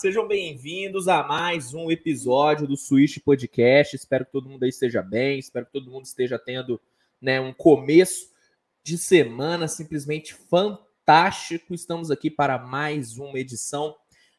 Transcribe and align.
sejam 0.00 0.26
bem-vindos 0.26 1.08
a 1.08 1.22
mais 1.22 1.74
um 1.74 1.90
episódio 1.90 2.66
do 2.66 2.74
Switch 2.74 3.18
Podcast. 3.22 3.94
Espero 3.94 4.24
que 4.24 4.32
todo 4.32 4.48
mundo 4.48 4.62
aí 4.62 4.70
esteja 4.70 5.02
bem, 5.02 5.38
espero 5.38 5.66
que 5.66 5.72
todo 5.72 5.90
mundo 5.90 6.06
esteja 6.06 6.38
tendo 6.38 6.80
né, 7.20 7.38
um 7.38 7.52
começo 7.52 8.30
de 8.82 8.96
semana 8.96 9.68
simplesmente 9.68 10.32
fantástico. 10.32 11.74
Estamos 11.74 12.10
aqui 12.10 12.30
para 12.30 12.56
mais 12.56 13.18
uma 13.18 13.38
edição 13.38 13.94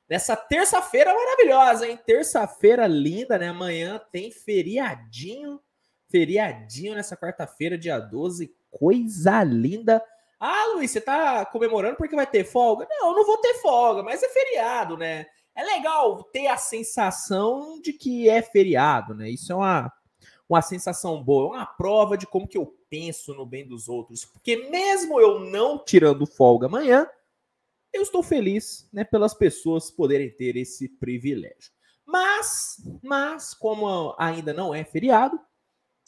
nessa 0.10 0.36
terça-feira 0.36 1.14
maravilhosa, 1.14 1.88
hein? 1.88 2.00
Terça-feira 2.08 2.88
linda, 2.88 3.38
né? 3.38 3.50
Amanhã 3.50 4.02
tem 4.12 4.32
feriadinho, 4.32 5.62
feriadinho 6.10 6.96
nessa 6.96 7.16
quarta-feira, 7.16 7.78
dia 7.78 8.00
12, 8.00 8.52
coisa 8.72 9.44
linda. 9.44 10.04
Ah, 10.40 10.74
Luiz, 10.74 10.90
você 10.90 11.00
tá 11.00 11.46
comemorando 11.46 11.98
porque 11.98 12.16
vai 12.16 12.26
ter 12.26 12.46
folga? 12.46 12.88
Não, 12.90 13.14
não 13.14 13.24
vou 13.24 13.38
ter 13.38 13.62
folga, 13.62 14.02
mas 14.02 14.24
é 14.24 14.30
feriado, 14.30 14.98
né? 14.98 15.28
É 15.56 15.64
legal 15.64 16.24
ter 16.26 16.48
a 16.48 16.58
sensação 16.58 17.80
de 17.82 17.94
que 17.94 18.30
é 18.30 18.42
feriado, 18.42 19.14
né? 19.14 19.30
Isso 19.30 19.52
é 19.52 19.56
uma, 19.56 19.92
uma 20.48 20.62
sensação 20.62 21.22
boa, 21.24 21.56
uma 21.56 21.66
prova 21.66 22.18
de 22.18 22.26
como 22.26 22.48
que 22.48 22.58
eu 22.58 22.78
penso 22.90 23.34
no 23.34 23.46
bem 23.46 23.68
dos 23.68 23.90
outros. 23.90 24.26
Porque 24.26 24.70
mesmo 24.70 25.20
eu 25.20 25.40
não 25.40 25.84
tirando 25.84 26.26
folga 26.26 26.68
amanhã, 26.68 27.08
eu 27.94 28.02
estou 28.02 28.24
feliz, 28.24 28.88
né, 28.92 29.04
pelas 29.04 29.34
pessoas 29.34 29.92
poderem 29.92 30.30
ter 30.30 30.56
esse 30.56 30.88
privilégio. 30.88 31.72
Mas, 32.06 32.78
mas 33.04 33.54
como 33.54 34.16
ainda 34.18 34.54
não 34.54 34.74
é 34.74 34.84
feriado, 34.84 35.40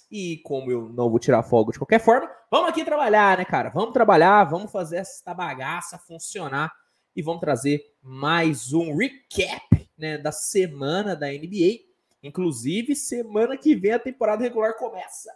e 0.10 0.38
como 0.44 0.72
eu 0.72 0.90
não 0.90 1.10
vou 1.10 1.18
tirar 1.18 1.42
folga 1.42 1.72
de 1.72 1.80
qualquer 1.80 2.00
forma, 2.00 2.30
vamos 2.52 2.70
aqui 2.70 2.86
trabalhar, 2.86 3.38
né, 3.38 3.46
cara? 3.46 3.70
Vamos 3.70 3.94
trabalhar, 3.94 4.44
vamos 4.44 4.72
fazer 4.72 4.98
essa 4.98 5.34
bagaça 5.34 5.98
funcionar 5.98 6.72
e 7.16 7.22
vamos 7.22 7.42
trazer 7.42 7.84
mais 8.02 8.74
um 8.74 8.96
recap, 8.96 9.90
né, 9.98 10.18
da 10.18 10.32
semana 10.32 11.16
da 11.16 11.28
NBA. 11.28 11.80
Inclusive, 12.22 12.96
semana 12.96 13.58
que 13.58 13.76
vem 13.76 13.92
a 13.92 14.00
temporada 14.00 14.44
regular 14.44 14.78
começa. 14.78 15.32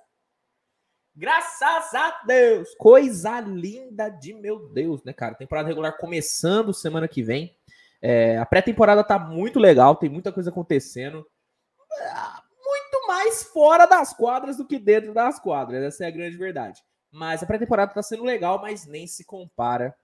Graças 1.16 1.94
a 1.94 2.22
Deus! 2.26 2.74
Coisa 2.78 3.40
linda 3.40 4.10
de 4.10 4.34
meu 4.34 4.70
Deus, 4.70 5.04
né, 5.04 5.14
cara? 5.14 5.36
Temporada 5.36 5.68
regular 5.68 5.98
começando 5.98 6.74
semana 6.74 7.08
que 7.08 7.24
vem. 7.24 7.56
É, 8.02 8.38
a 8.38 8.46
pré-temporada 8.46 9.04
tá 9.04 9.18
muito 9.18 9.60
legal, 9.60 9.96
tem 9.96 10.10
muita 10.10 10.32
coisa 10.32 10.50
acontecendo 10.52 11.26
mais 13.08 13.44
fora 13.44 13.86
das 13.86 14.14
quadras 14.14 14.58
do 14.58 14.68
que 14.68 14.78
dentro 14.78 15.14
das 15.14 15.40
quadras. 15.40 15.82
Essa 15.82 16.04
é 16.04 16.08
a 16.08 16.12
grande 16.12 16.38
verdade. 16.38 16.84
Mas 17.10 17.42
a 17.42 17.46
pré-temporada 17.46 17.94
tá 17.94 18.04
sendo 18.04 18.24
legal, 18.24 18.60
mas 18.60 18.86
nem 18.86 19.08
se 19.08 19.24
compara 19.26 19.96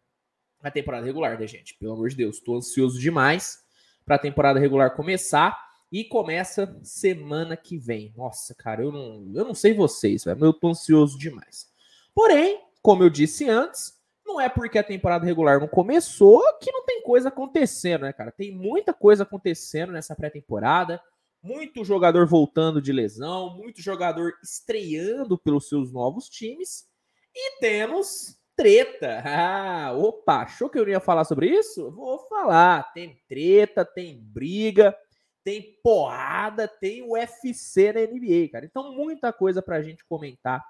à 0.63 0.71
temporada 0.71 1.05
regular, 1.05 1.37
né, 1.39 1.45
gente? 1.45 1.75
Pelo 1.75 1.93
amor 1.93 2.09
de 2.09 2.15
Deus, 2.15 2.39
tô 2.39 2.55
ansioso 2.55 2.99
demais 2.99 3.59
para 4.05 4.15
a 4.15 4.19
temporada 4.19 4.59
regular 4.59 4.95
começar 4.95 5.57
e 5.91 6.03
começa 6.03 6.79
semana 6.81 7.55
que 7.55 7.77
vem. 7.77 8.13
Nossa, 8.17 8.55
cara, 8.55 8.81
eu 8.81 8.91
não, 8.91 9.31
eu 9.35 9.45
não 9.45 9.53
sei 9.53 9.73
vocês, 9.73 10.25
mas 10.25 10.41
eu 10.41 10.53
tô 10.53 10.69
ansioso 10.69 11.17
demais. 11.17 11.71
Porém, 12.15 12.61
como 12.81 13.03
eu 13.03 13.09
disse 13.09 13.47
antes, 13.47 13.93
não 14.25 14.41
é 14.41 14.49
porque 14.49 14.79
a 14.79 14.83
temporada 14.83 15.25
regular 15.25 15.59
não 15.59 15.67
começou 15.67 16.41
que 16.59 16.71
não 16.71 16.83
tem 16.85 17.03
coisa 17.03 17.29
acontecendo, 17.29 18.01
né, 18.01 18.13
cara? 18.13 18.31
Tem 18.31 18.51
muita 18.51 18.93
coisa 18.93 19.23
acontecendo 19.23 19.91
nessa 19.91 20.15
pré-temporada 20.15 20.99
muito 21.43 21.83
jogador 21.83 22.25
voltando 22.25 22.81
de 22.81 22.93
lesão, 22.93 23.57
muito 23.57 23.81
jogador 23.81 24.33
estreando 24.41 25.37
pelos 25.37 25.67
seus 25.67 25.91
novos 25.91 26.29
times. 26.29 26.87
E 27.35 27.59
temos 27.59 28.39
treta. 28.55 29.21
Ah, 29.25 29.93
opa, 29.93 30.43
achou 30.43 30.69
que 30.69 30.79
eu 30.79 30.87
ia 30.87 30.99
falar 30.99 31.23
sobre 31.23 31.47
isso? 31.47 31.91
Vou 31.91 32.19
falar. 32.27 32.91
Tem 32.93 33.17
treta, 33.27 33.83
tem 33.83 34.19
briga, 34.21 34.95
tem 35.43 35.77
porrada, 35.83 36.67
tem 36.67 37.03
UFC 37.03 37.93
na 37.93 38.01
NBA, 38.01 38.49
cara. 38.51 38.65
Então, 38.65 38.93
muita 38.93 39.33
coisa 39.33 39.61
pra 39.61 39.81
gente 39.81 40.05
comentar 40.05 40.63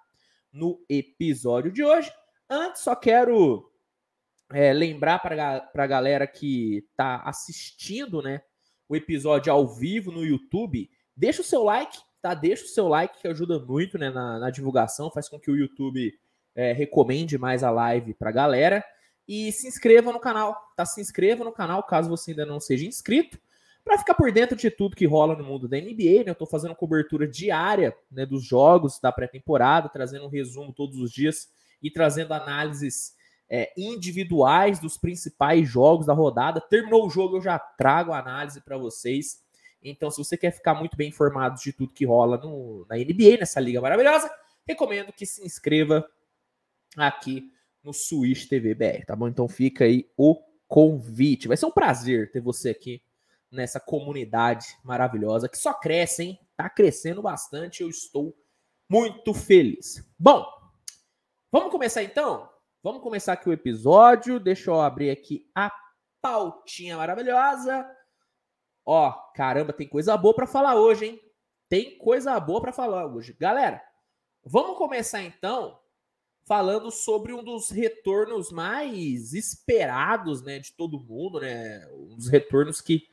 no 0.52 0.84
episódio 0.90 1.72
de 1.72 1.84
hoje. 1.84 2.12
Antes, 2.50 2.82
só 2.82 2.96
quero 2.96 3.72
é, 4.52 4.74
lembrar 4.74 5.20
para 5.20 5.70
a 5.74 5.88
galera 5.88 6.28
que 6.28 6.88
tá 6.96 7.22
assistindo, 7.26 8.22
né? 8.22 8.42
o 8.88 8.96
episódio 8.96 9.52
ao 9.52 9.68
vivo 9.68 10.12
no 10.12 10.24
YouTube, 10.24 10.90
deixa 11.16 11.42
o 11.42 11.46
seu 11.46 11.64
like, 11.64 11.98
tá? 12.22 12.34
Deixa 12.34 12.66
o 12.66 12.68
seu 12.68 12.88
like 12.88 13.20
que 13.20 13.28
ajuda 13.28 13.60
muito 13.60 13.98
né, 13.98 14.10
na, 14.10 14.40
na 14.40 14.50
divulgação, 14.50 15.12
faz 15.12 15.28
com 15.28 15.40
que 15.40 15.50
o 15.50 15.56
YouTube 15.56 16.14
é, 16.56 16.72
recomende 16.72 17.38
mais 17.38 17.64
a 17.64 17.70
live 17.70 18.14
pra 18.14 18.32
galera. 18.32 18.84
E 19.28 19.52
se 19.52 19.68
inscreva 19.68 20.12
no 20.12 20.20
canal, 20.20 20.56
tá? 20.76 20.86
Se 20.86 21.00
inscreva 21.00 21.44
no 21.44 21.52
canal 21.52 21.84
caso 21.84 22.10
você 22.10 22.32
ainda 22.32 22.46
não 22.46 22.60
seja 22.60 22.86
inscrito, 22.86 23.40
para 23.84 23.98
ficar 23.98 24.14
por 24.14 24.32
dentro 24.32 24.56
de 24.56 24.72
tudo 24.72 24.96
que 24.96 25.06
rola 25.06 25.36
no 25.36 25.44
mundo 25.44 25.68
da 25.68 25.78
NBA, 25.78 26.24
né? 26.24 26.30
Eu 26.30 26.36
tô 26.36 26.46
fazendo 26.46 26.76
cobertura 26.76 27.28
diária 27.28 27.96
né, 28.12 28.26
dos 28.26 28.44
jogos 28.44 29.00
da 29.00 29.12
pré-temporada, 29.12 29.90
trazendo 29.90 30.26
um 30.26 30.30
resumo 30.30 30.74
todos 30.74 30.98
os 30.98 31.12
dias 31.12 31.50
e 31.82 31.92
trazendo 31.92 32.34
análises 32.34 33.14
é, 33.50 33.72
individuais 33.78 34.80
dos 34.80 34.98
principais 34.98 35.68
jogos 35.68 36.06
da 36.06 36.14
rodada. 36.14 36.62
Terminou 36.62 37.06
o 37.06 37.10
jogo, 37.10 37.38
eu 37.38 37.42
já 37.42 37.60
trago 37.60 38.14
a 38.14 38.20
análise 38.20 38.62
para 38.62 38.78
vocês. 38.78 39.44
Então, 39.84 40.10
se 40.10 40.18
você 40.18 40.38
quer 40.38 40.52
ficar 40.52 40.74
muito 40.76 40.96
bem 40.96 41.10
informado 41.10 41.60
de 41.60 41.74
tudo 41.74 41.94
que 41.94 42.06
rola 42.06 42.38
no, 42.38 42.86
na 42.90 42.96
NBA, 42.96 43.38
nessa 43.40 43.60
liga 43.60 43.82
maravilhosa, 43.82 44.32
recomendo 44.66 45.12
que 45.12 45.26
se 45.26 45.46
inscreva 45.46 46.08
aqui 46.98 47.52
no 47.84 47.94
Switch 47.94 48.48
TV 48.48 48.74
BR, 48.74 49.06
tá 49.06 49.16
bom? 49.16 49.28
Então 49.28 49.48
fica 49.48 49.86
aí 49.86 50.10
o 50.18 50.42
convite. 50.68 51.48
Vai 51.48 51.58
ser 51.58 51.66
um 51.66 51.72
prazer 51.72 52.32
ter 52.32 52.40
você 52.40 52.70
aqui 52.70 53.04
nessa 53.52 53.80
comunidade 53.80 54.66
maravilhosa 54.84 55.50
que 55.50 55.58
só 55.58 55.74
cresce, 55.74 56.24
hein? 56.24 56.40
Tá 56.56 56.70
crescendo 56.70 57.22
bastante, 57.22 57.84
eu 57.84 57.90
estou 57.90 58.36
muito 58.90 59.34
feliz. 59.34 60.04
Bom, 60.18 60.46
vamos 61.52 61.72
começar 61.72 62.04
então? 62.04 62.50
Vamos 62.82 63.02
começar 63.02 63.34
aqui 63.34 63.50
o 63.50 63.54
episódio. 63.54 64.40
Deixa 64.40 64.70
eu 64.70 64.82
abrir 64.82 65.10
aqui 65.10 65.50
a 65.56 65.72
pautinha 66.22 66.98
maravilhosa. 66.98 67.90
Ó, 68.86 69.12
caramba, 69.36 69.72
tem 69.72 69.88
coisa 69.88 70.18
boa 70.18 70.34
para 70.34 70.48
falar 70.48 70.76
hoje, 70.76 71.06
hein? 71.06 71.22
Tem 71.70 71.98
coisa 71.98 72.40
boa 72.40 72.62
para 72.62 72.74
falar 72.74 73.06
hoje. 73.06 73.34
Galera, 73.40 73.82
vamos 74.44 74.78
começar 74.78 75.22
então 75.22 75.80
falando 76.46 76.92
sobre 76.92 77.34
um 77.34 77.44
dos 77.44 77.70
retornos 77.70 78.52
mais 78.52 79.34
esperados, 79.34 80.42
né, 80.42 80.60
de 80.60 80.74
todo 80.74 81.00
mundo, 81.00 81.40
né? 81.40 81.88
Um 81.94 82.16
dos 82.16 82.28
retornos 82.28 82.82
que 82.82 83.04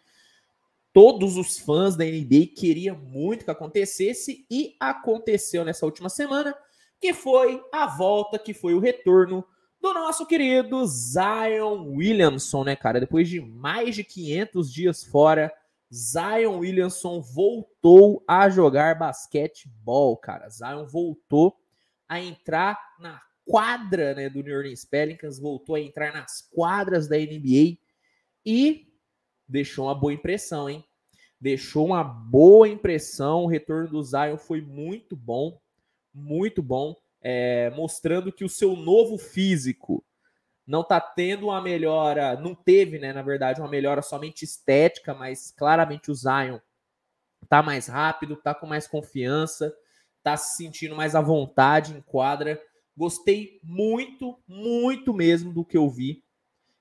todos 0.92 1.36
os 1.36 1.58
fãs 1.58 1.96
da 1.96 2.04
NBA 2.04 2.54
queriam 2.56 2.96
muito 2.96 3.44
que 3.44 3.50
acontecesse 3.50 4.44
e 4.50 4.76
aconteceu 4.80 5.64
nessa 5.64 5.86
última 5.86 6.08
semana, 6.08 6.54
que 7.00 7.14
foi 7.14 7.62
a 7.72 7.86
volta, 7.86 8.38
que 8.38 8.52
foi 8.52 8.74
o 8.74 8.80
retorno 8.80 9.44
do 9.80 9.94
nosso 9.94 10.26
querido 10.26 10.84
Zion 10.86 11.94
Williamson, 11.94 12.64
né, 12.64 12.76
cara? 12.76 13.00
Depois 13.00 13.28
de 13.28 13.40
mais 13.40 13.94
de 13.94 14.04
500 14.04 14.72
dias 14.72 15.04
fora, 15.04 15.52
Zion 15.92 16.58
Williamson 16.58 17.20
voltou 17.20 18.22
a 18.26 18.50
jogar 18.50 18.98
basquetebol, 18.98 20.16
cara. 20.16 20.48
Zion 20.48 20.84
voltou 20.86 21.56
a 22.10 22.20
entrar 22.20 22.76
na 22.98 23.22
quadra 23.46 24.14
né, 24.14 24.28
do 24.28 24.42
New 24.42 24.56
Orleans 24.56 24.84
Pelicans, 24.84 25.38
voltou 25.38 25.76
a 25.76 25.80
entrar 25.80 26.12
nas 26.12 26.42
quadras 26.52 27.06
da 27.06 27.16
NBA 27.16 27.78
e 28.44 28.92
deixou 29.48 29.86
uma 29.86 29.94
boa 29.94 30.12
impressão, 30.12 30.68
hein? 30.68 30.84
Deixou 31.40 31.86
uma 31.86 32.02
boa 32.02 32.68
impressão. 32.68 33.44
O 33.44 33.46
retorno 33.46 33.88
do 33.88 34.02
Zion 34.02 34.36
foi 34.36 34.60
muito 34.60 35.14
bom, 35.14 35.60
muito 36.12 36.60
bom 36.60 36.96
é, 37.22 37.70
mostrando 37.70 38.32
que 38.32 38.44
o 38.44 38.48
seu 38.48 38.74
novo 38.74 39.16
físico 39.16 40.04
não 40.66 40.80
está 40.80 41.00
tendo 41.00 41.46
uma 41.46 41.62
melhora, 41.62 42.36
não 42.40 42.56
teve, 42.56 42.98
né, 42.98 43.12
na 43.12 43.22
verdade, 43.22 43.60
uma 43.60 43.70
melhora 43.70 44.02
somente 44.02 44.44
estética, 44.44 45.14
mas 45.14 45.52
claramente 45.52 46.10
o 46.10 46.14
Zion 46.14 46.58
tá 47.48 47.62
mais 47.62 47.86
rápido, 47.86 48.34
tá 48.34 48.52
com 48.52 48.66
mais 48.66 48.88
confiança, 48.88 49.72
tá 50.22 50.36
se 50.36 50.56
sentindo 50.56 50.94
mais 50.94 51.14
à 51.14 51.20
vontade 51.20 51.92
em 51.92 52.00
quadra. 52.00 52.60
Gostei 52.96 53.60
muito, 53.62 54.38
muito 54.46 55.14
mesmo 55.14 55.52
do 55.52 55.64
que 55.64 55.76
eu 55.76 55.88
vi, 55.88 56.22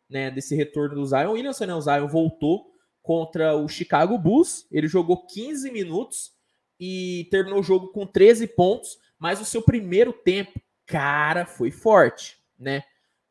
né, 0.09 0.31
desse 0.31 0.55
retorno 0.55 0.95
do 0.95 1.05
Zion 1.05 1.31
Williamson, 1.31 1.65
né, 1.65 1.75
o 1.75 1.81
Zion 1.81 2.07
voltou 2.07 2.69
contra 3.01 3.55
o 3.55 3.67
Chicago 3.67 4.17
Bulls, 4.17 4.67
ele 4.71 4.87
jogou 4.87 5.25
15 5.25 5.71
minutos 5.71 6.31
e 6.79 7.27
terminou 7.31 7.59
o 7.59 7.63
jogo 7.63 7.87
com 7.89 8.05
13 8.05 8.47
pontos, 8.47 8.97
mas 9.17 9.41
o 9.41 9.45
seu 9.45 9.61
primeiro 9.61 10.13
tempo, 10.13 10.61
cara, 10.85 11.45
foi 11.45 11.71
forte, 11.71 12.37
né? 12.57 12.83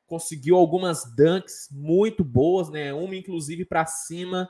Conseguiu 0.06 0.56
algumas 0.56 1.05
dunks 1.14 1.69
muito 1.70 2.25
boas, 2.25 2.69
né? 2.70 2.93
Uma 2.93 3.16
inclusive 3.16 3.64
para 3.64 3.87
cima, 3.87 4.49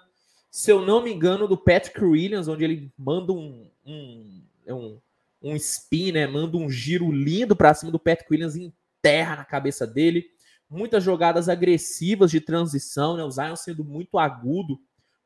se 0.50 0.70
eu 0.70 0.84
não 0.84 1.02
me 1.02 1.12
engano, 1.12 1.46
do 1.46 1.56
Patrick 1.56 2.02
Williams, 2.02 2.48
onde 2.48 2.64
ele 2.64 2.92
manda 2.96 3.32
um, 3.32 3.70
um, 3.84 4.42
é 4.66 4.74
um, 4.74 5.00
um 5.42 5.54
spin, 5.56 6.12
né? 6.12 6.26
Manda 6.26 6.56
um 6.56 6.70
giro 6.70 7.10
lindo 7.10 7.54
para 7.54 7.74
cima 7.74 7.92
do 7.92 7.98
Patrick 7.98 8.32
Williams 8.32 8.56
em 8.56 8.72
terra 9.00 9.36
na 9.36 9.44
cabeça 9.44 9.86
dele. 9.86 10.26
Muitas 10.68 11.02
jogadas 11.02 11.48
agressivas 11.48 12.30
de 12.30 12.40
transição, 12.40 13.16
né? 13.16 13.24
O 13.24 13.30
Zion 13.30 13.56
sendo 13.56 13.84
muito 13.84 14.18
agudo 14.18 14.78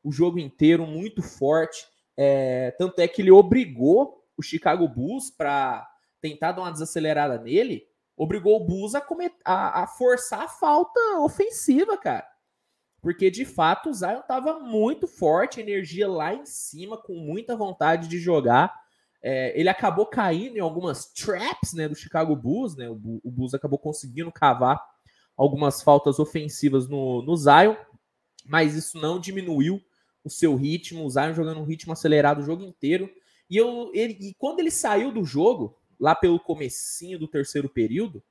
o 0.03 0.11
jogo 0.11 0.37
inteiro, 0.37 0.85
muito 0.85 1.21
forte. 1.21 1.85
É, 2.17 2.71
tanto 2.77 2.99
é 2.99 3.07
que 3.07 3.21
ele 3.21 3.31
obrigou 3.31 4.23
o 4.37 4.41
Chicago 4.41 4.87
Bulls 4.87 5.31
para 5.31 5.87
tentar 6.21 6.51
dar 6.51 6.61
uma 6.61 6.71
desacelerada 6.71 7.37
nele, 7.37 7.83
obrigou 8.15 8.55
o 8.55 8.65
Bulls 8.65 8.95
a, 8.95 9.05
a, 9.43 9.83
a, 9.83 9.87
forçar 9.87 10.43
a 10.43 10.47
falta 10.47 10.99
ofensiva, 11.19 11.97
cara. 11.97 12.27
Porque 13.01 13.29
de 13.29 13.43
fato 13.43 13.89
o 13.89 13.93
Zion 13.93 14.19
estava 14.19 14.59
muito 14.59 15.07
forte, 15.07 15.59
energia 15.59 16.07
lá 16.07 16.33
em 16.33 16.45
cima, 16.45 16.97
com 16.97 17.15
muita 17.15 17.57
vontade 17.57 18.07
de 18.07 18.17
jogar. 18.17 18.73
É, 19.23 19.57
ele 19.57 19.69
acabou 19.69 20.05
caindo 20.05 20.57
em 20.57 20.59
algumas 20.59 21.05
traps 21.05 21.71
né, 21.73 21.87
do 21.87 21.95
Chicago 21.95 22.35
Bulls, 22.35 22.75
né? 22.75 22.89
O, 22.89 23.21
o 23.23 23.31
Bulls 23.31 23.53
acabou 23.53 23.79
conseguindo 23.79 24.29
cavar 24.31 24.83
algumas 25.37 25.81
faltas 25.81 26.19
ofensivas 26.19 26.89
no, 26.89 27.21
no 27.21 27.35
Zion, 27.37 27.75
mas 28.45 28.75
isso 28.75 28.99
não 28.99 29.19
diminuiu 29.19 29.81
o 30.23 30.29
seu 30.29 30.55
ritmo, 30.55 31.05
o 31.05 31.09
Zion 31.09 31.33
jogando 31.33 31.61
um 31.61 31.65
ritmo 31.65 31.93
acelerado 31.93 32.41
o 32.41 32.45
jogo 32.45 32.63
inteiro. 32.63 33.09
E, 33.49 33.55
eu, 33.55 33.89
ele, 33.93 34.17
e 34.19 34.33
quando 34.33 34.59
ele 34.59 34.71
saiu 34.71 35.11
do 35.11 35.23
jogo, 35.23 35.77
lá 35.99 36.13
pelo 36.13 36.39
comecinho 36.39 37.17
do 37.17 37.27
terceiro 37.27 37.69
período, 37.69 38.21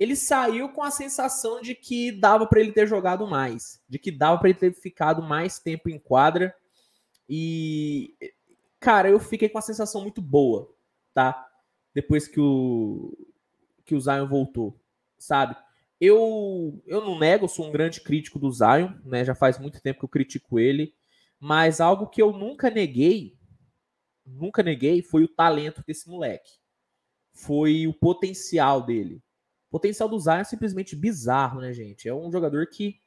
ele 0.00 0.16
saiu 0.16 0.70
com 0.70 0.82
a 0.82 0.90
sensação 0.90 1.60
de 1.60 1.74
que 1.74 2.10
dava 2.10 2.46
para 2.46 2.60
ele 2.60 2.72
ter 2.72 2.88
jogado 2.88 3.26
mais, 3.26 3.80
de 3.88 3.98
que 3.98 4.10
dava 4.10 4.38
para 4.38 4.48
ele 4.48 4.58
ter 4.58 4.72
ficado 4.72 5.22
mais 5.22 5.58
tempo 5.58 5.88
em 5.88 5.98
quadra. 5.98 6.54
E 7.28 8.14
cara, 8.80 9.08
eu 9.10 9.20
fiquei 9.20 9.48
com 9.48 9.58
a 9.58 9.62
sensação 9.62 10.02
muito 10.02 10.22
boa, 10.22 10.74
tá? 11.14 11.48
Depois 11.94 12.26
que 12.26 12.40
o 12.40 13.16
que 13.84 13.94
o 13.94 14.00
Zion 14.00 14.26
voltou, 14.28 14.80
sabe? 15.18 15.56
Eu 16.00 16.80
eu 16.86 17.00
não 17.04 17.18
nego, 17.18 17.48
sou 17.48 17.66
um 17.68 17.72
grande 17.72 18.00
crítico 18.00 18.38
do 18.38 18.50
Zion, 18.50 18.94
né? 19.04 19.24
Já 19.24 19.34
faz 19.34 19.58
muito 19.58 19.80
tempo 19.82 20.00
que 20.00 20.04
eu 20.04 20.08
critico 20.08 20.58
ele, 20.58 20.94
mas 21.38 21.80
algo 21.80 22.06
que 22.08 22.22
eu 22.22 22.32
nunca 22.32 22.70
neguei, 22.70 23.36
nunca 24.24 24.62
neguei 24.62 25.02
foi 25.02 25.24
o 25.24 25.28
talento 25.28 25.82
desse 25.86 26.08
moleque. 26.08 26.52
Foi 27.32 27.86
o 27.86 27.94
potencial 27.94 28.82
dele. 28.82 29.22
O 29.68 29.72
potencial 29.72 30.08
do 30.08 30.18
Zion 30.18 30.34
é 30.38 30.44
simplesmente 30.44 30.96
bizarro, 30.96 31.60
né, 31.60 31.72
gente? 31.72 32.08
É 32.08 32.14
um 32.14 32.30
jogador 32.30 32.66
que 32.68 33.00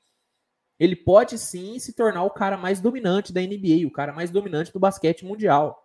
ele 0.80 0.96
pode 0.96 1.38
sim 1.38 1.78
se 1.80 1.94
tornar 1.94 2.24
o 2.24 2.32
cara 2.32 2.58
mais 2.58 2.82
dominante 2.82 3.32
da 3.32 3.42
NBA, 3.42 3.88
o 3.88 3.92
cara 3.92 4.12
mais 4.12 4.32
dominante 4.32 4.72
do 4.72 4.80
basquete 4.80 5.26
mundial. 5.26 5.84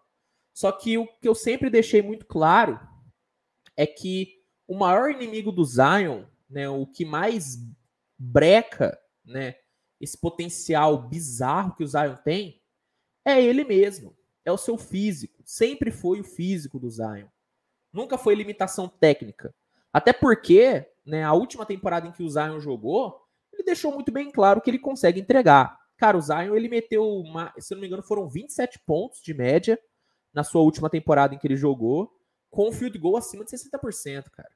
Só 0.52 0.73
que 0.73 0.99
o 0.99 1.06
que 1.06 1.29
eu 1.29 1.35
sempre 1.35 1.70
deixei 1.70 2.02
muito 2.02 2.26
claro 2.26 2.81
é 3.76 3.87
que 3.87 4.43
o 4.67 4.76
maior 4.76 5.11
inimigo 5.11 5.52
do 5.52 5.64
Zion, 5.64 6.25
né, 6.50 6.69
o 6.69 6.87
que 6.87 7.05
mais 7.05 7.58
breca, 8.19 8.99
né, 9.25 9.55
esse 10.00 10.19
potencial 10.19 11.08
bizarro 11.08 11.75
que 11.76 11.85
o 11.85 11.87
Zion 11.87 12.17
tem, 12.17 12.61
é 13.25 13.40
ele 13.40 13.64
mesmo, 13.64 14.17
é 14.44 14.50
o 14.50 14.58
seu 14.58 14.76
físico. 14.76 15.43
Sempre 15.44 15.90
foi 15.90 16.20
o 16.20 16.25
físico 16.25 16.79
do 16.79 16.90
Zion. 16.90 17.26
Nunca 17.93 18.19
foi 18.19 18.35
limitação 18.35 18.88
técnica. 18.88 19.55
Até 19.93 20.12
porque, 20.12 20.87
né, 21.05 21.25
a 21.25 21.32
última 21.32 21.64
temporada 21.64 22.06
em 22.06 22.12
que 22.12 22.23
o 22.23 22.29
Zion 22.29 22.58
jogou, 22.58 23.27
ele 23.58 23.66
deixou 23.66 23.93
muito 23.93 24.12
bem 24.12 24.31
claro 24.31 24.60
que 24.60 24.70
ele 24.70 24.78
consegue 24.78 25.20
entregar. 25.20 25.78
Cara, 25.96 26.16
o 26.16 26.20
Zion, 26.20 26.55
ele 26.55 26.69
meteu, 26.69 27.05
uma, 27.05 27.52
se 27.58 27.75
não 27.75 27.81
me 27.81 27.88
engano, 27.88 28.02
foram 28.02 28.28
27 28.28 28.78
pontos 28.87 29.20
de 29.20 29.34
média 29.34 29.78
na 30.32 30.44
sua 30.44 30.62
última 30.62 30.88
temporada 30.88 31.34
em 31.34 31.38
que 31.38 31.46
ele 31.46 31.56
jogou, 31.56 32.12
com 32.50 32.69
um 32.69 32.72
field 32.72 32.96
goal 32.99 33.16
acima 33.16 33.44
de 33.44 33.50
60%, 33.50 34.31
cara. 34.31 34.50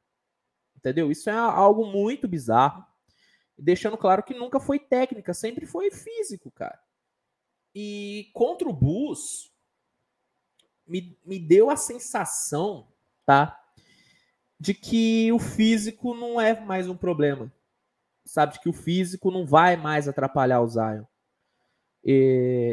Entendeu? 0.76 1.10
Isso 1.10 1.28
é 1.28 1.32
algo 1.32 1.86
muito 1.86 2.28
bizarro. 2.28 2.84
Deixando 3.58 3.96
claro 3.96 4.22
que 4.22 4.34
nunca 4.34 4.60
foi 4.60 4.78
técnica, 4.78 5.34
sempre 5.34 5.66
foi 5.66 5.90
físico, 5.90 6.50
cara. 6.50 6.78
E 7.74 8.30
contra 8.32 8.68
o 8.68 8.72
Bulls, 8.72 9.52
me, 10.86 11.18
me 11.24 11.38
deu 11.38 11.70
a 11.70 11.76
sensação, 11.76 12.88
tá? 13.24 13.58
De 14.58 14.74
que 14.74 15.32
o 15.32 15.38
físico 15.38 16.14
não 16.14 16.40
é 16.40 16.60
mais 16.60 16.88
um 16.88 16.96
problema. 16.96 17.52
Sabe? 18.24 18.58
Que 18.60 18.68
o 18.68 18.72
físico 18.72 19.30
não 19.30 19.44
vai 19.44 19.76
mais 19.76 20.08
atrapalhar 20.08 20.60
o 20.60 20.68
Zion. 20.68 21.04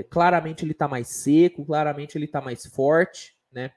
Claramente 0.09 0.63
ele 0.63 0.73
tá 0.73 0.87
mais 0.87 1.07
seco, 1.07 1.65
claramente 1.65 2.17
ele 2.17 2.27
tá 2.27 2.41
mais 2.41 2.65
forte, 2.65 3.37
né? 3.51 3.73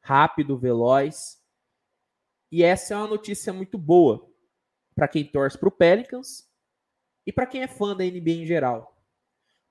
Rápido, 0.00 0.58
veloz. 0.58 1.42
E 2.50 2.62
essa 2.62 2.94
é 2.94 2.96
uma 2.96 3.08
notícia 3.08 3.52
muito 3.52 3.76
boa 3.76 4.30
para 4.94 5.08
quem 5.08 5.24
torce 5.24 5.58
para 5.58 5.68
o 5.68 5.72
Pelicans 5.72 6.48
e 7.26 7.32
para 7.32 7.46
quem 7.46 7.62
é 7.62 7.68
fã 7.68 7.96
da 7.96 8.04
NBA 8.04 8.30
em 8.30 8.46
geral. 8.46 8.96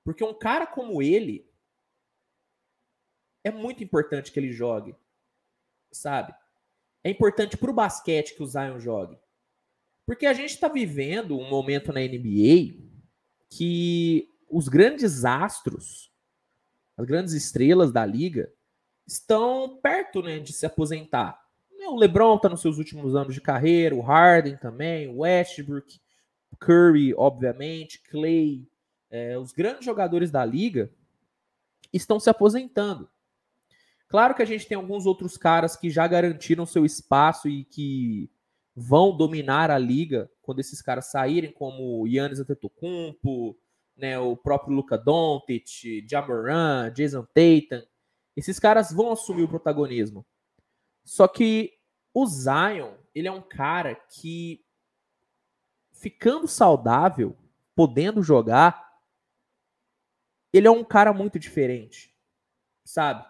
Porque 0.04 0.22
um 0.22 0.38
cara 0.38 0.66
como 0.66 1.02
ele 1.02 1.50
é 3.42 3.50
muito 3.50 3.82
importante 3.82 4.30
que 4.30 4.38
ele 4.38 4.52
jogue, 4.52 4.94
sabe? 5.90 6.34
É 7.02 7.10
importante 7.10 7.56
para 7.56 7.70
o 7.70 7.74
basquete 7.74 8.34
que 8.34 8.42
o 8.42 8.46
Zion 8.46 8.78
jogue. 8.78 9.18
Porque 10.06 10.24
a 10.24 10.32
gente 10.32 10.50
está 10.50 10.68
vivendo 10.68 11.36
um 11.36 11.50
momento 11.50 11.92
na 11.92 12.00
NBA 12.00 12.76
que 13.50 14.30
os 14.48 14.68
grandes 14.68 15.24
astros, 15.24 16.12
as 16.96 17.04
grandes 17.04 17.34
estrelas 17.34 17.90
da 17.90 18.06
liga, 18.06 18.50
estão 19.06 19.78
perto 19.82 20.22
né, 20.22 20.38
de 20.38 20.52
se 20.52 20.64
aposentar. 20.64 21.44
O 21.88 21.96
LeBron 21.96 22.36
está 22.36 22.48
nos 22.48 22.60
seus 22.60 22.78
últimos 22.78 23.14
anos 23.14 23.34
de 23.34 23.40
carreira, 23.40 23.94
o 23.94 24.00
Harden 24.00 24.56
também, 24.56 25.08
o 25.08 25.18
Westbrook, 25.18 26.00
Curry, 26.58 27.14
obviamente, 27.14 28.00
Clay, 28.00 28.66
é, 29.10 29.38
os 29.38 29.52
grandes 29.52 29.84
jogadores 29.84 30.30
da 30.30 30.44
liga 30.44 30.90
estão 31.92 32.18
se 32.18 32.30
aposentando. 32.30 33.08
Claro 34.08 34.34
que 34.34 34.42
a 34.42 34.46
gente 34.46 34.66
tem 34.66 34.76
alguns 34.76 35.04
outros 35.06 35.36
caras 35.36 35.76
que 35.76 35.90
já 35.90 36.06
garantiram 36.06 36.64
seu 36.64 36.84
espaço 36.84 37.48
e 37.48 37.64
que 37.64 38.30
vão 38.76 39.16
dominar 39.16 39.70
a 39.70 39.78
liga 39.78 40.30
quando 40.42 40.60
esses 40.60 40.82
caras 40.82 41.06
saírem, 41.06 41.50
como 41.50 42.06
Yannis 42.06 42.38
Antetokounmpo, 42.38 43.58
né, 43.96 44.18
o 44.18 44.36
próprio 44.36 44.76
Luka 44.76 44.98
Doncic, 44.98 46.06
Jamoran, 46.08 46.92
Jason 46.92 47.24
Tatum. 47.24 47.82
Esses 48.36 48.60
caras 48.60 48.92
vão 48.92 49.10
assumir 49.10 49.44
o 49.44 49.48
protagonismo. 49.48 50.26
Só 51.02 51.26
que 51.26 51.72
o 52.12 52.26
Zion, 52.26 52.94
ele 53.14 53.28
é 53.28 53.32
um 53.32 53.40
cara 53.40 53.94
que, 53.94 54.62
ficando 55.92 56.46
saudável, 56.46 57.34
podendo 57.74 58.22
jogar, 58.22 58.86
ele 60.52 60.66
é 60.66 60.70
um 60.70 60.84
cara 60.84 61.14
muito 61.14 61.38
diferente, 61.38 62.14
sabe? 62.84 63.24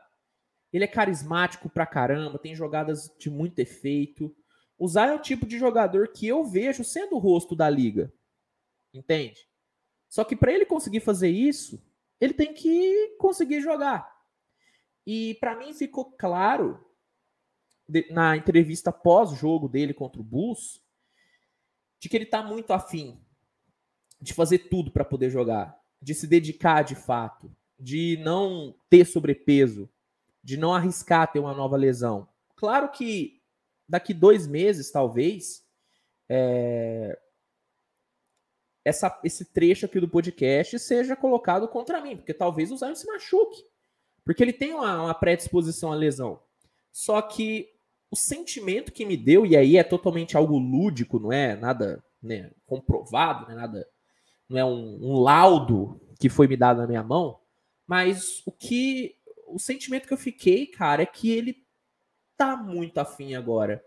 Ele 0.72 0.84
é 0.84 0.88
carismático 0.88 1.68
pra 1.68 1.86
caramba, 1.86 2.38
tem 2.38 2.54
jogadas 2.54 3.14
de 3.18 3.30
muito 3.30 3.60
efeito. 3.60 4.36
O 4.78 4.88
Zion 4.88 5.04
é 5.04 5.14
o 5.14 5.22
tipo 5.22 5.46
de 5.46 5.58
jogador 5.58 6.08
que 6.08 6.26
eu 6.26 6.44
vejo 6.44 6.84
sendo 6.84 7.16
o 7.16 7.18
rosto 7.18 7.56
da 7.56 7.68
liga, 7.68 8.12
entende? 8.92 9.48
Só 10.08 10.24
que 10.24 10.36
para 10.36 10.52
ele 10.52 10.66
conseguir 10.66 11.00
fazer 11.00 11.30
isso, 11.30 11.82
ele 12.20 12.34
tem 12.34 12.52
que 12.52 13.16
conseguir 13.18 13.60
jogar. 13.60 14.14
E 15.06 15.34
para 15.40 15.56
mim 15.56 15.72
ficou 15.72 16.06
claro 16.12 16.84
na 18.10 18.36
entrevista 18.36 18.90
pós-jogo 18.90 19.68
dele 19.68 19.94
contra 19.94 20.20
o 20.20 20.24
Bulls, 20.24 20.82
de 22.00 22.08
que 22.08 22.16
ele 22.16 22.24
está 22.24 22.42
muito 22.42 22.72
afim 22.72 23.20
de 24.20 24.34
fazer 24.34 24.58
tudo 24.70 24.90
para 24.90 25.04
poder 25.04 25.30
jogar, 25.30 25.78
de 26.00 26.14
se 26.14 26.26
dedicar 26.26 26.82
de 26.82 26.94
fato, 26.94 27.54
de 27.78 28.18
não 28.22 28.74
ter 28.88 29.04
sobrepeso, 29.04 29.88
de 30.42 30.56
não 30.56 30.74
arriscar 30.74 31.30
ter 31.30 31.38
uma 31.38 31.54
nova 31.54 31.76
lesão. 31.76 32.28
Claro 32.56 32.90
que 32.90 33.35
daqui 33.88 34.12
dois 34.12 34.46
meses, 34.46 34.90
talvez, 34.90 35.64
é, 36.28 37.18
essa, 38.84 39.20
esse 39.24 39.44
trecho 39.44 39.86
aqui 39.86 39.98
do 39.98 40.08
podcast 40.08 40.78
seja 40.78 41.16
colocado 41.16 41.66
contra 41.68 42.00
mim, 42.00 42.16
porque 42.16 42.32
talvez 42.32 42.70
o 42.70 42.76
Zion 42.76 42.94
se 42.94 43.06
machuque, 43.06 43.62
porque 44.24 44.42
ele 44.42 44.52
tem 44.52 44.72
uma, 44.74 45.02
uma 45.04 45.14
predisposição 45.14 45.92
à 45.92 45.94
lesão. 45.94 46.40
Só 46.92 47.20
que 47.20 47.68
o 48.10 48.16
sentimento 48.16 48.92
que 48.92 49.04
me 49.04 49.16
deu, 49.16 49.44
e 49.44 49.56
aí 49.56 49.76
é 49.76 49.82
totalmente 49.82 50.36
algo 50.36 50.56
lúdico, 50.56 51.18
não 51.18 51.32
é 51.32 51.56
nada 51.56 52.02
né, 52.22 52.50
comprovado, 52.64 53.46
não 53.46 53.52
é 53.52 53.54
nada, 53.56 53.88
não 54.48 54.58
é 54.58 54.64
um, 54.64 54.98
um 55.02 55.20
laudo 55.20 56.00
que 56.20 56.28
foi 56.28 56.46
me 56.46 56.56
dado 56.56 56.78
na 56.78 56.86
minha 56.86 57.02
mão, 57.02 57.40
mas 57.86 58.42
o 58.46 58.52
que 58.52 59.16
o 59.48 59.58
sentimento 59.58 60.06
que 60.06 60.14
eu 60.14 60.18
fiquei, 60.18 60.66
cara, 60.66 61.02
é 61.02 61.06
que 61.06 61.30
ele 61.30 61.65
tá 62.36 62.56
muito 62.56 62.98
afim 62.98 63.34
agora. 63.34 63.82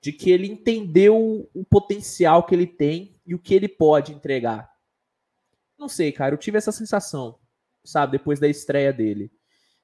De 0.00 0.12
que 0.12 0.30
ele 0.30 0.46
entendeu 0.46 1.48
o 1.54 1.64
potencial 1.64 2.44
que 2.44 2.54
ele 2.54 2.66
tem 2.66 3.18
e 3.24 3.34
o 3.34 3.38
que 3.38 3.54
ele 3.54 3.68
pode 3.68 4.12
entregar. 4.12 4.70
Não 5.78 5.88
sei, 5.88 6.12
cara, 6.12 6.34
eu 6.34 6.38
tive 6.38 6.58
essa 6.58 6.72
sensação, 6.72 7.38
sabe, 7.84 8.18
depois 8.18 8.38
da 8.38 8.48
estreia 8.48 8.92
dele. 8.92 9.30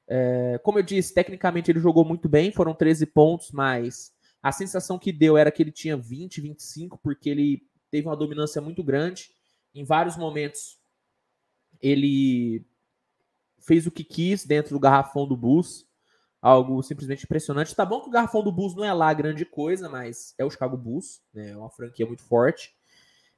É, 0.08 0.58
como 0.62 0.78
eu 0.78 0.82
disse, 0.82 1.14
tecnicamente 1.14 1.70
ele 1.70 1.80
jogou 1.80 2.04
muito 2.04 2.28
bem, 2.28 2.52
foram 2.52 2.74
13 2.74 3.06
pontos, 3.06 3.50
mas 3.52 4.12
a 4.42 4.50
sensação 4.50 4.98
que 4.98 5.12
deu 5.12 5.36
era 5.36 5.50
que 5.50 5.62
ele 5.62 5.72
tinha 5.72 5.96
20, 5.96 6.40
25, 6.40 6.98
porque 6.98 7.30
ele 7.30 7.62
teve 7.90 8.08
uma 8.08 8.16
dominância 8.16 8.60
muito 8.60 8.82
grande. 8.82 9.30
Em 9.74 9.84
vários 9.84 10.16
momentos 10.16 10.78
ele 11.80 12.64
fez 13.60 13.86
o 13.86 13.90
que 13.90 14.04
quis 14.04 14.44
dentro 14.44 14.74
do 14.74 14.80
garrafão 14.80 15.26
do 15.26 15.36
Bulls. 15.36 15.86
Algo 16.42 16.82
simplesmente 16.82 17.24
impressionante. 17.24 17.74
Tá 17.74 17.84
bom 17.84 18.00
que 18.00 18.08
o 18.08 18.12
garrafão 18.12 18.42
do 18.42 18.50
Bulls 18.50 18.74
não 18.74 18.84
é 18.84 18.92
lá 18.92 19.12
grande 19.12 19.44
coisa, 19.44 19.88
mas 19.88 20.34
é 20.38 20.44
o 20.44 20.50
Chicago 20.50 20.76
Bulls, 20.76 21.20
né? 21.34 21.50
É 21.50 21.56
uma 21.56 21.70
franquia 21.70 22.06
muito 22.06 22.22
forte. 22.22 22.74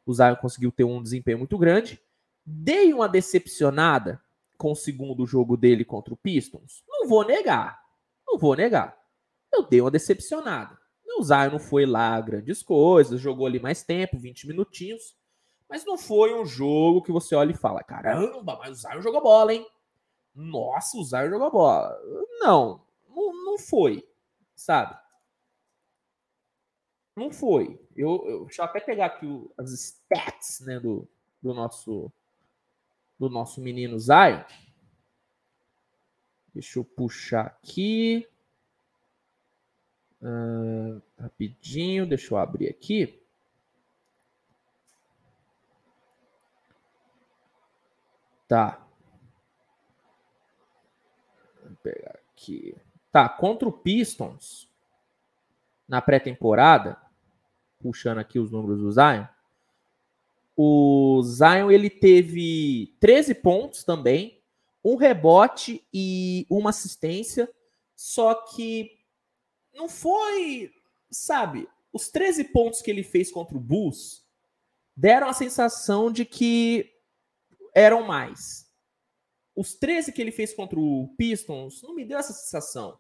O 0.07 0.15
Zion 0.15 0.37
conseguiu 0.37 0.71
ter 0.71 0.85
um 0.85 1.03
desempenho 1.03 1.39
muito 1.39 1.59
grande. 1.59 2.01
Dei 2.45 2.93
uma 2.93 3.09
decepcionada 3.09 4.21
com 4.57 4.73
o 4.73 4.77
segundo 4.77 5.27
jogo 5.27 5.57
dele 5.57 5.85
contra 5.85 6.15
o 6.15 6.17
Pistons. 6.17 6.85
Não 6.89 7.09
vou 7.09 7.25
negar. 7.25 7.81
Não 8.27 8.39
vou 8.39 8.55
negar. 8.55 8.97
Eu 9.53 9.65
dei 9.65 9.81
uma 9.81 9.91
decepcionada. 9.91 10.79
O 11.19 11.23
Zion 11.23 11.51
não 11.51 11.59
foi 11.59 11.87
lá 11.87 12.21
grandes 12.21 12.63
coisas, 12.63 13.21
jogou 13.21 13.47
ali 13.47 13.61
mais 13.61 13.83
tempo, 13.83 14.19
20 14.19 14.49
minutinhos. 14.49 15.17
Mas 15.69 15.85
não 15.85 15.97
foi 15.97 16.35
um 16.35 16.45
jogo 16.45 17.03
que 17.03 17.13
você 17.13 17.35
olha 17.35 17.53
e 17.53 17.57
fala: 17.57 17.83
caramba, 17.83 18.57
mas 18.59 18.79
o 18.79 18.81
Zion 18.81 19.01
jogou 19.01 19.23
bola, 19.23 19.55
hein? 19.55 19.67
Nossa, 20.35 20.97
o 20.97 21.05
Zion 21.05 21.31
jogou 21.31 21.51
bola. 21.51 21.97
Não, 22.41 22.81
não, 23.14 23.45
não 23.45 23.59
foi, 23.59 24.07
sabe? 24.54 24.99
Não 27.14 27.31
foi. 27.31 27.78
Eu, 27.95 28.25
eu, 28.26 28.45
deixa 28.47 28.62
eu 28.62 28.66
até 28.66 28.81
pegar 28.81 29.07
aqui 29.07 29.26
o, 29.26 29.52
as 29.59 29.71
stats 29.73 30.61
né, 30.61 30.81
do, 30.81 31.07
do 31.42 31.52
nosso 31.52 32.11
do 33.19 33.28
nosso 33.28 33.61
menino 33.61 33.99
Zion. 34.00 34.42
Deixa 36.52 36.78
eu 36.78 36.85
puxar 36.85 37.47
aqui. 37.47 38.28
Uh, 40.21 41.00
rapidinho, 41.19 42.07
deixa 42.07 42.35
eu 42.35 42.38
abrir 42.38 42.69
aqui. 42.69 43.23
Tá. 48.49 48.87
Vou 51.62 51.76
pegar 51.76 52.19
aqui. 52.33 52.76
Tá, 53.12 53.28
contra 53.28 53.69
o 53.69 53.73
Pistons, 53.73 54.69
na 55.87 56.00
pré-temporada, 56.00 56.97
puxando 57.78 58.19
aqui 58.19 58.38
os 58.38 58.50
números 58.50 58.81
do 58.81 58.90
Zion, 58.90 59.26
o 60.57 61.23
Zion 61.23 61.71
ele 61.71 61.90
teve 61.90 62.97
13 63.00 63.35
pontos 63.35 63.85
também, 63.85 64.40
um 64.83 64.97
rebote 64.97 65.87
e 65.92 66.47
uma 66.49 66.71
assistência, 66.71 67.52
só 67.95 68.35
que 68.35 68.99
não 69.75 69.88
foi, 69.88 70.73
sabe, 71.11 71.69
os 71.92 72.09
13 72.09 72.45
pontos 72.45 72.81
que 72.81 72.90
ele 72.90 73.02
fez 73.02 73.31
contra 73.31 73.57
o 73.57 73.61
Bulls 73.61 74.26
deram 74.97 75.28
a 75.28 75.35
sensação 75.35 76.11
de 76.11 76.25
que 76.25 76.90
eram 77.75 78.02
mais. 78.02 78.71
Os 79.54 79.75
13 79.75 80.12
que 80.12 80.21
ele 80.21 80.33
fez 80.33 80.54
contra 80.54 80.78
o 80.78 81.14
Pistons 81.16 81.83
não 81.83 81.95
me 81.95 82.04
deu 82.04 82.19
essa 82.19 82.33
sensação. 82.33 82.99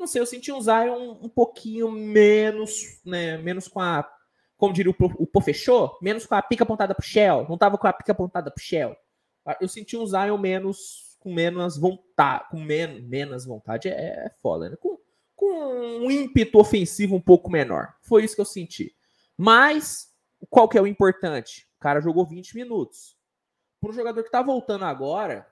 Não 0.00 0.06
sei, 0.06 0.22
eu 0.22 0.26
senti 0.26 0.50
um 0.50 0.62
Zion 0.62 1.18
um, 1.20 1.28
pouquinho 1.28 1.90
menos, 1.92 3.02
né, 3.04 3.36
menos 3.36 3.68
com 3.68 3.80
a, 3.80 4.10
como 4.56 4.72
diria 4.72 4.90
o, 4.90 5.28
o 5.30 5.40
fechou, 5.42 5.98
menos 6.00 6.24
com 6.24 6.34
a 6.34 6.40
pica 6.40 6.64
apontada 6.64 6.94
pro 6.94 7.04
Shell, 7.04 7.46
não 7.50 7.58
tava 7.58 7.76
com 7.76 7.86
a 7.86 7.92
pica 7.92 8.12
apontada 8.12 8.50
pro 8.50 8.64
Shell. 8.64 8.96
Eu 9.60 9.68
senti 9.68 9.98
um 9.98 10.06
Zion 10.06 10.38
menos, 10.38 11.18
com 11.18 11.30
menos 11.34 11.76
vontade, 11.76 12.48
com 12.50 12.58
men 12.58 13.02
menos 13.02 13.44
vontade, 13.44 13.88
é, 13.88 13.92
é 13.92 14.34
foda, 14.40 14.70
né? 14.70 14.76
Com, 14.76 14.98
com 15.36 15.46
um 15.46 16.10
ímpeto 16.10 16.58
ofensivo 16.58 17.14
um 17.14 17.20
pouco 17.20 17.50
menor. 17.50 17.94
Foi 18.00 18.24
isso 18.24 18.34
que 18.34 18.40
eu 18.40 18.46
senti. 18.46 18.96
Mas, 19.36 20.14
qual 20.48 20.66
que 20.66 20.78
é 20.78 20.80
o 20.80 20.86
importante? 20.86 21.68
O 21.76 21.80
cara 21.80 22.00
jogou 22.00 22.24
20 22.24 22.54
minutos. 22.54 23.18
Para 23.78 23.90
um 23.90 23.94
jogador 23.94 24.22
que 24.22 24.28
está 24.28 24.40
voltando 24.40 24.86
agora, 24.86 25.46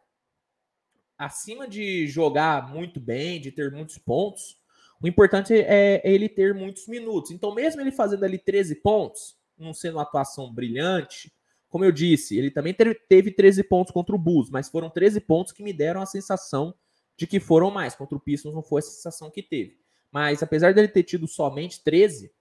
acima 1.18 1.66
de 1.66 2.06
jogar 2.06 2.72
muito 2.72 3.00
bem, 3.00 3.40
de 3.40 3.50
ter 3.50 3.72
muitos 3.72 3.98
pontos, 3.98 4.56
o 5.02 5.08
importante 5.08 5.52
é, 5.52 6.00
ele 6.04 6.28
ter 6.28 6.54
muitos 6.54 6.86
minutos. 6.86 7.30
Então, 7.30 7.54
mesmo 7.54 7.80
ele 7.80 7.90
fazendo 7.92 8.24
ali 8.24 8.38
13 8.38 8.76
pontos, 8.76 9.36
não 9.56 9.74
sendo 9.74 9.96
uma 9.96 10.02
atuação 10.02 10.52
brilhante, 10.52 11.32
como 11.68 11.84
eu 11.84 11.92
disse, 11.92 12.38
ele 12.38 12.50
também 12.50 12.74
teve 13.08 13.30
13 13.30 13.62
pontos 13.64 13.92
contra 13.92 14.14
o 14.14 14.18
Bulls, 14.18 14.48
mas 14.50 14.68
foram 14.68 14.88
13 14.88 15.20
pontos 15.20 15.52
que 15.52 15.62
me 15.62 15.72
deram 15.72 16.00
a 16.00 16.06
sensação 16.06 16.74
de 17.16 17.26
que 17.26 17.38
foram 17.38 17.70
mais. 17.70 17.94
Contra 17.94 18.16
o 18.16 18.20
Pistons 18.20 18.54
não 18.54 18.62
foi 18.62 18.78
a 18.78 18.82
sensação 18.82 19.30
que 19.30 19.42
teve. 19.42 19.78
Mas 20.10 20.42
apesar 20.42 20.72
dele 20.72 20.88
ter 20.88 21.02
tido 21.02 21.28
somente 21.28 21.82
13, 21.84 22.32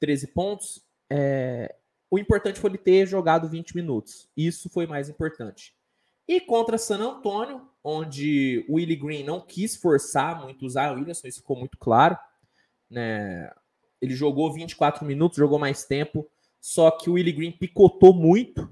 13 0.00 0.28
pontos, 0.28 0.82
é, 1.08 1.74
o 2.10 2.18
importante 2.18 2.58
foi 2.58 2.70
ele 2.70 2.78
ter 2.78 3.06
jogado 3.06 3.48
20 3.48 3.76
minutos. 3.76 4.28
Isso 4.36 4.68
foi 4.68 4.86
mais 4.86 5.08
importante. 5.08 5.74
E 6.26 6.40
contra 6.40 6.78
San 6.78 6.98
Antonio, 6.98 7.68
onde 7.82 8.64
o 8.68 8.74
Willie 8.74 8.96
Green 8.96 9.24
não 9.24 9.40
quis 9.40 9.76
forçar 9.76 10.42
muito 10.42 10.64
usar 10.64 10.92
o 10.92 10.94
Williamson, 10.94 11.28
isso 11.28 11.40
ficou 11.40 11.56
muito 11.56 11.76
claro. 11.76 12.16
Né? 12.90 13.52
Ele 14.00 14.14
jogou 14.14 14.52
24 14.52 15.04
minutos, 15.04 15.38
jogou 15.38 15.58
mais 15.58 15.84
tempo, 15.84 16.28
só 16.60 16.90
que 16.90 17.10
o 17.10 17.14
Willie 17.14 17.32
Green 17.32 17.52
picotou 17.52 18.14
muito 18.14 18.68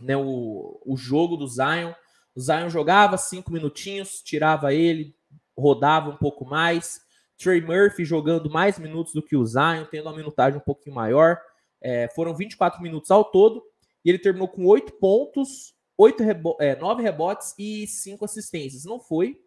né, 0.00 0.16
o, 0.16 0.80
o 0.84 0.96
jogo 0.96 1.36
do 1.36 1.46
Zion. 1.46 1.92
O 2.34 2.40
Zion 2.40 2.68
jogava 2.68 3.16
cinco 3.16 3.52
minutinhos, 3.52 4.20
tirava 4.22 4.74
ele, 4.74 5.14
rodava 5.56 6.10
um 6.10 6.16
pouco 6.16 6.44
mais. 6.44 7.00
Trey 7.38 7.60
Murphy 7.60 8.04
jogando 8.04 8.50
mais 8.50 8.78
minutos 8.78 9.12
do 9.12 9.22
que 9.22 9.36
o 9.36 9.44
Zion, 9.44 9.84
tendo 9.90 10.06
uma 10.08 10.16
minutagem 10.16 10.58
um 10.58 10.62
pouquinho 10.62 10.94
maior. 10.94 11.38
É, 11.80 12.08
foram 12.14 12.34
24 12.34 12.82
minutos 12.82 13.10
ao 13.10 13.24
todo. 13.24 13.62
E 14.04 14.10
ele 14.10 14.18
terminou 14.18 14.48
com 14.48 14.66
8 14.66 14.92
pontos, 14.94 15.74
oito 15.96 16.22
rebo 16.22 16.56
é, 16.60 16.76
nove 16.76 17.02
rebotes 17.02 17.54
e 17.58 17.86
cinco 17.86 18.24
assistências. 18.24 18.84
Não 18.84 19.00
foi 19.00 19.40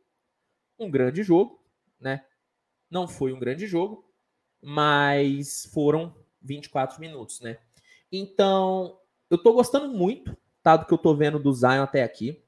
um 0.79 0.89
grande 0.89 1.23
jogo, 1.23 1.63
né? 1.99 2.25
Não 2.89 3.07
foi 3.07 3.33
um 3.33 3.39
grande 3.39 3.65
jogo, 3.67 4.09
mas 4.61 5.65
foram 5.73 6.15
24 6.41 6.99
minutos, 6.99 7.41
né? 7.41 7.57
Então, 8.11 8.99
eu 9.29 9.37
tô 9.37 9.53
gostando 9.53 9.87
muito, 9.89 10.35
tá? 10.61 10.77
Do 10.77 10.85
que 10.85 10.93
eu 10.93 10.97
tô 10.97 11.15
vendo 11.15 11.39
do 11.39 11.53
Zion 11.53 11.81
até 11.81 12.03
aqui. 12.03 12.43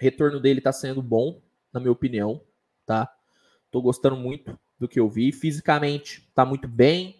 O 0.00 0.02
retorno 0.02 0.40
dele 0.40 0.60
tá 0.60 0.72
sendo 0.72 1.02
bom, 1.02 1.42
na 1.72 1.80
minha 1.80 1.92
opinião, 1.92 2.42
tá? 2.86 3.14
Tô 3.70 3.82
gostando 3.82 4.16
muito 4.16 4.58
do 4.78 4.88
que 4.88 4.98
eu 4.98 5.08
vi. 5.08 5.32
Fisicamente, 5.32 6.30
tá 6.34 6.44
muito 6.44 6.66
bem 6.66 7.17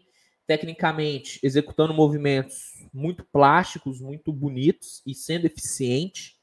tecnicamente 0.49 1.39
executando 1.43 1.93
movimentos 1.93 2.73
muito 2.93 3.23
plásticos, 3.23 4.01
muito 4.01 4.33
bonitos 4.33 5.03
e 5.07 5.15
sendo 5.15 5.45
eficiente. 5.45 6.37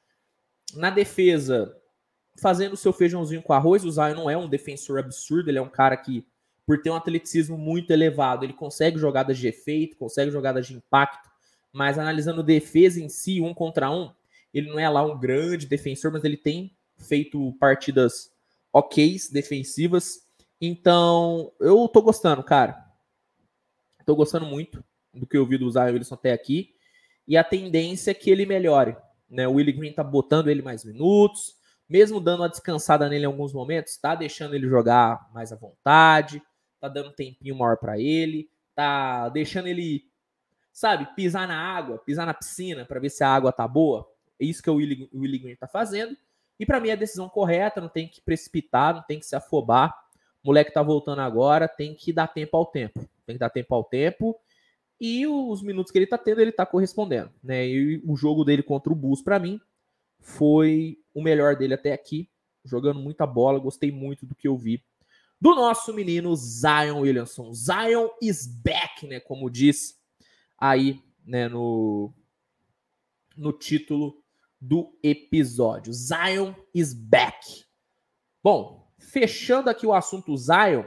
Na 0.75 0.91
defesa, 0.91 1.75
fazendo 2.39 2.73
o 2.73 2.77
seu 2.77 2.93
feijãozinho 2.93 3.41
com 3.41 3.51
arroz. 3.51 3.83
O 3.83 3.91
Zion 3.91 4.13
não 4.13 4.29
é 4.29 4.37
um 4.37 4.47
defensor 4.47 4.99
absurdo, 4.99 5.49
ele 5.49 5.57
é 5.57 5.61
um 5.61 5.69
cara 5.69 5.97
que, 5.97 6.23
por 6.67 6.81
ter 6.81 6.91
um 6.91 6.95
atleticismo 6.95 7.57
muito 7.57 7.89
elevado, 7.91 8.45
ele 8.45 8.53
consegue 8.53 8.99
jogadas 8.99 9.39
de 9.39 9.47
efeito, 9.47 9.97
consegue 9.97 10.29
jogadas 10.29 10.67
de 10.67 10.75
impacto, 10.75 11.27
mas 11.73 11.97
analisando 11.97 12.43
defesa 12.43 13.01
em 13.01 13.09
si, 13.09 13.41
um 13.41 13.55
contra 13.55 13.89
um, 13.89 14.11
ele 14.53 14.69
não 14.69 14.79
é 14.79 14.87
lá 14.87 15.03
um 15.03 15.19
grande 15.19 15.65
defensor, 15.65 16.11
mas 16.11 16.23
ele 16.23 16.37
tem 16.37 16.77
feito 16.95 17.53
partidas 17.59 18.31
ok, 18.71 19.17
defensivas. 19.31 20.27
Então, 20.61 21.51
eu 21.59 21.87
tô 21.87 22.03
gostando, 22.03 22.43
cara. 22.43 22.84
Estou 24.05 24.15
gostando 24.15 24.45
muito 24.45 24.83
do 25.11 25.25
que 25.25 25.35
eu 25.35 25.43
vi 25.47 25.57
do 25.57 25.71
Zion 25.71 25.93
Wilson 25.93 26.13
até 26.13 26.31
aqui. 26.31 26.75
E 27.27 27.35
a 27.35 27.43
tendência 27.43 28.11
é 28.11 28.13
que 28.13 28.29
ele 28.29 28.45
melhore. 28.45 28.95
Né? 29.27 29.47
O 29.47 29.53
Willie 29.53 29.73
Green 29.73 29.93
tá 29.93 30.03
botando 30.03 30.47
ele 30.47 30.61
mais 30.61 30.85
minutos, 30.85 31.55
mesmo 31.89 32.19
dando 32.19 32.41
uma 32.41 32.49
descansada 32.49 33.09
nele 33.09 33.23
em 33.23 33.25
alguns 33.25 33.51
momentos, 33.51 33.93
está 33.93 34.13
deixando 34.13 34.53
ele 34.53 34.69
jogar 34.69 35.27
mais 35.33 35.51
à 35.51 35.55
vontade, 35.55 36.39
tá 36.79 36.87
dando 36.87 37.09
um 37.09 37.13
tempinho 37.13 37.55
maior 37.55 37.77
para 37.77 37.99
ele, 37.99 38.47
tá 38.75 39.27
deixando 39.29 39.65
ele, 39.69 40.05
sabe, 40.71 41.07
pisar 41.15 41.47
na 41.47 41.57
água, 41.57 41.97
pisar 41.97 42.27
na 42.27 42.33
piscina 42.35 42.85
para 42.85 42.99
ver 42.99 43.09
se 43.09 43.23
a 43.23 43.29
água 43.33 43.51
tá 43.51 43.67
boa. 43.67 44.07
É 44.39 44.45
isso 44.45 44.61
que 44.61 44.69
o 44.69 44.75
Willie, 44.75 45.09
o 45.11 45.21
Willie 45.21 45.39
Green 45.39 45.55
tá 45.55 45.67
fazendo. 45.67 46.15
E 46.59 46.65
para 46.65 46.79
mim 46.79 46.89
é 46.89 46.93
a 46.93 46.95
decisão 46.95 47.27
correta, 47.27 47.81
não 47.81 47.89
tem 47.89 48.07
que 48.07 48.21
precipitar, 48.21 48.93
não 48.93 49.01
tem 49.01 49.17
que 49.17 49.25
se 49.25 49.35
afobar. 49.35 49.97
O 50.43 50.49
moleque 50.49 50.71
tá 50.71 50.83
voltando 50.83 51.21
agora, 51.21 51.67
tem 51.67 51.95
que 51.95 52.13
dar 52.13 52.27
tempo 52.27 52.55
ao 52.55 52.67
tempo. 52.67 53.03
Tem 53.25 53.35
que 53.35 53.39
dar 53.39 53.49
tempo 53.49 53.73
ao 53.73 53.83
tempo. 53.83 54.39
E 54.99 55.27
os 55.27 55.61
minutos 55.61 55.91
que 55.91 55.97
ele 55.97 56.07
tá 56.07 56.17
tendo, 56.17 56.41
ele 56.41 56.51
tá 56.51 56.65
correspondendo. 56.65 57.31
Né? 57.43 57.67
E 57.67 58.01
o 58.05 58.15
jogo 58.15 58.43
dele 58.43 58.63
contra 58.63 58.91
o 58.91 58.95
Bulls, 58.95 59.21
para 59.21 59.39
mim, 59.39 59.59
foi 60.19 60.97
o 61.13 61.21
melhor 61.21 61.55
dele 61.55 61.73
até 61.73 61.93
aqui. 61.93 62.29
Jogando 62.63 62.99
muita 62.99 63.27
bola, 63.27 63.59
gostei 63.59 63.91
muito 63.91 64.25
do 64.25 64.33
que 64.35 64.47
eu 64.47 64.57
vi 64.57 64.83
do 65.39 65.53
nosso 65.53 65.93
menino 65.93 66.35
Zion 66.35 67.01
Williamson. 67.01 67.53
Zion 67.53 68.09
is 68.21 68.47
back, 68.47 69.05
né? 69.05 69.19
Como 69.19 69.49
diz 69.49 69.99
aí, 70.57 71.01
né, 71.25 71.47
no, 71.47 72.13
no 73.35 73.51
título 73.51 74.23
do 74.59 74.97
episódio. 75.03 75.93
Zion 75.93 76.53
is 76.73 76.93
back. 76.93 77.65
Bom, 78.43 78.91
fechando 78.97 79.69
aqui 79.69 79.85
o 79.85 79.93
assunto 79.93 80.35
Zion, 80.37 80.85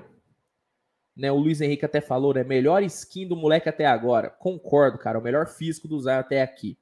né, 1.18 1.32
o 1.32 1.36
Luiz 1.36 1.60
Henrique 1.60 1.84
até 1.84 2.00
falou, 2.00 2.32
né? 2.32 2.44
Melhor 2.44 2.80
skin 2.84 3.26
do 3.26 3.34
moleque 3.34 3.68
até 3.68 3.84
agora. 3.84 4.30
Concordo, 4.30 4.98
cara. 4.98 5.18
O 5.18 5.22
melhor 5.22 5.48
físico 5.48 5.88
do 5.88 6.00
Zion 6.00 6.20
até 6.20 6.40
aqui. 6.42 6.78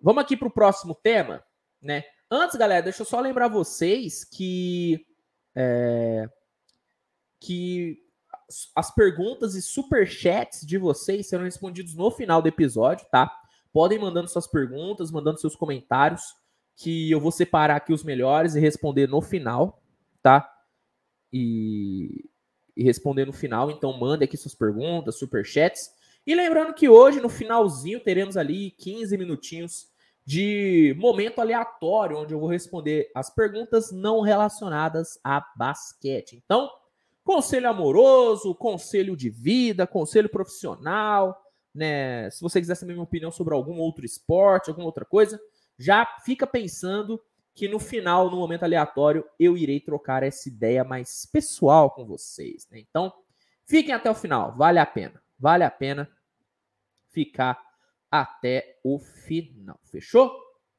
Vamos 0.00 0.22
aqui 0.22 0.36
para 0.36 0.46
o 0.46 0.52
próximo 0.52 0.94
tema, 0.94 1.42
né? 1.80 2.04
Antes, 2.30 2.54
galera, 2.56 2.82
deixa 2.82 3.00
eu 3.00 3.06
só 3.06 3.18
lembrar 3.18 3.48
vocês 3.48 4.24
que 4.24 5.06
é, 5.56 6.28
que 7.40 7.98
as 8.76 8.94
perguntas 8.94 9.54
e 9.54 9.62
superchats 9.62 10.66
de 10.66 10.76
vocês 10.76 11.26
serão 11.26 11.44
respondidos 11.44 11.94
no 11.94 12.10
final 12.10 12.42
do 12.42 12.48
episódio, 12.48 13.06
tá? 13.10 13.34
Podem 13.72 13.98
mandando 13.98 14.28
suas 14.28 14.46
perguntas, 14.46 15.10
mandando 15.10 15.40
seus 15.40 15.56
comentários, 15.56 16.22
que 16.76 17.10
eu 17.10 17.18
vou 17.18 17.32
separar 17.32 17.76
aqui 17.76 17.94
os 17.94 18.04
melhores 18.04 18.54
e 18.54 18.60
responder 18.60 19.08
no 19.08 19.22
final, 19.22 19.82
tá? 20.22 20.46
E, 21.32 22.28
e 22.76 22.82
responder 22.82 23.26
no 23.26 23.32
final. 23.32 23.70
Então, 23.70 23.98
mande 23.98 24.24
aqui 24.24 24.36
suas 24.36 24.54
perguntas, 24.54 25.18
superchats. 25.18 25.90
E 26.26 26.34
lembrando 26.34 26.74
que 26.74 26.88
hoje, 26.88 27.20
no 27.20 27.28
finalzinho, 27.28 28.00
teremos 28.00 28.36
ali 28.36 28.70
15 28.72 29.16
minutinhos 29.18 29.92
de 30.24 30.94
momento 30.98 31.40
aleatório, 31.40 32.18
onde 32.18 32.32
eu 32.32 32.38
vou 32.38 32.48
responder 32.48 33.10
as 33.14 33.34
perguntas 33.34 33.90
não 33.90 34.20
relacionadas 34.20 35.18
a 35.24 35.44
basquete. 35.56 36.40
Então, 36.44 36.70
conselho 37.24 37.68
amoroso, 37.68 38.54
conselho 38.54 39.16
de 39.16 39.28
vida, 39.28 39.86
conselho 39.86 40.28
profissional, 40.28 41.36
né? 41.74 42.30
Se 42.30 42.40
você 42.40 42.60
quiser 42.60 42.76
saber 42.76 42.92
minha 42.92 43.02
opinião 43.02 43.30
sobre 43.30 43.54
algum 43.54 43.78
outro 43.78 44.04
esporte, 44.04 44.68
alguma 44.70 44.86
outra 44.86 45.04
coisa, 45.04 45.40
já 45.78 46.06
fica 46.24 46.46
pensando 46.46 47.20
que 47.54 47.68
no 47.68 47.78
final, 47.78 48.30
no 48.30 48.36
momento 48.36 48.62
aleatório, 48.62 49.24
eu 49.38 49.56
irei 49.56 49.80
trocar 49.80 50.22
essa 50.22 50.48
ideia 50.48 50.84
mais 50.84 51.26
pessoal 51.26 51.90
com 51.90 52.06
vocês. 52.06 52.66
Né? 52.70 52.78
Então, 52.80 53.12
fiquem 53.66 53.94
até 53.94 54.10
o 54.10 54.14
final, 54.14 54.56
vale 54.56 54.78
a 54.78 54.86
pena, 54.86 55.22
vale 55.38 55.64
a 55.64 55.70
pena 55.70 56.10
ficar 57.10 57.62
até 58.10 58.78
o 58.82 58.98
final. 58.98 59.78
Fechou? 59.84 60.34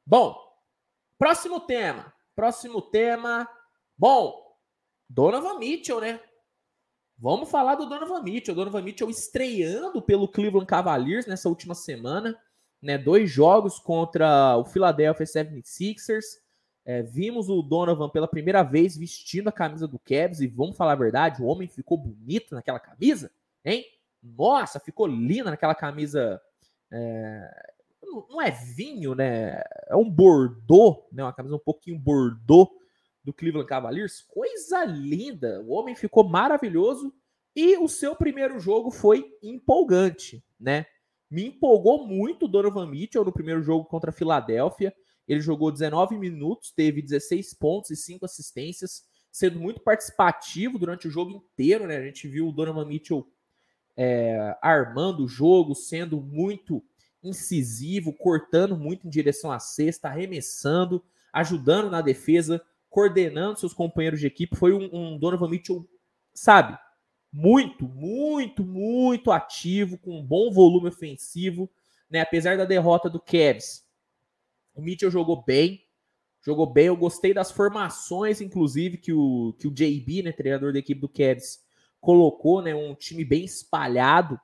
Bom, 0.06 0.36
próximo 1.18 1.60
tema. 1.60 2.12
Próximo 2.34 2.82
tema. 2.82 3.48
Bom, 3.96 4.56
Donovan 5.08 5.58
Mitchell, 5.58 6.00
né? 6.00 6.20
Vamos 7.16 7.50
falar 7.50 7.76
do 7.76 7.88
Donovan 7.88 8.22
Mitchell. 8.22 8.54
Donovan 8.54 8.82
Mitchell 8.82 9.08
estreando 9.08 10.02
pelo 10.02 10.28
Cleveland 10.28 10.66
Cavaliers 10.66 11.26
nessa 11.26 11.48
última 11.48 11.74
semana. 11.74 12.38
Né? 12.82 12.98
Dois 12.98 13.30
jogos 13.30 13.78
contra 13.78 14.56
o 14.56 14.64
Philadelphia 14.64 15.24
76ers. 15.24 16.43
É, 16.84 17.02
vimos 17.02 17.48
o 17.48 17.62
Donovan 17.62 18.10
pela 18.10 18.28
primeira 18.28 18.62
vez 18.62 18.96
vestindo 18.96 19.48
a 19.48 19.52
camisa 19.52 19.88
do 19.88 19.98
Cavs 19.98 20.40
e 20.40 20.46
vamos 20.46 20.76
falar 20.76 20.92
a 20.92 20.96
verdade, 20.96 21.42
o 21.42 21.46
homem 21.46 21.66
ficou 21.66 21.96
bonito 21.96 22.54
naquela 22.54 22.78
camisa, 22.78 23.30
hein? 23.64 23.84
Nossa, 24.22 24.78
ficou 24.78 25.06
linda 25.06 25.50
naquela 25.50 25.74
camisa 25.74 26.40
é, 26.92 27.72
não 28.28 28.40
é 28.40 28.50
vinho, 28.50 29.14
né? 29.14 29.62
É 29.88 29.96
um 29.96 30.08
bordô, 30.08 31.06
né? 31.12 31.22
Uma 31.22 31.32
camisa 31.32 31.56
um 31.56 31.60
pouquinho 31.60 31.98
bordô 31.98 32.70
do 33.22 33.32
Cleveland 33.32 33.68
Cavaliers. 33.68 34.22
Coisa 34.22 34.84
linda. 34.84 35.60
O 35.62 35.72
homem 35.72 35.94
ficou 35.94 36.28
maravilhoso 36.28 37.12
e 37.56 37.76
o 37.78 37.88
seu 37.88 38.14
primeiro 38.14 38.58
jogo 38.58 38.90
foi 38.90 39.24
empolgante, 39.42 40.44
né? 40.58 40.86
Me 41.30 41.46
empolgou 41.46 42.06
muito 42.06 42.44
o 42.44 42.48
Donovan 42.48 42.86
Mitchell 42.86 43.24
no 43.24 43.32
primeiro 43.32 43.62
jogo 43.62 43.84
contra 43.86 44.10
a 44.10 44.12
Filadélfia. 44.12 44.94
Ele 45.26 45.40
jogou 45.40 45.72
19 45.72 46.18
minutos, 46.18 46.70
teve 46.70 47.00
16 47.00 47.54
pontos 47.54 47.90
e 47.90 47.96
5 47.96 48.24
assistências, 48.24 49.04
sendo 49.30 49.58
muito 49.58 49.80
participativo 49.80 50.78
durante 50.78 51.08
o 51.08 51.10
jogo 51.10 51.30
inteiro, 51.32 51.86
né? 51.86 51.96
A 51.96 52.04
gente 52.04 52.28
viu 52.28 52.48
o 52.48 52.52
Donovan 52.52 52.84
Mitchell 52.84 53.26
é, 53.96 54.56
armando 54.60 55.24
o 55.24 55.28
jogo, 55.28 55.74
sendo 55.74 56.20
muito 56.20 56.82
incisivo, 57.22 58.12
cortando 58.12 58.76
muito 58.76 59.06
em 59.06 59.10
direção 59.10 59.50
à 59.50 59.58
cesta, 59.58 60.08
arremessando, 60.08 61.02
ajudando 61.32 61.90
na 61.90 62.02
defesa, 62.02 62.62
coordenando 62.90 63.58
seus 63.58 63.72
companheiros 63.72 64.20
de 64.20 64.26
equipe. 64.26 64.56
Foi 64.56 64.72
um, 64.72 64.88
um 64.92 65.18
Donovan 65.18 65.48
Mitchell, 65.48 65.88
sabe, 66.32 66.78
muito, 67.32 67.88
muito, 67.88 68.62
muito 68.62 69.32
ativo, 69.32 69.98
com 69.98 70.20
um 70.20 70.24
bom 70.24 70.52
volume 70.52 70.88
ofensivo, 70.88 71.68
né? 72.08 72.20
Apesar 72.20 72.56
da 72.56 72.64
derrota 72.64 73.10
do 73.10 73.18
Cavs, 73.18 73.83
o 74.74 74.82
Mitchell 74.82 75.10
jogou 75.10 75.44
bem, 75.44 75.82
jogou 76.44 76.66
bem. 76.66 76.86
Eu 76.86 76.96
gostei 76.96 77.32
das 77.32 77.50
formações, 77.50 78.40
inclusive, 78.40 78.98
que 78.98 79.12
o, 79.12 79.54
que 79.58 79.68
o 79.68 79.70
JB, 79.70 80.22
né, 80.24 80.32
treinador 80.32 80.72
da 80.72 80.78
equipe 80.78 81.00
do 81.00 81.08
Cavs, 81.08 81.60
colocou 82.00 82.60
né, 82.60 82.74
um 82.74 82.94
time 82.94 83.24
bem 83.24 83.44
espalhado, 83.44 84.38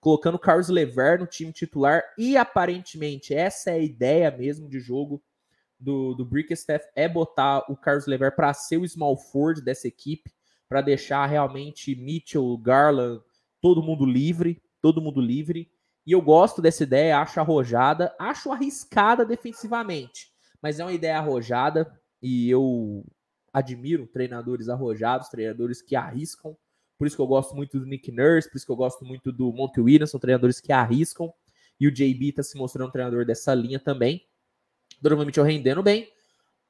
colocando 0.00 0.34
o 0.34 0.40
Carlos 0.40 0.68
Lever 0.68 1.20
no 1.20 1.26
time 1.26 1.52
titular, 1.52 2.02
e 2.18 2.36
aparentemente 2.36 3.32
essa 3.32 3.70
é 3.70 3.74
a 3.74 3.78
ideia 3.78 4.30
mesmo 4.30 4.68
de 4.68 4.80
jogo 4.80 5.22
do, 5.78 6.14
do 6.14 6.24
Brickstaff, 6.24 6.84
é 6.96 7.08
botar 7.08 7.64
o 7.70 7.76
Carlos 7.76 8.06
Lever 8.06 8.34
para 8.34 8.52
ser 8.52 8.78
o 8.78 8.88
small 8.88 9.16
forward 9.16 9.62
dessa 9.62 9.86
equipe, 9.86 10.30
para 10.68 10.80
deixar 10.80 11.26
realmente 11.26 11.94
Mitchell, 11.94 12.56
Garland, 12.58 13.22
todo 13.60 13.82
mundo 13.82 14.04
livre, 14.04 14.62
todo 14.80 15.00
mundo 15.00 15.20
livre. 15.20 15.70
E 16.06 16.12
eu 16.12 16.20
gosto 16.20 16.60
dessa 16.60 16.82
ideia, 16.82 17.18
acho 17.18 17.40
arrojada, 17.40 18.14
acho 18.18 18.52
arriscada 18.52 19.24
defensivamente, 19.24 20.30
mas 20.60 20.78
é 20.78 20.84
uma 20.84 20.92
ideia 20.92 21.18
arrojada 21.18 21.90
e 22.22 22.50
eu 22.50 23.04
admiro 23.52 24.06
treinadores 24.06 24.68
arrojados, 24.68 25.28
treinadores 25.28 25.80
que 25.80 25.96
arriscam 25.96 26.56
por 26.98 27.06
isso 27.06 27.16
que 27.16 27.22
eu 27.22 27.26
gosto 27.26 27.54
muito 27.54 27.78
do 27.78 27.86
Nick 27.86 28.10
Nurse, 28.12 28.48
por 28.48 28.56
isso 28.56 28.66
que 28.66 28.72
eu 28.72 28.76
gosto 28.76 29.04
muito 29.04 29.32
do 29.32 29.52
Monte 29.52 29.80
Williams, 29.80 30.10
são 30.10 30.20
treinadores 30.20 30.60
que 30.60 30.72
arriscam. 30.72 31.32
E 31.78 31.88
o 31.88 31.90
JB 31.90 32.28
está 32.28 32.42
se 32.42 32.56
mostrando 32.56 32.88
um 32.88 32.92
treinador 32.92 33.24
dessa 33.26 33.52
linha 33.52 33.80
também. 33.80 34.26
Donovan 35.00 35.24
Mitchell 35.24 35.44
rendendo 35.44 35.82
bem. 35.82 36.08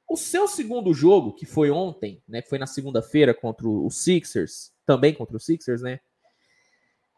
O 0.09 0.17
seu 0.17 0.47
segundo 0.47 0.93
jogo, 0.93 1.33
que 1.33 1.45
foi 1.45 1.69
ontem, 1.69 2.23
né? 2.27 2.41
Que 2.41 2.49
foi 2.49 2.57
na 2.57 2.67
segunda-feira 2.67 3.33
contra 3.33 3.67
o 3.67 3.89
Sixers, 3.89 4.73
também 4.85 5.13
contra 5.13 5.37
o 5.37 5.39
Sixers, 5.39 5.81
né? 5.81 5.99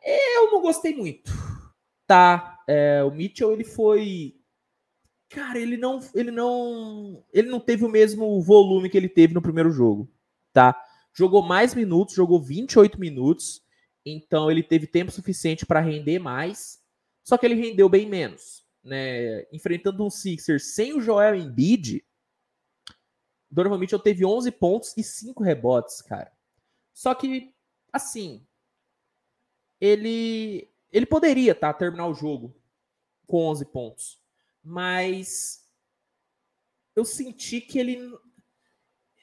Eu 0.05 0.51
não 0.51 0.61
gostei 0.61 0.95
muito. 0.95 1.31
Tá. 2.07 2.63
É, 2.67 3.03
o 3.03 3.11
Mitchell, 3.11 3.51
ele 3.51 3.63
foi. 3.63 4.35
Cara, 5.29 5.59
ele 5.59 5.77
não, 5.77 5.99
ele 6.15 6.31
não. 6.31 7.23
Ele 7.31 7.49
não 7.49 7.59
teve 7.59 7.85
o 7.85 7.89
mesmo 7.89 8.41
volume 8.41 8.89
que 8.89 8.97
ele 8.97 9.09
teve 9.09 9.33
no 9.33 9.41
primeiro 9.41 9.69
jogo. 9.69 10.09
Tá? 10.53 10.81
jogou 11.17 11.41
mais 11.41 11.73
minutos, 11.73 12.13
jogou 12.13 12.39
28 12.39 12.99
minutos, 12.99 13.65
então 14.05 14.51
ele 14.51 14.61
teve 14.61 14.85
tempo 14.85 15.11
suficiente 15.11 15.65
para 15.65 15.79
render 15.79 16.19
mais, 16.19 16.79
só 17.23 17.37
que 17.37 17.45
ele 17.45 17.55
rendeu 17.55 17.89
bem 17.89 18.07
menos. 18.07 18.63
Né? 18.83 19.41
Enfrentando 19.51 20.05
um 20.05 20.11
Sixers 20.11 20.75
sem 20.75 20.93
o 20.93 21.01
Joel 21.01 21.33
Embiid, 21.33 22.05
Donovan 23.49 23.79
Mitchell 23.79 23.99
teve 23.99 24.23
11 24.23 24.51
pontos 24.51 24.93
e 24.95 25.03
5 25.03 25.43
rebotes, 25.43 26.03
cara. 26.03 26.31
Só 26.93 27.15
que, 27.15 27.51
assim, 27.91 28.45
ele 29.81 30.69
ele 30.91 31.05
poderia 31.05 31.53
tá, 31.53 31.73
terminar 31.73 32.07
o 32.07 32.13
jogo 32.13 32.55
com 33.25 33.45
11 33.45 33.65
pontos, 33.65 34.19
mas 34.63 35.65
eu 36.95 37.03
senti 37.05 37.61
que 37.61 37.77
ele 37.77 38.17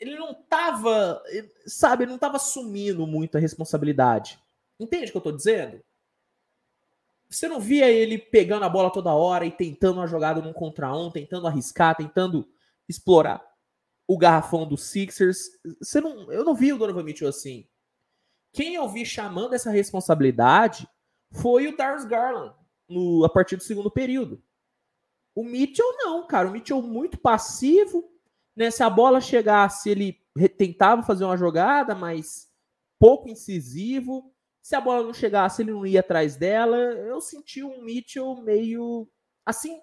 ele 0.01 0.17
não 0.17 0.35
tava, 0.35 1.23
sabe, 1.67 2.05
não 2.05 2.19
tava 2.19 2.37
assumindo 2.37 3.07
muito 3.07 3.37
a 3.37 3.41
responsabilidade. 3.41 4.39
Entende 4.79 5.09
o 5.09 5.13
que 5.13 5.17
eu 5.17 5.23
tô 5.23 5.33
dizendo? 5.33 5.83
Você 7.31 7.49
não 7.49 7.59
via 7.59 7.91
ele 7.91 8.19
pegando 8.19 8.65
a 8.65 8.69
bola 8.69 8.93
toda 8.93 9.15
hora 9.15 9.47
e 9.47 9.51
tentando 9.51 9.99
uma 9.99 10.07
jogada 10.07 10.43
num 10.43 10.53
contra 10.53 10.95
um, 10.95 11.11
tentando 11.11 11.47
arriscar, 11.47 11.97
tentando 11.97 12.47
explorar 12.89 13.43
o 14.07 14.19
garrafão 14.19 14.67
dos 14.67 14.85
Sixers. 14.85 15.51
Você 15.81 16.01
não, 16.01 16.31
eu 16.31 16.45
não 16.45 16.55
vi 16.55 16.73
o 16.73 16.79
Donovan 16.79 17.03
Mitchell 17.03 17.29
assim. 17.29 17.67
Quem 18.53 18.75
eu 18.75 18.89
vi 18.89 19.07
chamando 19.07 19.55
essa 19.55 19.71
responsabilidade 19.71 20.89
foi 21.35 21.67
o 21.67 21.77
Darius 21.77 22.05
Garland 22.05 22.55
no, 22.89 23.25
a 23.25 23.29
partir 23.29 23.57
do 23.57 23.63
segundo 23.63 23.91
período. 23.91 24.43
O 25.35 25.45
Mitchell 25.45 25.97
não, 25.99 26.27
cara. 26.27 26.49
O 26.49 26.53
Mitchell 26.53 26.81
muito 26.81 27.19
passivo, 27.19 28.09
né? 28.55 28.71
Se 28.71 28.83
a 28.83 28.89
bola 28.89 29.21
chegasse, 29.21 29.91
ele 29.91 30.21
tentava 30.57 31.03
fazer 31.03 31.25
uma 31.25 31.37
jogada, 31.37 31.95
mas 31.95 32.49
pouco 32.99 33.29
incisivo. 33.29 34.33
Se 34.63 34.77
a 34.77 34.81
bola 34.81 35.03
não 35.03 35.13
chegasse, 35.13 35.63
ele 35.63 35.73
não 35.73 35.85
ia 35.85 36.01
atrás 36.01 36.37
dela. 36.37 36.77
Eu 36.77 37.21
senti 37.21 37.63
um 37.63 37.83
Mitchell 37.83 38.41
meio 38.43 39.09
assim, 39.45 39.81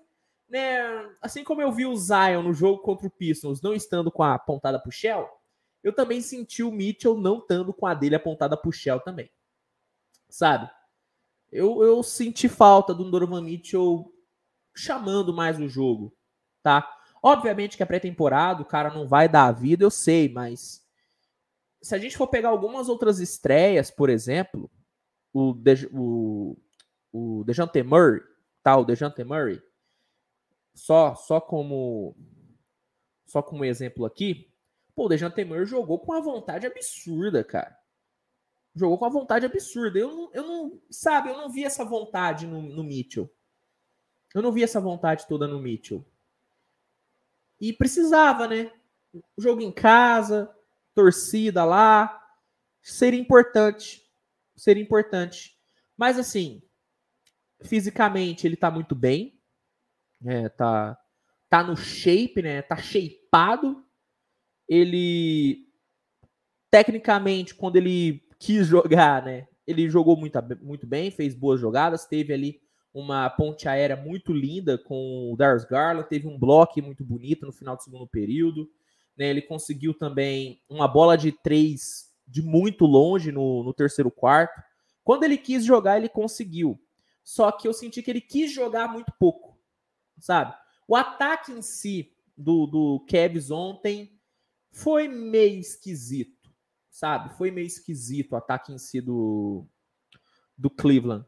né? 0.50 0.80
Assim 1.22 1.44
como 1.44 1.62
eu 1.62 1.72
vi 1.72 1.86
o 1.86 1.96
Zion 1.96 2.44
no 2.44 2.54
jogo 2.54 2.82
contra 2.82 3.08
o 3.08 3.12
Pistons 3.12 3.62
não 3.62 3.74
estando 3.74 4.10
com 4.10 4.24
a 4.24 4.36
apontada 4.36 4.80
pro 4.80 4.92
Shell, 4.92 5.30
eu 5.84 5.94
também 5.94 6.22
senti 6.22 6.64
o 6.64 6.72
Mitchell 6.72 7.18
não 7.18 7.40
estando 7.40 7.74
com 7.74 7.86
a 7.86 7.94
dele 7.94 8.16
apontada 8.16 8.56
pro 8.56 8.72
Shell 8.72 9.02
também. 9.02 9.30
Sabe? 10.30 10.72
Eu, 11.52 11.84
eu 11.84 12.02
senti 12.02 12.48
falta 12.48 12.94
do 12.94 13.10
Donovan 13.10 13.42
Mitchell 13.42 14.12
chamando 14.74 15.34
mais 15.34 15.60
o 15.60 15.68
jogo, 15.68 16.16
tá? 16.64 16.90
Obviamente 17.22 17.76
que 17.76 17.84
a 17.84 17.86
pré-temporada 17.86 18.62
o 18.62 18.66
cara 18.66 18.94
não 18.94 19.08
vai 19.08 19.28
dar 19.28 19.48
a 19.48 19.52
vida, 19.52 19.84
eu 19.84 19.92
sei, 19.92 20.30
mas 20.30 20.82
se 21.82 21.94
a 21.94 21.98
gente 21.98 22.18
for 22.18 22.28
pegar 22.28 22.50
algumas 22.50 22.88
outras 22.88 23.20
estreias, 23.20 23.92
por 23.92 24.10
exemplo, 24.10 24.72
o, 25.34 25.54
De, 25.54 25.90
o, 25.92 26.58
o 27.12 27.44
Dejante 27.44 27.84
Murray, 27.84 28.22
tá? 28.64 28.78
O 28.78 28.86
Dejante 28.86 29.24
Murray, 29.24 29.62
só, 30.74 31.16
só 31.16 31.42
como 31.42 32.16
só 33.26 33.42
como 33.42 33.64
exemplo 33.64 34.06
aqui, 34.06 34.52
pô, 34.94 35.06
o 35.06 35.10
Dejante 35.10 35.44
Murray 35.46 35.66
jogou 35.66 36.00
com 36.00 36.12
uma 36.12 36.22
vontade 36.22 36.68
absurda, 36.68 37.44
cara. 37.44 37.78
Jogou 38.74 38.98
com 38.98 39.06
uma 39.06 39.12
vontade 39.12 39.46
absurda. 39.46 40.00
Eu 40.00 40.10
não, 40.10 40.32
eu 40.34 40.44
não 40.48 40.82
sabe, 40.90 41.30
eu 41.30 41.38
não 41.38 41.50
vi 41.50 41.66
essa 41.66 41.84
vontade 41.84 42.48
no, 42.48 42.62
no 42.62 42.84
Mitchell. 42.84 43.30
Eu 44.34 44.42
não 44.42 44.52
vi 44.52 44.64
essa 44.64 44.80
vontade 44.80 45.28
toda 45.28 45.48
no 45.48 45.60
Mitchell. 45.60 46.06
E 47.60 47.74
precisava, 47.74 48.48
né? 48.48 48.72
Jogo 49.38 49.62
em 49.62 49.72
casa, 49.72 50.54
torcida 50.96 51.66
lá. 51.66 52.18
Seria 52.82 53.20
importante. 53.20 54.10
Seria 54.56 54.82
importante. 54.82 55.58
Mas 55.98 56.18
assim, 56.18 56.64
fisicamente 57.62 58.48
ele 58.48 58.56
tá 58.56 58.72
muito 58.72 58.96
bem. 58.96 59.38
É, 60.26 60.48
tá, 60.50 60.98
tá 61.50 61.62
no 61.62 61.76
shape, 61.76 62.42
né? 62.42 62.62
Tá 62.62 62.78
shapeado. 62.78 63.86
Ele 64.68 65.68
tecnicamente, 66.72 67.54
quando 67.54 67.76
ele 67.76 68.26
quis 68.41 68.65
jogar, 68.65 69.23
né? 69.23 69.47
Ele 69.67 69.88
jogou 69.88 70.17
muito, 70.17 70.38
muito 70.62 70.88
bem, 70.88 71.12
fez 71.12 71.36
boas 71.36 71.62
jogadas, 71.62 72.08
teve 72.08 72.34
ali 72.34 72.60
uma 72.91 73.30
ponte 73.30 73.69
aérea 73.69 73.95
muito 73.95 74.34
linda 74.34 74.80
com 74.80 75.32
o 75.32 75.38
Darius 75.38 75.63
Garland, 75.63 76.10
teve 76.10 76.27
um 76.27 76.38
bloco 76.38 76.82
muito 76.82 77.06
bonito 77.06 77.45
no 77.45 77.54
final 77.54 77.77
do 77.77 77.84
segundo 77.84 78.08
período. 78.08 78.67
Né? 79.15 79.27
Ele 79.27 79.43
conseguiu 79.43 79.93
também 79.93 80.60
uma 80.67 80.88
bola 80.88 81.15
de 81.15 81.32
três 81.32 82.12
de 82.27 82.41
muito 82.41 82.86
longe 82.86 83.32
no, 83.32 83.63
no 83.63 83.73
terceiro 83.73 84.10
quarto. 84.10 84.60
Quando 85.04 85.23
ele 85.23 85.38
quis 85.38 85.63
jogar, 85.63 85.97
ele 85.97 86.10
conseguiu. 86.10 86.82
Só 87.23 87.51
que 87.51 87.67
eu 87.67 87.73
senti 87.73 88.01
que 88.01 88.10
ele 88.10 88.21
quis 88.21 88.51
jogar 88.51 88.91
muito 88.91 89.13
pouco, 89.19 89.56
sabe? 90.17 90.56
O 90.88 90.95
ataque 90.95 91.51
em 91.51 91.62
si 91.62 92.12
do, 92.36 92.65
do 92.65 93.06
Cavs 93.08 93.51
ontem 93.51 94.19
foi 94.71 95.08
meio 95.08 95.60
esquisito, 95.60 96.40
sabe? 97.02 97.36
Foi 97.36 97.50
meio 97.50 97.66
esquisito 97.66 98.34
o 98.34 98.36
ataque 98.36 98.72
em 98.72 98.78
si 98.78 99.02
do, 99.02 99.66
do 100.56 100.70
Cleveland. 100.70 101.26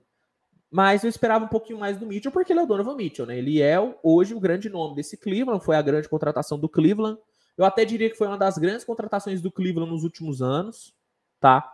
Mas 0.69 1.03
eu 1.03 1.09
esperava 1.09 1.45
um 1.45 1.47
pouquinho 1.47 1.79
mais 1.79 1.97
do 1.97 2.05
Mitchell, 2.05 2.31
porque 2.31 2.53
ele 2.53 2.59
é 2.59 2.63
o 2.63 2.67
Donovan 2.67 2.95
Mitchell, 2.95 3.25
né? 3.25 3.39
Ele 3.39 3.59
é 3.59 3.77
hoje 4.03 4.35
o 4.35 4.39
grande 4.39 4.69
nome 4.69 4.95
desse 4.95 5.17
Cleveland, 5.17 5.65
foi 5.65 5.75
a 5.75 5.81
grande 5.81 6.07
contratação 6.07 6.59
do 6.59 6.69
Cleveland. 6.69 7.19
Eu 7.57 7.65
até 7.65 7.83
diria 7.85 8.07
que 8.07 8.15
foi 8.15 8.27
uma 8.27 8.37
das 8.37 8.59
grandes 8.59 8.85
contratações 8.85 9.41
do 9.41 9.51
Cleveland 9.51 9.91
nos 9.91 10.03
últimos 10.03 10.43
anos, 10.43 10.95
tá? 11.39 11.67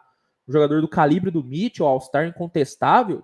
Jogador 0.48 0.80
do 0.80 0.88
calibre 0.88 1.30
do 1.30 1.44
Mitchell, 1.44 1.86
All-Star 1.86 2.26
incontestável. 2.26 3.22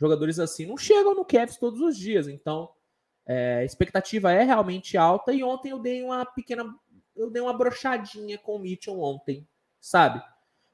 Jogadores 0.00 0.40
assim 0.40 0.66
não 0.66 0.76
chegam 0.76 1.14
no 1.14 1.24
Cavs 1.24 1.58
todos 1.58 1.80
os 1.80 1.96
dias, 1.96 2.26
então 2.26 2.68
é, 3.24 3.58
a 3.58 3.64
expectativa 3.64 4.32
é 4.32 4.42
realmente 4.42 4.96
alta. 4.96 5.32
E 5.32 5.44
ontem 5.44 5.70
eu 5.70 5.78
dei 5.78 6.02
uma 6.02 6.24
pequena, 6.26 6.64
eu 7.14 7.30
dei 7.30 7.40
uma 7.40 7.56
brochadinha 7.56 8.36
com 8.36 8.56
o 8.56 8.58
Mitchell 8.58 9.00
ontem, 9.00 9.46
sabe? 9.86 10.20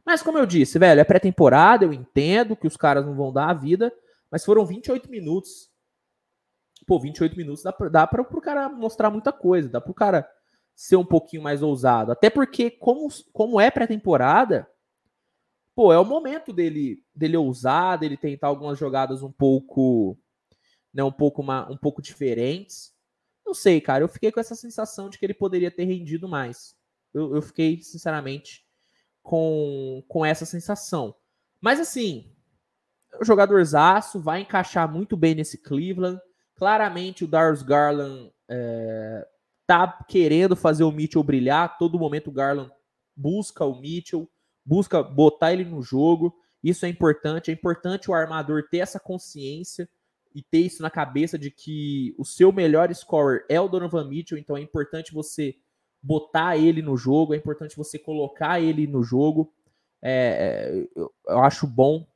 Mas 0.04 0.22
como 0.22 0.38
eu 0.38 0.46
disse, 0.46 0.78
velho, 0.78 1.00
é 1.00 1.04
pré-temporada, 1.04 1.84
eu 1.84 1.92
entendo 1.92 2.56
que 2.56 2.66
os 2.66 2.76
caras 2.76 3.04
não 3.04 3.14
vão 3.14 3.32
dar 3.32 3.50
a 3.50 3.54
vida, 3.54 3.92
mas 4.30 4.44
foram 4.44 4.64
28 4.64 5.10
minutos. 5.10 5.70
Pô, 6.86 6.98
28 6.98 7.36
minutos 7.36 7.62
dá 7.62 7.70
dá 7.90 8.06
pra 8.06 8.24
pro 8.24 8.40
cara 8.40 8.68
mostrar 8.68 9.10
muita 9.10 9.30
coisa, 9.32 9.68
dá 9.68 9.80
pro 9.80 9.94
cara 9.94 10.28
ser 10.74 10.96
um 10.96 11.04
pouquinho 11.04 11.42
mais 11.42 11.62
ousado. 11.62 12.10
Até 12.10 12.30
porque, 12.30 12.70
como, 12.70 13.06
como 13.32 13.60
é 13.60 13.70
pré-temporada, 13.70 14.66
pô, 15.74 15.92
é 15.92 15.98
o 15.98 16.04
momento 16.04 16.52
dele, 16.52 17.04
dele 17.14 17.36
ousar, 17.36 17.98
dele 17.98 18.16
tentar 18.16 18.48
algumas 18.48 18.78
jogadas 18.78 19.22
um 19.22 19.30
pouco, 19.30 20.18
né, 20.92 21.04
um 21.04 21.12
pouco, 21.12 21.42
uma, 21.42 21.70
um 21.70 21.76
pouco 21.76 22.02
diferentes. 22.02 22.92
Não 23.44 23.54
sei, 23.54 23.80
cara, 23.80 24.02
eu 24.02 24.08
fiquei 24.08 24.32
com 24.32 24.40
essa 24.40 24.54
sensação 24.54 25.08
de 25.08 25.18
que 25.18 25.26
ele 25.26 25.34
poderia 25.34 25.70
ter 25.70 25.84
rendido 25.84 26.26
mais. 26.26 26.74
Eu, 27.14 27.36
eu 27.36 27.42
fiquei, 27.42 27.80
sinceramente, 27.82 28.64
com, 29.22 30.02
com 30.08 30.24
essa 30.26 30.44
sensação. 30.44 31.14
Mas 31.60 31.78
assim, 31.78 32.32
o 33.20 33.24
jogador 33.24 33.64
zaço 33.64 34.20
vai 34.20 34.40
encaixar 34.40 34.90
muito 34.90 35.16
bem 35.16 35.34
nesse 35.34 35.58
Cleveland. 35.58 36.20
Claramente 36.56 37.24
o 37.24 37.28
Darius 37.28 37.62
Garland 37.62 38.32
é, 38.48 39.26
tá 39.66 40.04
querendo 40.08 40.56
fazer 40.56 40.84
o 40.84 40.92
Mitchell 40.92 41.22
brilhar. 41.22 41.78
Todo 41.78 41.98
momento 41.98 42.28
o 42.28 42.32
Garland 42.32 42.70
busca 43.16 43.64
o 43.64 43.80
Mitchell, 43.80 44.28
busca 44.64 45.02
botar 45.02 45.52
ele 45.52 45.64
no 45.64 45.82
jogo. 45.82 46.34
Isso 46.62 46.86
é 46.86 46.88
importante. 46.88 47.50
É 47.50 47.54
importante 47.54 48.10
o 48.10 48.14
armador 48.14 48.64
ter 48.70 48.78
essa 48.78 48.98
consciência 48.98 49.88
e 50.34 50.42
ter 50.42 50.60
isso 50.60 50.82
na 50.82 50.90
cabeça 50.90 51.38
de 51.38 51.50
que 51.50 52.14
o 52.18 52.24
seu 52.24 52.52
melhor 52.52 52.92
scorer 52.94 53.44
é 53.48 53.60
o 53.60 53.68
Donovan 53.68 54.08
Mitchell. 54.08 54.38
Então 54.38 54.56
é 54.56 54.60
importante 54.60 55.12
você 55.12 55.54
botar 56.02 56.56
ele 56.56 56.82
no 56.82 56.96
jogo, 56.96 57.32
é 57.32 57.36
importante 57.36 57.76
você 57.76 57.98
colocar 57.98 58.60
ele 58.60 58.86
no 58.86 59.02
jogo. 59.02 59.54
É, 60.02 60.10
é 60.74 60.88
eu, 60.96 61.14
eu, 61.28 61.38
acho 61.44 61.66
bom 61.66 62.06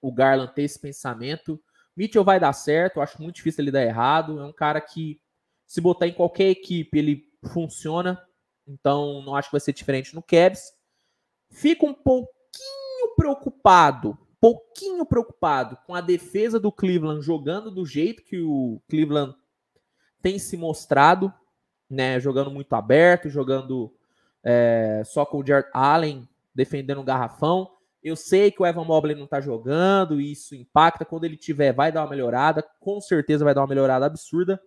o 0.00 0.10
Garland 0.10 0.54
ter 0.54 0.62
esse 0.62 0.78
pensamento. 0.78 1.60
Mitchell 1.96 2.24
vai 2.24 2.40
dar 2.40 2.52
certo, 2.52 2.96
eu 2.96 3.02
acho 3.02 3.22
muito 3.22 3.36
difícil 3.36 3.62
ele 3.62 3.70
dar 3.70 3.82
errado. 3.82 4.40
É 4.40 4.44
um 4.44 4.52
cara 4.52 4.80
que, 4.80 5.20
se 5.66 5.80
botar 5.80 6.08
em 6.08 6.14
qualquer 6.14 6.48
equipe, 6.48 6.98
ele 6.98 7.24
funciona. 7.52 8.20
Então, 8.66 9.22
não 9.22 9.36
acho 9.36 9.48
que 9.48 9.54
vai 9.54 9.60
ser 9.60 9.74
diferente 9.74 10.14
no 10.14 10.22
Cavs. 10.22 10.72
Fico 11.50 11.86
um 11.86 11.94
pouquinho 11.94 13.14
preocupado, 13.16 14.18
pouquinho 14.40 15.04
preocupado 15.04 15.76
com 15.86 15.94
a 15.94 16.00
defesa 16.00 16.58
do 16.58 16.72
Cleveland 16.72 17.22
jogando 17.22 17.70
do 17.70 17.86
jeito 17.86 18.24
que 18.24 18.40
o 18.40 18.80
Cleveland 18.88 19.34
tem 20.20 20.38
se 20.38 20.56
mostrado 20.56 21.32
né, 21.88 22.18
jogando 22.20 22.50
muito 22.50 22.72
aberto, 22.74 23.28
jogando 23.28 23.92
é, 24.42 25.02
só 25.04 25.24
com 25.24 25.38
o 25.38 25.46
Jared 25.46 25.68
Allen 25.72 26.28
defendendo 26.54 27.00
o 27.00 27.04
garrafão. 27.04 27.70
Eu 28.02 28.16
sei 28.16 28.50
que 28.50 28.62
o 28.62 28.66
Evan 28.66 28.84
Mobley 28.84 29.16
não 29.16 29.26
tá 29.26 29.40
jogando, 29.40 30.20
e 30.20 30.32
isso 30.32 30.54
impacta. 30.54 31.04
Quando 31.04 31.24
ele 31.24 31.36
tiver, 31.36 31.72
vai 31.72 31.90
dar 31.90 32.02
uma 32.02 32.10
melhorada, 32.10 32.62
com 32.80 33.00
certeza 33.00 33.44
vai 33.44 33.54
dar 33.54 33.62
uma 33.62 33.68
melhorada 33.68 34.04
absurda. 34.04 34.60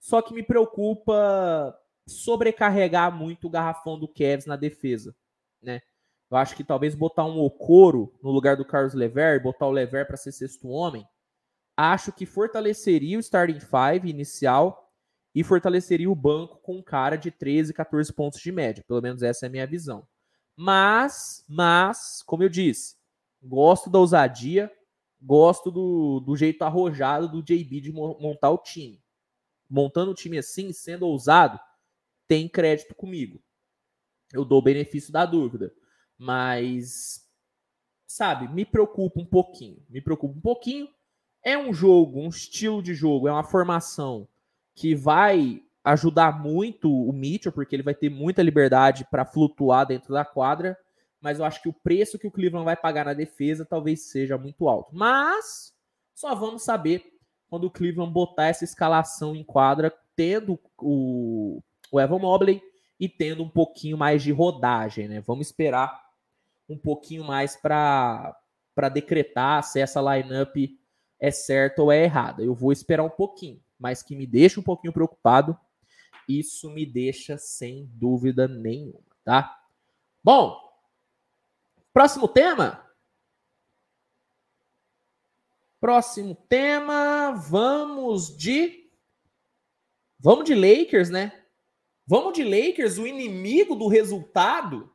Só 0.00 0.20
que 0.20 0.34
me 0.34 0.42
preocupa 0.42 1.76
sobrecarregar 2.06 3.16
muito 3.16 3.46
o 3.46 3.50
garrafão 3.50 3.98
do 3.98 4.08
Cavs 4.08 4.46
na 4.46 4.56
defesa, 4.56 5.14
né? 5.62 5.80
Eu 6.30 6.36
acho 6.36 6.56
que 6.56 6.64
talvez 6.64 6.94
botar 6.94 7.24
um 7.24 7.40
Okoro 7.40 8.12
no 8.22 8.30
lugar 8.30 8.56
do 8.56 8.64
Carlos 8.64 8.94
Lever, 8.94 9.42
botar 9.42 9.66
o 9.66 9.70
Lever 9.72 10.06
para 10.06 10.16
ser 10.16 10.32
sexto 10.32 10.68
homem, 10.68 11.06
acho 11.76 12.12
que 12.12 12.24
fortaleceria 12.24 13.16
o 13.16 13.20
starting 13.20 13.58
five 13.58 14.08
inicial 14.08 14.89
e 15.34 15.44
fortaleceria 15.44 16.10
o 16.10 16.14
banco 16.14 16.58
com 16.58 16.78
um 16.78 16.82
cara 16.82 17.16
de 17.16 17.30
13, 17.30 17.72
14 17.72 18.12
pontos 18.12 18.40
de 18.40 18.50
média. 18.50 18.84
Pelo 18.86 19.00
menos 19.00 19.22
essa 19.22 19.46
é 19.46 19.48
a 19.48 19.50
minha 19.50 19.66
visão. 19.66 20.06
Mas, 20.56 21.44
mas, 21.48 22.22
como 22.22 22.42
eu 22.42 22.48
disse, 22.48 22.96
gosto 23.42 23.88
da 23.88 23.98
ousadia, 23.98 24.70
gosto 25.20 25.70
do, 25.70 26.20
do 26.20 26.36
jeito 26.36 26.62
arrojado 26.62 27.28
do 27.28 27.42
JB 27.42 27.80
de 27.80 27.92
montar 27.92 28.50
o 28.50 28.58
time. 28.58 29.00
Montando 29.68 30.10
o 30.10 30.14
time 30.14 30.36
assim, 30.38 30.72
sendo 30.72 31.06
ousado, 31.06 31.58
tem 32.26 32.48
crédito 32.48 32.94
comigo. 32.94 33.40
Eu 34.32 34.44
dou 34.44 34.58
o 34.58 34.62
benefício 34.62 35.12
da 35.12 35.24
dúvida. 35.24 35.72
Mas, 36.18 37.26
sabe, 38.06 38.48
me 38.48 38.64
preocupa 38.64 39.20
um 39.20 39.26
pouquinho. 39.26 39.82
Me 39.88 40.00
preocupa 40.00 40.36
um 40.36 40.40
pouquinho. 40.40 40.88
É 41.42 41.56
um 41.56 41.72
jogo, 41.72 42.20
um 42.20 42.28
estilo 42.28 42.82
de 42.82 42.94
jogo, 42.94 43.26
é 43.26 43.32
uma 43.32 43.44
formação 43.44 44.28
que 44.80 44.94
vai 44.94 45.62
ajudar 45.84 46.42
muito 46.42 46.90
o 46.90 47.12
Mitchell, 47.12 47.52
porque 47.52 47.76
ele 47.76 47.82
vai 47.82 47.94
ter 47.94 48.08
muita 48.08 48.42
liberdade 48.42 49.06
para 49.10 49.26
flutuar 49.26 49.86
dentro 49.86 50.14
da 50.14 50.24
quadra, 50.24 50.74
mas 51.20 51.38
eu 51.38 51.44
acho 51.44 51.60
que 51.60 51.68
o 51.68 51.72
preço 51.82 52.18
que 52.18 52.26
o 52.26 52.30
Cleveland 52.30 52.64
vai 52.64 52.76
pagar 52.76 53.04
na 53.04 53.12
defesa 53.12 53.66
talvez 53.66 54.10
seja 54.10 54.38
muito 54.38 54.66
alto. 54.70 54.88
Mas 54.94 55.74
só 56.14 56.34
vamos 56.34 56.62
saber 56.62 57.04
quando 57.50 57.64
o 57.64 57.70
Cleveland 57.70 58.10
botar 58.10 58.46
essa 58.46 58.64
escalação 58.64 59.36
em 59.36 59.44
quadra, 59.44 59.92
tendo 60.16 60.58
o, 60.78 61.60
o 61.92 62.00
Evan 62.00 62.18
Mobley 62.18 62.62
e 62.98 63.06
tendo 63.06 63.42
um 63.42 63.50
pouquinho 63.50 63.98
mais 63.98 64.22
de 64.22 64.32
rodagem, 64.32 65.08
né? 65.08 65.20
Vamos 65.20 65.48
esperar 65.48 65.94
um 66.66 66.78
pouquinho 66.78 67.24
mais 67.24 67.54
para 67.54 68.34
decretar 68.90 69.62
se 69.62 69.78
essa 69.78 70.00
lineup 70.00 70.56
é 71.20 71.30
certa 71.30 71.82
ou 71.82 71.92
é 71.92 72.02
errada. 72.02 72.42
Eu 72.42 72.54
vou 72.54 72.72
esperar 72.72 73.02
um 73.02 73.10
pouquinho 73.10 73.60
mas 73.80 74.02
que 74.02 74.14
me 74.14 74.26
deixa 74.26 74.60
um 74.60 74.62
pouquinho 74.62 74.92
preocupado. 74.92 75.58
Isso 76.28 76.70
me 76.70 76.86
deixa 76.86 77.36
sem 77.36 77.86
dúvida 77.94 78.46
nenhuma, 78.46 79.02
tá? 79.24 79.60
Bom, 80.22 80.56
próximo 81.92 82.28
tema. 82.28 82.86
Próximo 85.80 86.34
tema, 86.34 87.32
vamos 87.32 88.36
de 88.36 88.80
Vamos 90.22 90.44
de 90.44 90.54
Lakers, 90.54 91.08
né? 91.08 91.32
Vamos 92.06 92.34
de 92.34 92.44
Lakers, 92.44 92.98
o 92.98 93.06
inimigo 93.06 93.74
do 93.74 93.88
resultado. 93.88 94.92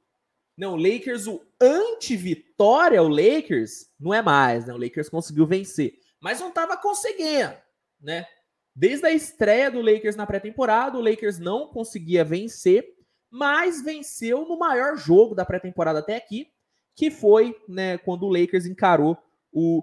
Não, 0.56 0.74
o 0.74 0.78
Lakers, 0.78 1.26
o 1.26 1.41
anti-vitória, 1.60 3.02
o 3.02 3.08
Lakers, 3.08 3.89
não 4.00 4.13
é 4.13 4.21
mais, 4.21 4.67
né? 4.67 4.74
O 4.74 4.78
Lakers 4.78 5.10
conseguiu 5.10 5.48
vencer, 5.48 6.00
mas 6.19 6.39
não 6.39 6.50
estava 6.50 6.78
conseguindo, 6.78 7.56
né? 8.00 8.28
Desde 8.76 9.06
a 9.06 9.12
estreia 9.12 9.72
do 9.72 9.80
Lakers 9.80 10.18
na 10.18 10.26
pré-temporada, 10.26 10.98
o 10.98 11.02
Lakers 11.02 11.40
não 11.40 11.68
conseguia 11.68 12.26
vencer, 12.26 12.86
mas 13.32 13.82
venceu 13.82 14.46
no 14.46 14.60
maior 14.60 14.98
jogo 14.98 15.34
da 15.34 15.46
pré-temporada 15.46 16.00
até 16.00 16.18
aqui, 16.18 16.48
que 16.94 17.10
foi 17.10 17.56
né, 17.70 17.98
quando 17.98 18.24
o 18.24 18.30
Lakers 18.30 18.66
encarou 18.66 19.18
o 19.52 19.82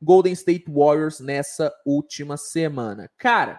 Golden 0.00 0.32
State 0.34 0.66
Warriors 0.68 1.20
nessa 1.20 1.72
última 1.86 2.36
semana. 2.36 3.10
Cara, 3.16 3.58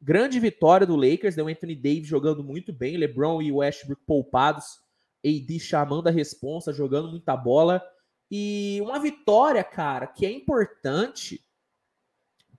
grande 0.00 0.40
vitória 0.40 0.86
do 0.86 0.96
Lakers, 0.96 1.36
deu 1.36 1.46
Anthony 1.46 1.76
Davis 1.76 2.08
jogando 2.08 2.42
muito 2.42 2.72
bem, 2.72 2.96
LeBron 2.96 3.40
e 3.42 3.52
Westbrook 3.52 4.02
poupados, 4.04 4.80
AD 5.24 5.60
chamando 5.60 6.08
a 6.08 6.10
responsa, 6.10 6.72
jogando 6.72 7.10
muita 7.10 7.36
bola. 7.36 7.80
E 8.28 8.80
uma 8.82 8.98
vitória, 8.98 9.62
cara, 9.62 10.06
que 10.06 10.26
é 10.26 10.30
importante 10.30 11.44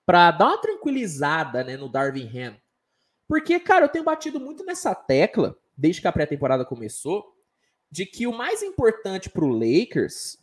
para 0.05 0.31
dar 0.31 0.47
uma 0.47 0.61
tranquilizada 0.61 1.63
né, 1.63 1.77
no 1.77 1.89
Darvin 1.89 2.27
Ham. 2.27 2.57
Porque, 3.27 3.59
cara, 3.59 3.85
eu 3.85 3.89
tenho 3.89 4.03
batido 4.03 4.39
muito 4.39 4.65
nessa 4.65 4.93
tecla, 4.93 5.57
desde 5.77 6.01
que 6.01 6.07
a 6.07 6.11
pré-temporada 6.11 6.65
começou, 6.65 7.33
de 7.89 8.05
que 8.05 8.27
o 8.27 8.33
mais 8.33 8.61
importante 8.61 9.29
para 9.29 9.45
o 9.45 9.49
Lakers 9.49 10.37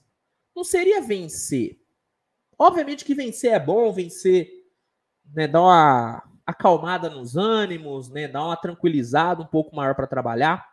não 0.55 0.65
seria 0.65 1.01
vencer. 1.01 1.79
Obviamente 2.59 3.05
que 3.05 3.15
vencer 3.15 3.53
é 3.53 3.61
bom, 3.61 3.93
vencer, 3.93 4.51
né, 5.35 5.47
dar 5.47 5.63
uma 5.63 6.23
acalmada 6.47 7.11
nos 7.11 7.37
ânimos, 7.37 8.09
né, 8.09 8.27
dar 8.27 8.45
uma 8.45 8.57
tranquilizada 8.57 9.43
um 9.43 9.47
pouco 9.47 9.77
maior 9.77 9.95
para 9.95 10.07
trabalhar. 10.07 10.67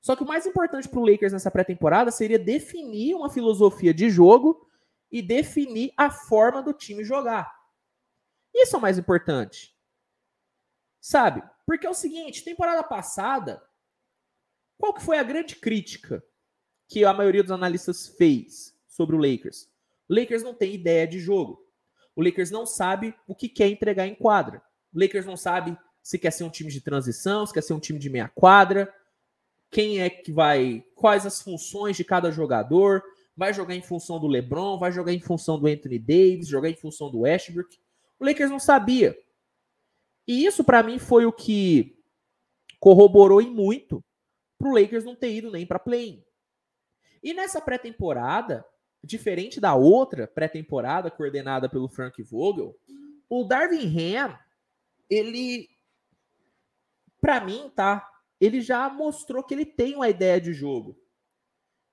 Só 0.00 0.16
que 0.16 0.22
o 0.22 0.26
mais 0.26 0.46
importante 0.46 0.88
para 0.88 1.00
o 1.00 1.06
Lakers 1.06 1.32
nessa 1.32 1.50
pré-temporada 1.50 2.10
seria 2.10 2.38
definir 2.38 3.14
uma 3.14 3.28
filosofia 3.28 3.92
de 3.92 4.08
jogo 4.08 4.66
e 5.10 5.20
definir 5.20 5.92
a 5.96 6.10
forma 6.10 6.62
do 6.62 6.72
time 6.72 7.04
jogar. 7.04 7.57
Isso 8.54 8.76
é 8.76 8.78
o 8.78 8.82
mais 8.82 8.98
importante. 8.98 9.74
Sabe? 11.00 11.42
Porque 11.66 11.86
é 11.86 11.90
o 11.90 11.94
seguinte, 11.94 12.44
temporada 12.44 12.82
passada, 12.82 13.62
qual 14.76 14.94
que 14.94 15.02
foi 15.02 15.18
a 15.18 15.22
grande 15.22 15.56
crítica 15.56 16.22
que 16.88 17.04
a 17.04 17.12
maioria 17.12 17.42
dos 17.42 17.52
analistas 17.52 18.06
fez 18.06 18.74
sobre 18.86 19.14
o 19.14 19.18
Lakers? 19.18 19.68
O 20.08 20.14
Lakers 20.14 20.42
não 20.42 20.54
tem 20.54 20.74
ideia 20.74 21.06
de 21.06 21.18
jogo. 21.18 21.66
O 22.16 22.22
Lakers 22.22 22.50
não 22.50 22.66
sabe 22.66 23.14
o 23.26 23.34
que 23.34 23.48
quer 23.48 23.68
entregar 23.68 24.06
em 24.06 24.14
quadra. 24.14 24.62
O 24.92 25.00
Lakers 25.00 25.26
não 25.26 25.36
sabe 25.36 25.78
se 26.02 26.18
quer 26.18 26.30
ser 26.30 26.44
um 26.44 26.50
time 26.50 26.70
de 26.70 26.80
transição, 26.80 27.44
se 27.44 27.52
quer 27.52 27.62
ser 27.62 27.74
um 27.74 27.80
time 27.80 27.98
de 27.98 28.08
meia 28.08 28.28
quadra, 28.28 28.92
quem 29.70 30.00
é 30.00 30.08
que 30.08 30.32
vai, 30.32 30.84
quais 30.94 31.26
as 31.26 31.42
funções 31.42 31.96
de 31.96 32.04
cada 32.04 32.30
jogador, 32.30 33.02
vai 33.36 33.52
jogar 33.52 33.74
em 33.74 33.82
função 33.82 34.18
do 34.18 34.26
LeBron, 34.26 34.78
vai 34.78 34.90
jogar 34.90 35.12
em 35.12 35.20
função 35.20 35.60
do 35.60 35.66
Anthony 35.66 35.98
Davis, 35.98 36.48
jogar 36.48 36.70
em 36.70 36.74
função 36.74 37.10
do 37.10 37.20
Westbrook. 37.20 37.78
O 38.18 38.24
Lakers 38.24 38.50
não 38.50 38.58
sabia. 38.58 39.16
E 40.26 40.44
isso 40.44 40.62
para 40.62 40.82
mim 40.82 40.98
foi 40.98 41.24
o 41.24 41.32
que 41.32 41.98
corroborou 42.78 43.40
em 43.40 43.50
muito 43.50 44.04
para 44.58 44.68
o 44.68 44.74
Lakers 44.74 45.04
não 45.04 45.14
ter 45.14 45.32
ido 45.32 45.50
nem 45.50 45.66
para 45.66 45.78
play-in. 45.78 46.24
E 47.22 47.32
nessa 47.32 47.60
pré-temporada, 47.60 48.64
diferente 49.02 49.60
da 49.60 49.74
outra 49.74 50.26
pré-temporada 50.26 51.10
coordenada 51.10 51.68
pelo 51.68 51.88
Frank 51.88 52.20
Vogel, 52.22 52.76
o 53.28 53.44
Darvin 53.44 53.86
Ham, 53.86 54.38
ele 55.08 55.68
para 57.20 57.40
mim, 57.40 57.70
tá? 57.74 58.08
Ele 58.40 58.60
já 58.60 58.88
mostrou 58.88 59.42
que 59.42 59.54
ele 59.54 59.66
tem 59.66 59.94
uma 59.94 60.08
ideia 60.08 60.40
de 60.40 60.52
jogo. 60.52 60.96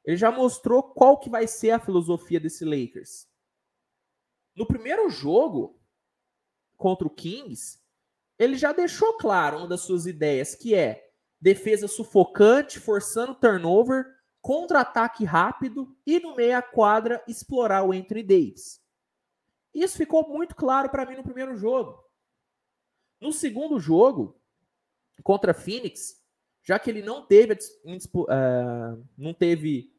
Ele 0.03 0.15
já 0.15 0.31
mostrou 0.31 0.83
qual 0.83 1.19
que 1.19 1.29
vai 1.29 1.47
ser 1.47 1.71
a 1.71 1.79
filosofia 1.79 2.39
desse 2.39 2.63
Lakers. 2.63 3.27
No 4.55 4.67
primeiro 4.67 5.09
jogo, 5.09 5.74
contra 6.77 7.07
o 7.07 7.09
Kings, 7.09 7.79
ele 8.37 8.55
já 8.57 8.71
deixou 8.71 9.17
claro 9.17 9.57
uma 9.57 9.67
das 9.67 9.81
suas 9.81 10.05
ideias, 10.05 10.55
que 10.55 10.75
é 10.75 11.09
defesa 11.39 11.87
sufocante, 11.87 12.79
forçando 12.79 13.35
turnover, 13.35 14.05
contra-ataque 14.41 15.23
rápido 15.25 15.95
e 16.05 16.19
no 16.19 16.35
meio 16.35 16.57
a 16.57 16.61
quadra 16.61 17.23
explorar 17.27 17.83
o 17.83 17.91
Anthony 17.91 18.23
Davis. 18.23 18.81
Isso 19.73 19.97
ficou 19.97 20.27
muito 20.27 20.55
claro 20.55 20.89
para 20.89 21.05
mim 21.05 21.15
no 21.15 21.23
primeiro 21.23 21.55
jogo. 21.55 22.03
No 23.19 23.31
segundo 23.31 23.79
jogo, 23.79 24.39
contra 25.23 25.53
Phoenix, 25.53 26.21
já 26.63 26.79
que 26.79 26.89
ele 26.89 27.01
não 27.01 27.25
teve, 27.25 27.53
uh, 27.53 29.05
não 29.17 29.33
teve 29.33 29.91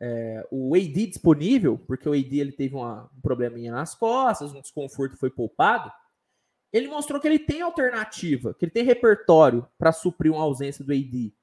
uh, 0.00 0.46
o 0.50 0.74
AD 0.74 1.06
disponível, 1.06 1.78
porque 1.78 2.08
o 2.08 2.12
AD 2.12 2.38
ele 2.38 2.52
teve 2.52 2.74
uma, 2.74 3.10
um 3.16 3.20
probleminha 3.20 3.72
nas 3.72 3.94
costas, 3.94 4.52
um 4.52 4.60
desconforto 4.60 5.16
foi 5.16 5.30
poupado, 5.30 5.92
ele 6.72 6.88
mostrou 6.88 7.20
que 7.20 7.28
ele 7.28 7.38
tem 7.38 7.60
alternativa, 7.60 8.54
que 8.54 8.64
ele 8.64 8.72
tem 8.72 8.84
repertório 8.84 9.68
para 9.76 9.92
suprir 9.92 10.32
uma 10.32 10.42
ausência 10.42 10.84
do 10.84 10.92
AD. 10.92 11.34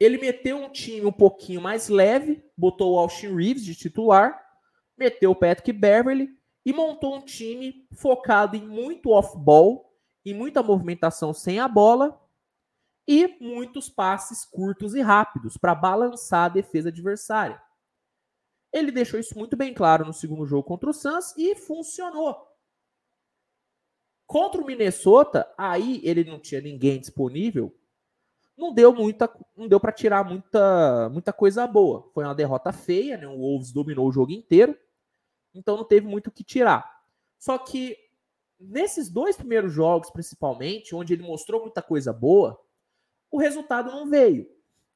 Ele 0.00 0.18
meteu 0.18 0.56
um 0.56 0.68
time 0.68 1.06
um 1.06 1.12
pouquinho 1.12 1.60
mais 1.60 1.88
leve, 1.88 2.44
botou 2.56 2.94
o 2.94 2.98
Austin 2.98 3.34
Reeves 3.34 3.64
de 3.64 3.74
titular, 3.74 4.44
meteu 4.96 5.30
o 5.30 5.36
Patrick 5.36 5.72
Beverly 5.72 6.28
e 6.64 6.72
montou 6.72 7.16
um 7.16 7.24
time 7.24 7.86
focado 7.92 8.56
em 8.56 8.66
muito 8.66 9.10
off-ball, 9.10 9.96
em 10.24 10.34
muita 10.34 10.62
movimentação 10.62 11.32
sem 11.32 11.60
a 11.60 11.68
bola 11.68 12.20
e 13.06 13.36
muitos 13.40 13.88
passes 13.88 14.44
curtos 14.44 14.94
e 14.94 15.00
rápidos 15.00 15.56
para 15.56 15.74
balançar 15.74 16.46
a 16.46 16.48
defesa 16.48 16.88
adversária. 16.88 17.62
Ele 18.72 18.90
deixou 18.90 19.20
isso 19.20 19.38
muito 19.38 19.56
bem 19.56 19.72
claro 19.72 20.04
no 20.04 20.12
segundo 20.12 20.44
jogo 20.44 20.64
contra 20.64 20.90
o 20.90 20.92
Suns 20.92 21.32
e 21.36 21.54
funcionou. 21.54 22.55
Contra 24.26 24.60
o 24.60 24.66
Minnesota, 24.66 25.48
aí 25.56 26.00
ele 26.02 26.24
não 26.24 26.40
tinha 26.40 26.60
ninguém 26.60 26.98
disponível. 26.98 27.74
Não 28.56 28.72
deu 28.72 28.92
muita, 28.92 29.30
não 29.56 29.68
deu 29.68 29.78
para 29.78 29.92
tirar 29.92 30.24
muita, 30.24 31.08
muita 31.10 31.32
coisa 31.32 31.66
boa. 31.66 32.10
Foi 32.12 32.24
uma 32.24 32.34
derrota 32.34 32.72
feia, 32.72 33.16
né? 33.16 33.26
O 33.26 33.38
Wolves 33.38 33.70
dominou 33.70 34.08
o 34.08 34.12
jogo 34.12 34.32
inteiro. 34.32 34.76
Então 35.54 35.76
não 35.76 35.84
teve 35.84 36.06
muito 36.06 36.28
o 36.28 36.30
que 36.30 36.42
tirar. 36.42 37.02
Só 37.38 37.56
que 37.58 37.96
nesses 38.58 39.08
dois 39.08 39.36
primeiros 39.36 39.72
jogos, 39.72 40.10
principalmente, 40.10 40.94
onde 40.94 41.12
ele 41.12 41.22
mostrou 41.22 41.62
muita 41.62 41.82
coisa 41.82 42.12
boa, 42.12 42.58
o 43.30 43.38
resultado 43.38 43.90
não 43.90 44.08
veio. 44.08 44.48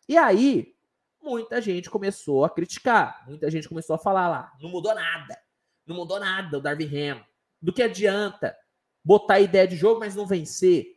E 0.08 0.16
aí, 0.16 0.74
muita 1.22 1.60
gente 1.60 1.90
começou 1.90 2.44
a 2.44 2.50
criticar, 2.50 3.24
muita 3.28 3.50
gente 3.50 3.68
começou 3.68 3.94
a 3.94 3.98
falar 3.98 4.28
lá, 4.28 4.52
não 4.60 4.70
mudou 4.70 4.94
nada. 4.94 5.38
Não 5.86 5.96
mudou 5.96 6.18
nada 6.18 6.58
o 6.58 6.60
Darvin 6.60 6.96
Ham. 6.96 7.24
Do 7.60 7.72
que 7.72 7.82
adianta? 7.82 8.56
Botar 9.04 9.40
ideia 9.40 9.66
de 9.66 9.76
jogo, 9.76 10.00
mas 10.00 10.14
não 10.14 10.26
vencer. 10.26 10.96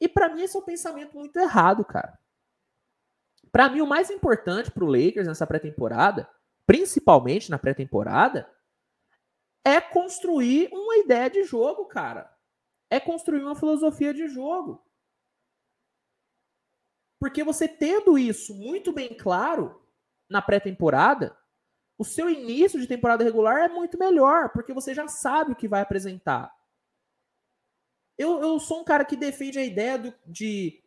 E 0.00 0.08
para 0.08 0.28
mim 0.28 0.42
esse 0.42 0.56
é 0.56 0.60
um 0.60 0.64
pensamento 0.64 1.16
muito 1.16 1.36
errado, 1.38 1.84
cara. 1.84 2.18
Para 3.50 3.68
mim 3.68 3.80
o 3.80 3.86
mais 3.86 4.10
importante 4.10 4.70
para 4.70 4.84
o 4.84 4.90
Lakers 4.90 5.26
nessa 5.26 5.46
pré-temporada, 5.46 6.28
principalmente 6.66 7.50
na 7.50 7.58
pré-temporada, 7.58 8.50
é 9.64 9.80
construir 9.80 10.68
uma 10.72 10.96
ideia 10.96 11.30
de 11.30 11.44
jogo, 11.44 11.86
cara. 11.86 12.30
É 12.90 13.00
construir 13.00 13.42
uma 13.42 13.54
filosofia 13.54 14.12
de 14.12 14.28
jogo. 14.28 14.84
Porque 17.18 17.42
você 17.42 17.66
tendo 17.66 18.18
isso 18.18 18.54
muito 18.54 18.92
bem 18.92 19.16
claro 19.16 19.82
na 20.28 20.42
pré-temporada, 20.42 21.36
o 21.96 22.04
seu 22.04 22.28
início 22.28 22.78
de 22.78 22.86
temporada 22.86 23.24
regular 23.24 23.64
é 23.64 23.68
muito 23.68 23.98
melhor, 23.98 24.50
porque 24.50 24.74
você 24.74 24.92
já 24.92 25.06
sabe 25.08 25.52
o 25.52 25.56
que 25.56 25.68
vai 25.68 25.80
apresentar. 25.80 26.52
Eu, 28.16 28.40
eu 28.40 28.60
sou 28.60 28.80
um 28.80 28.84
cara 28.84 29.04
que 29.04 29.16
defende 29.16 29.58
a 29.58 29.64
ideia 29.64 29.98
do, 29.98 30.14
de 30.26 30.82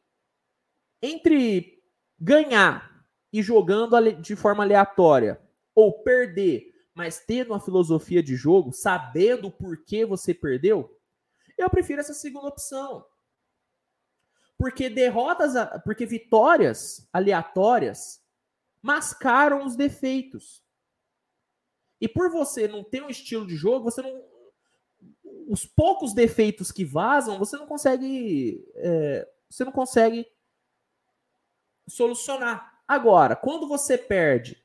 entre 1.01 1.83
ganhar 2.19 3.05
e 3.31 3.41
jogando 3.41 3.99
de 4.13 4.35
forma 4.35 4.63
aleatória 4.63 5.41
ou 5.75 6.01
perder, 6.03 6.73
mas 6.93 7.19
tendo 7.19 7.51
uma 7.53 7.59
filosofia 7.59 8.23
de 8.23 8.35
jogo, 8.35 8.71
sabendo 8.71 9.51
por 9.51 9.83
que 9.83 10.05
você 10.05 10.33
perdeu, 10.33 10.97
eu 11.57 11.69
prefiro 11.69 11.99
essa 11.99 12.13
segunda 12.13 12.47
opção. 12.47 13.05
Porque 14.57 14.89
derrotas, 14.89 15.53
porque 15.83 16.05
vitórias 16.05 17.07
aleatórias 17.13 18.23
mascaram 18.81 19.65
os 19.65 19.75
defeitos. 19.75 20.63
E 21.99 22.07
por 22.07 22.31
você 22.31 22.67
não 22.67 22.83
ter 22.83 23.03
um 23.03 23.09
estilo 23.09 23.45
de 23.45 23.55
jogo, 23.55 23.91
você 23.91 24.01
não, 24.01 24.23
os 25.47 25.65
poucos 25.65 26.13
defeitos 26.13 26.71
que 26.71 26.83
vazam, 26.83 27.39
você 27.39 27.57
não 27.57 27.65
consegue. 27.65 28.63
É, 28.75 29.27
você 29.49 29.63
não 29.63 29.71
consegue 29.71 30.27
solucionar. 31.87 32.81
Agora, 32.87 33.35
quando 33.35 33.67
você 33.67 33.97
perde, 33.97 34.61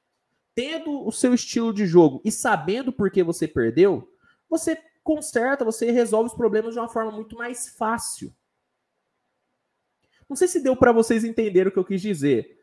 tendo 0.55 1.07
o 1.07 1.13
seu 1.13 1.33
estilo 1.33 1.73
de 1.73 1.87
jogo 1.87 2.21
e 2.25 2.31
sabendo 2.31 2.93
por 2.93 3.11
que 3.11 3.23
você 3.23 3.47
perdeu, 3.47 4.13
você 4.49 4.77
conserta, 5.03 5.65
você 5.65 5.91
resolve 5.91 6.31
os 6.31 6.37
problemas 6.37 6.75
de 6.75 6.81
uma 6.81 6.89
forma 6.89 7.13
muito 7.13 7.37
mais 7.37 7.69
fácil. 7.69 8.35
Não 10.29 10.37
sei 10.37 10.49
se 10.49 10.61
deu 10.61 10.77
para 10.77 10.93
vocês 10.93 11.25
entenderem 11.25 11.69
o 11.69 11.73
que 11.73 11.79
eu 11.79 11.85
quis 11.85 12.01
dizer, 12.01 12.61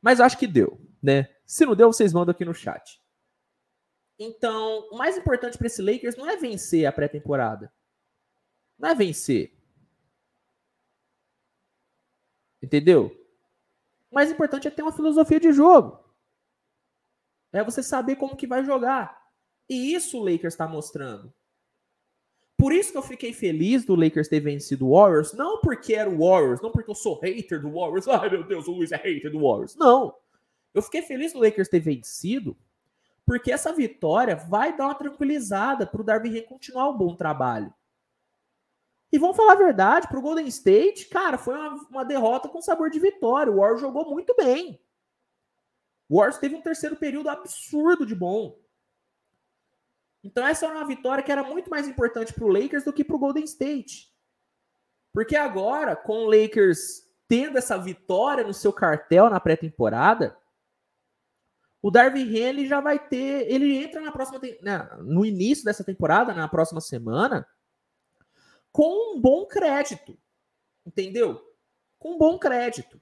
mas 0.00 0.20
acho 0.20 0.38
que 0.38 0.46
deu, 0.46 0.80
né? 1.02 1.28
Se 1.46 1.64
não 1.64 1.74
deu, 1.74 1.92
vocês 1.92 2.12
mandam 2.12 2.32
aqui 2.32 2.44
no 2.44 2.54
chat. 2.54 3.00
Então, 4.18 4.88
o 4.90 4.96
mais 4.96 5.16
importante 5.16 5.58
para 5.58 5.66
esse 5.66 5.82
Lakers 5.82 6.16
não 6.16 6.28
é 6.28 6.36
vencer 6.36 6.86
a 6.86 6.92
pré-temporada. 6.92 7.72
Não 8.78 8.88
é 8.88 8.94
vencer. 8.94 9.52
Entendeu? 12.62 13.14
O 14.10 14.14
mais 14.14 14.30
importante 14.30 14.68
é 14.68 14.70
ter 14.70 14.82
uma 14.82 14.92
filosofia 14.92 15.40
de 15.40 15.52
jogo. 15.52 16.02
É 17.52 17.62
você 17.62 17.82
saber 17.82 18.16
como 18.16 18.36
que 18.36 18.46
vai 18.46 18.64
jogar. 18.64 19.22
E 19.68 19.94
isso 19.94 20.18
o 20.18 20.24
Lakers 20.24 20.54
está 20.54 20.66
mostrando. 20.66 21.32
Por 22.56 22.72
isso 22.72 22.92
que 22.92 22.98
eu 22.98 23.02
fiquei 23.02 23.32
feliz 23.32 23.84
do 23.84 23.94
Lakers 23.94 24.28
ter 24.28 24.40
vencido 24.40 24.86
o 24.86 24.92
Warriors, 24.92 25.32
não 25.32 25.60
porque 25.60 25.94
era 25.94 26.08
o 26.08 26.18
Warriors, 26.18 26.60
não 26.62 26.70
porque 26.70 26.90
eu 26.90 26.94
sou 26.94 27.18
hater 27.20 27.60
do 27.60 27.72
Warriors. 27.72 28.06
Ai, 28.08 28.30
meu 28.30 28.44
Deus, 28.44 28.68
o 28.68 28.72
Luiz 28.72 28.92
é 28.92 28.96
hater 28.96 29.30
do 29.30 29.40
Warriors. 29.40 29.76
Não. 29.76 30.14
Eu 30.72 30.82
fiquei 30.82 31.02
feliz 31.02 31.32
do 31.32 31.40
Lakers 31.40 31.68
ter 31.68 31.80
vencido, 31.80 32.56
porque 33.26 33.50
essa 33.50 33.72
vitória 33.72 34.36
vai 34.36 34.76
dar 34.76 34.86
uma 34.86 34.94
tranquilizada 34.94 35.86
para 35.86 36.00
o 36.00 36.04
Darvin 36.04 36.38
Ham 36.38 36.42
continuar 36.42 36.88
o 36.88 36.96
bom 36.96 37.16
trabalho. 37.16 37.72
E 39.10 39.18
vamos 39.18 39.36
falar 39.36 39.52
a 39.52 39.56
verdade, 39.56 40.08
para 40.08 40.18
o 40.18 40.22
Golden 40.22 40.46
State, 40.48 41.06
cara, 41.06 41.38
foi 41.38 41.54
uma, 41.54 41.74
uma, 41.88 42.04
derrota 42.04 42.48
com 42.48 42.60
sabor 42.60 42.90
de 42.90 42.98
vitória. 42.98 43.52
O 43.52 43.56
Warriors 43.56 43.80
jogou 43.80 44.10
muito 44.10 44.34
bem. 44.36 44.80
O 46.08 46.16
Warriors 46.16 46.38
teve 46.38 46.56
um 46.56 46.60
terceiro 46.60 46.96
período 46.96 47.28
absurdo 47.28 48.04
de 48.04 48.14
bom. 48.14 48.58
Então 50.22 50.44
essa 50.44 50.66
era 50.66 50.74
uma 50.74 50.86
vitória 50.86 51.22
que 51.22 51.30
era 51.30 51.44
muito 51.44 51.70
mais 51.70 51.86
importante 51.86 52.32
para 52.32 52.44
o 52.44 52.48
Lakers 52.48 52.84
do 52.84 52.92
que 52.92 53.04
para 53.04 53.14
o 53.14 53.18
Golden 53.18 53.44
State. 53.44 54.12
Porque 55.12 55.36
agora, 55.36 55.94
com 55.94 56.24
o 56.24 56.30
Lakers 56.30 57.04
tendo 57.28 57.56
essa 57.56 57.78
vitória 57.78 58.44
no 58.44 58.52
seu 58.52 58.72
cartel 58.72 59.30
na 59.30 59.38
pré-temporada, 59.38 60.36
o 61.84 61.90
Darvin 61.90 62.34
Ham 62.34 62.64
já 62.64 62.80
vai 62.80 62.98
ter, 62.98 63.46
ele 63.46 63.76
entra 63.76 64.00
na 64.00 64.10
próxima 64.10 64.40
né, 64.62 64.88
no 65.02 65.22
início 65.22 65.66
dessa 65.66 65.84
temporada, 65.84 66.32
na 66.32 66.48
próxima 66.48 66.80
semana, 66.80 67.46
com 68.72 69.14
um 69.14 69.20
bom 69.20 69.44
crédito. 69.44 70.16
Entendeu? 70.86 71.46
Com 71.98 72.14
um 72.14 72.18
bom 72.18 72.38
crédito. 72.38 72.98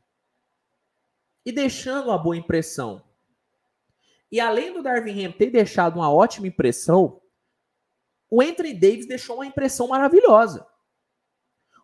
E 1.46 1.52
deixando 1.52 2.06
uma 2.06 2.18
boa 2.18 2.36
impressão. 2.36 3.04
E 4.32 4.40
além 4.40 4.72
do 4.72 4.82
Darvin 4.82 5.26
Ham 5.26 5.30
ter 5.30 5.50
deixado 5.50 5.94
uma 5.94 6.12
ótima 6.12 6.48
impressão, 6.48 7.22
o 8.28 8.42
Anthony 8.42 8.74
Davis 8.74 9.06
deixou 9.06 9.36
uma 9.36 9.46
impressão 9.46 9.86
maravilhosa. 9.86 10.66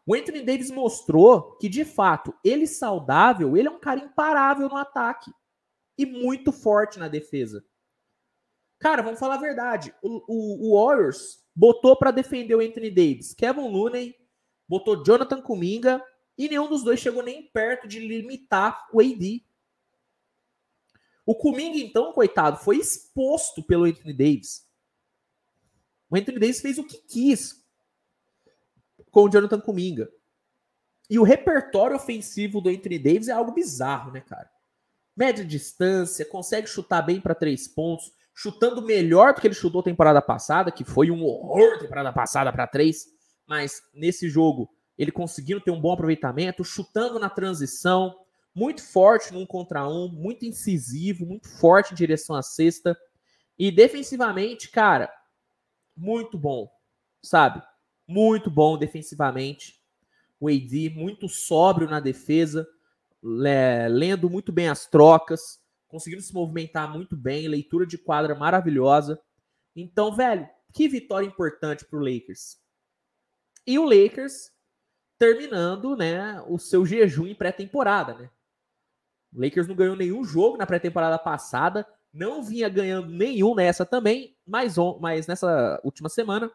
O 0.04 0.16
Anthony 0.16 0.42
Davis 0.42 0.72
mostrou 0.72 1.56
que, 1.58 1.68
de 1.68 1.84
fato, 1.84 2.34
ele 2.42 2.66
saudável, 2.66 3.56
ele 3.56 3.68
é 3.68 3.70
um 3.70 3.78
cara 3.78 4.00
imparável 4.00 4.68
no 4.68 4.76
ataque 4.76 5.30
e 5.98 6.06
muito 6.06 6.52
forte 6.52 6.98
na 6.98 7.08
defesa. 7.08 7.64
Cara, 8.78 9.02
vamos 9.02 9.18
falar 9.18 9.34
a 9.34 9.40
verdade. 9.40 9.92
O, 10.00 10.22
o, 10.28 10.68
o 10.68 10.87
Warriors 10.87 11.44
botou 11.54 11.96
para 11.96 12.12
defender 12.12 12.54
o 12.54 12.61
Anthony 12.61 12.90
Davis 12.90 13.34
Kevin 13.34 13.68
Looney, 13.68 14.14
botou 14.68 15.02
Jonathan 15.04 15.42
Kuminga 15.42 16.02
e 16.37 16.48
nenhum 16.48 16.68
dos 16.68 16.84
dois 16.84 17.00
chegou 17.00 17.22
nem 17.22 17.42
perto 17.42 17.88
de 17.88 17.98
limitar 17.98 18.88
o 18.92 19.00
AD. 19.00 19.44
O 21.26 21.34
Kuminga, 21.34 21.78
então, 21.78 22.12
coitado, 22.12 22.58
foi 22.58 22.78
exposto 22.78 23.62
pelo 23.62 23.84
Anthony 23.84 24.12
Davis. 24.14 24.66
O 26.08 26.16
Anthony 26.16 26.38
Davis 26.38 26.61
fez 26.61 26.78
o 26.78 26.84
que 26.84 26.96
quis 26.98 27.66
com 29.11 29.24
o 29.24 29.28
Jonathan 29.28 29.61
Kuminga. 29.61 30.11
E 31.11 31.18
o 31.18 31.24
repertório 31.24 31.96
ofensivo 31.96 32.61
do 32.61 32.68
Anthony 32.68 32.98
Davis 32.98 33.28
é 33.28 33.32
algo 33.32 33.52
bizarro, 33.52 34.12
né, 34.12 34.20
cara? 34.20 34.50
Média 35.18 35.44
distância, 35.44 36.24
consegue 36.24 36.68
chutar 36.68 37.02
bem 37.02 37.20
para 37.20 37.35
três 37.35 37.66
pontos, 37.66 38.12
chutando 38.33 38.81
melhor 38.81 39.35
do 39.35 39.40
que 39.40 39.48
ele 39.48 39.54
chutou 39.54 39.83
temporada 39.83 40.22
passada, 40.22 40.70
que 40.70 40.85
foi 40.85 41.11
um 41.11 41.24
horror 41.24 41.76
temporada 41.81 42.12
passada 42.12 42.52
para 42.52 42.68
três, 42.68 43.04
mas 43.44 43.83
nesse 43.92 44.28
jogo 44.28 44.70
ele 44.96 45.11
conseguiu 45.11 45.61
ter 45.61 45.72
um 45.72 45.81
bom 45.81 45.90
aproveitamento, 45.90 46.62
chutando 46.62 47.18
na 47.18 47.28
transição, 47.28 48.14
muito 48.54 48.81
forte 48.81 49.33
num 49.33 49.44
contra 49.44 49.88
um, 49.88 50.09
muito 50.09 50.44
incisivo, 50.44 51.26
muito 51.26 51.48
forte 51.48 51.94
em 51.94 51.96
direção 51.96 52.37
à 52.37 52.42
cesta. 52.42 52.96
E 53.59 53.72
defensivamente, 53.72 54.70
cara, 54.70 55.12
muito 55.96 56.38
bom, 56.38 56.70
sabe? 57.20 57.61
Muito 58.07 58.48
bom 58.48 58.78
defensivamente. 58.78 59.83
O 60.38 60.48
AD 60.48 60.90
muito 60.90 61.28
sóbrio 61.28 61.90
na 61.90 61.98
defesa, 61.98 62.64
lendo 63.22 64.31
muito 64.31 64.52
bem 64.52 64.68
as 64.68 64.87
trocas, 64.87 65.61
conseguindo 65.88 66.22
se 66.22 66.33
movimentar 66.33 66.92
muito 66.92 67.16
bem, 67.16 67.48
leitura 67.48 67.87
de 67.87 67.98
quadra 67.98 68.35
maravilhosa. 68.35 69.20
Então, 69.74 70.14
velho, 70.14 70.48
que 70.72 70.88
vitória 70.88 71.26
importante 71.26 71.85
para 71.85 71.98
o 71.98 72.02
Lakers. 72.02 72.59
E 73.66 73.78
o 73.78 73.85
Lakers 73.85 74.50
terminando, 75.18 75.96
né, 75.96 76.40
o 76.46 76.59
seu 76.59 76.87
jejum 76.87 77.26
em 77.26 77.35
pré-temporada, 77.35 78.14
né? 78.14 78.31
O 79.33 79.42
Lakers 79.42 79.66
não 79.66 79.74
ganhou 79.74 79.96
nenhum 79.96 80.24
jogo 80.24 80.57
na 80.57 80.66
pré-temporada 80.66 81.18
passada, 81.18 81.87
não 82.12 82.42
vinha 82.42 82.68
ganhando 82.68 83.09
nenhum 83.09 83.54
nessa 83.54 83.85
também, 83.85 84.37
mas, 84.46 84.76
mas 85.00 85.26
nessa 85.26 85.81
última 85.85 86.09
semana 86.09 86.50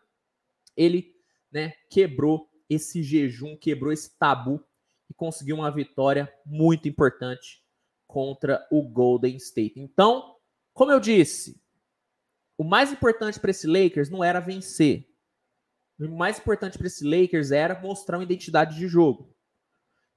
ele 0.76 1.14
né, 1.52 1.74
quebrou 1.90 2.50
esse 2.70 3.04
jejum, 3.04 3.56
quebrou 3.56 3.92
esse 3.92 4.18
tabu 4.18 4.64
e 5.14 5.16
conseguiu 5.16 5.58
uma 5.58 5.70
vitória 5.70 6.34
muito 6.44 6.90
importante 6.90 7.64
contra 8.08 8.68
o 8.72 8.82
Golden 8.82 9.36
State. 9.36 9.80
Então, 9.80 10.38
como 10.74 10.92
eu 10.92 11.00
disse, 11.00 11.62
o 12.58 12.64
mais 12.64 12.92
importante 12.92 13.40
para 13.40 13.52
esse 13.52 13.68
Lakers 13.68 14.10
não 14.10 14.24
era 14.24 14.40
vencer. 14.40 15.08
O 16.00 16.08
mais 16.08 16.40
importante 16.40 16.80
para 16.80 16.88
esse 16.88 17.06
Lakers 17.06 17.52
era 17.52 17.80
mostrar 17.80 18.18
uma 18.18 18.24
identidade 18.24 18.76
de 18.76 18.88
jogo. 18.88 19.32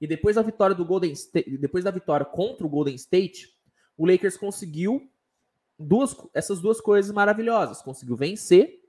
E 0.01 0.07
depois 0.07 0.37
da 0.37 0.43
vitória 0.43 0.75
do 0.75 0.85
Golden 0.85 1.13
State, 1.13 1.59
depois 1.59 1.85
da 1.85 1.91
vitória 1.91 2.25
contra 2.25 2.67
o 2.67 2.71
Golden 2.71 2.95
State, 2.95 3.55
o 3.99 4.07
Lakers 4.07 4.39
conseguiu 4.39 5.11
duas, 5.79 6.17
essas 6.33 6.59
duas 6.59 6.81
coisas 6.81 7.13
maravilhosas. 7.13 7.83
Conseguiu 7.83 8.17
vencer 8.17 8.83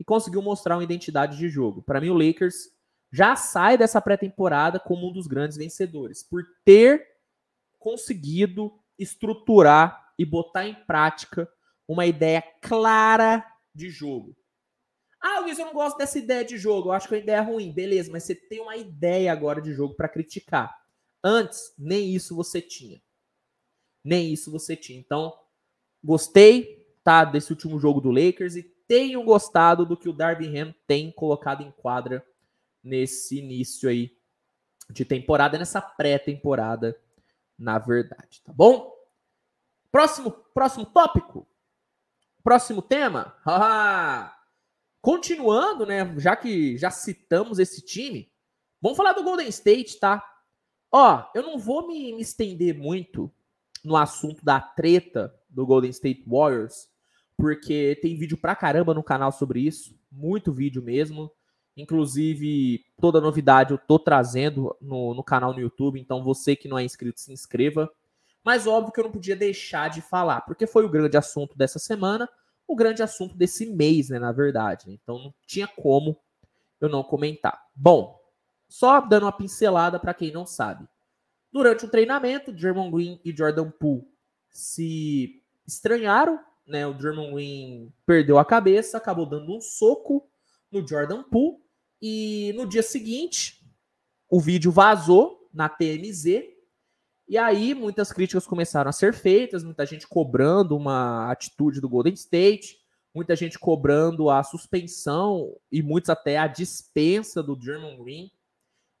e 0.00 0.04
conseguiu 0.04 0.42
mostrar 0.42 0.76
uma 0.76 0.84
identidade 0.84 1.38
de 1.38 1.48
jogo. 1.48 1.80
Para 1.80 2.00
mim, 2.00 2.10
o 2.10 2.18
Lakers 2.18 2.73
já 3.14 3.36
sai 3.36 3.78
dessa 3.78 4.00
pré-temporada 4.00 4.80
como 4.80 5.08
um 5.08 5.12
dos 5.12 5.28
grandes 5.28 5.56
vencedores, 5.56 6.20
por 6.20 6.42
ter 6.64 7.06
conseguido 7.78 8.76
estruturar 8.98 10.12
e 10.18 10.24
botar 10.24 10.66
em 10.66 10.74
prática 10.74 11.48
uma 11.86 12.06
ideia 12.06 12.42
clara 12.60 13.46
de 13.72 13.88
jogo. 13.88 14.36
Ah, 15.20 15.38
Luiz, 15.38 15.60
eu 15.60 15.66
não 15.66 15.72
gosto 15.72 15.96
dessa 15.96 16.18
ideia 16.18 16.44
de 16.44 16.58
jogo. 16.58 16.88
Eu 16.88 16.92
acho 16.92 17.06
que 17.06 17.14
a 17.14 17.18
ideia 17.18 17.36
é 17.36 17.40
ruim. 17.40 17.72
Beleza, 17.72 18.10
mas 18.10 18.24
você 18.24 18.34
tem 18.34 18.60
uma 18.60 18.76
ideia 18.76 19.32
agora 19.32 19.62
de 19.62 19.72
jogo 19.72 19.94
para 19.94 20.08
criticar. 20.08 20.76
Antes, 21.22 21.72
nem 21.78 22.12
isso 22.12 22.34
você 22.34 22.60
tinha. 22.60 23.00
Nem 24.04 24.32
isso 24.32 24.50
você 24.50 24.74
tinha. 24.74 24.98
Então, 24.98 25.32
gostei, 26.02 26.84
tá, 27.04 27.24
desse 27.24 27.52
último 27.52 27.78
jogo 27.78 28.00
do 28.00 28.10
Lakers 28.10 28.56
e 28.56 28.64
tenho 28.88 29.22
gostado 29.22 29.86
do 29.86 29.96
que 29.96 30.08
o 30.08 30.12
Darby 30.12 30.58
Ham 30.58 30.74
tem 30.86 31.12
colocado 31.12 31.62
em 31.62 31.70
quadra 31.70 32.26
nesse 32.84 33.38
início 33.38 33.88
aí 33.88 34.16
de 34.90 35.04
temporada, 35.04 35.58
nessa 35.58 35.80
pré-temporada, 35.80 36.96
na 37.58 37.78
verdade, 37.78 38.42
tá 38.44 38.52
bom? 38.52 38.92
Próximo, 39.90 40.30
próximo 40.30 40.84
tópico. 40.84 41.48
Próximo 42.42 42.82
tema. 42.82 43.34
Continuando, 45.00 45.86
né? 45.86 46.14
Já 46.18 46.36
que 46.36 46.76
já 46.76 46.90
citamos 46.90 47.58
esse 47.58 47.80
time, 47.80 48.30
vamos 48.82 48.96
falar 48.96 49.12
do 49.12 49.22
Golden 49.22 49.48
State, 49.48 49.98
tá? 49.98 50.22
Ó, 50.92 51.24
eu 51.34 51.42
não 51.42 51.58
vou 51.58 51.86
me, 51.86 52.12
me 52.12 52.22
estender 52.22 52.76
muito 52.76 53.32
no 53.82 53.96
assunto 53.96 54.44
da 54.44 54.60
treta 54.60 55.34
do 55.48 55.66
Golden 55.66 55.90
State 55.90 56.24
Warriors, 56.26 56.88
porque 57.36 57.98
tem 58.00 58.16
vídeo 58.16 58.36
pra 58.36 58.54
caramba 58.56 58.94
no 58.94 59.02
canal 59.02 59.32
sobre 59.32 59.60
isso, 59.60 59.98
muito 60.10 60.52
vídeo 60.52 60.82
mesmo. 60.82 61.30
Inclusive, 61.76 62.84
toda 63.00 63.20
novidade 63.20 63.72
eu 63.72 63.78
tô 63.78 63.98
trazendo 63.98 64.76
no, 64.80 65.14
no 65.14 65.24
canal 65.24 65.52
no 65.52 65.60
YouTube, 65.60 66.00
então 66.00 66.22
você 66.22 66.54
que 66.54 66.68
não 66.68 66.78
é 66.78 66.84
inscrito, 66.84 67.20
se 67.20 67.32
inscreva. 67.32 67.90
Mas 68.44 68.66
óbvio 68.66 68.92
que 68.92 69.00
eu 69.00 69.04
não 69.04 69.10
podia 69.10 69.34
deixar 69.34 69.88
de 69.88 70.00
falar, 70.00 70.42
porque 70.42 70.66
foi 70.66 70.84
o 70.84 70.88
grande 70.88 71.16
assunto 71.16 71.56
dessa 71.56 71.78
semana 71.78 72.28
o 72.66 72.74
grande 72.74 73.02
assunto 73.02 73.36
desse 73.36 73.66
mês, 73.66 74.08
né, 74.08 74.18
na 74.18 74.32
verdade. 74.32 74.90
Então 74.90 75.18
não 75.18 75.34
tinha 75.46 75.66
como 75.66 76.16
eu 76.80 76.88
não 76.88 77.02
comentar. 77.02 77.66
Bom, 77.74 78.18
só 78.68 79.00
dando 79.00 79.24
uma 79.24 79.32
pincelada 79.32 79.98
para 79.98 80.14
quem 80.14 80.32
não 80.32 80.46
sabe. 80.46 80.86
Durante 81.52 81.84
o 81.84 81.90
treinamento, 81.90 82.56
German 82.56 82.90
Green 82.90 83.20
e 83.24 83.34
Jordan 83.36 83.70
Poole 83.70 84.08
se 84.50 85.42
estranharam, 85.66 86.40
né? 86.66 86.86
O 86.86 86.98
German 86.98 87.32
Green 87.32 87.92
perdeu 88.04 88.38
a 88.38 88.44
cabeça, 88.44 88.96
acabou 88.96 89.26
dando 89.26 89.56
um 89.56 89.60
soco 89.60 90.28
no 90.70 90.86
Jordan 90.86 91.22
Poole 91.22 91.58
e 92.06 92.52
no 92.52 92.68
dia 92.68 92.82
seguinte 92.82 93.64
o 94.28 94.38
vídeo 94.38 94.70
vazou 94.70 95.48
na 95.54 95.70
TMZ 95.70 96.44
e 97.26 97.38
aí 97.38 97.74
muitas 97.74 98.12
críticas 98.12 98.46
começaram 98.46 98.90
a 98.90 98.92
ser 98.92 99.14
feitas, 99.14 99.64
muita 99.64 99.86
gente 99.86 100.06
cobrando 100.06 100.76
uma 100.76 101.32
atitude 101.32 101.80
do 101.80 101.88
Golden 101.88 102.12
State. 102.12 102.78
muita 103.14 103.34
gente 103.34 103.58
cobrando 103.58 104.28
a 104.28 104.42
suspensão 104.42 105.56
e 105.72 105.82
muitos 105.82 106.10
até 106.10 106.36
a 106.36 106.46
dispensa 106.46 107.42
do 107.42 107.58
German 107.58 107.96
Green. 108.02 108.30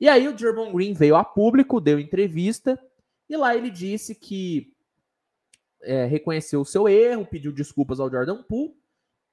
E 0.00 0.08
aí 0.08 0.26
o 0.26 0.38
German 0.38 0.72
Green 0.72 0.94
veio 0.94 1.16
a 1.16 1.24
público, 1.24 1.82
deu 1.82 2.00
entrevista 2.00 2.82
e 3.28 3.36
lá 3.36 3.54
ele 3.54 3.68
disse 3.68 4.14
que 4.14 4.72
é, 5.82 6.06
reconheceu 6.06 6.62
o 6.62 6.64
seu 6.64 6.88
erro, 6.88 7.26
pediu 7.26 7.52
desculpas 7.52 8.00
ao 8.00 8.10
Jordan 8.10 8.42
Poole 8.44 8.82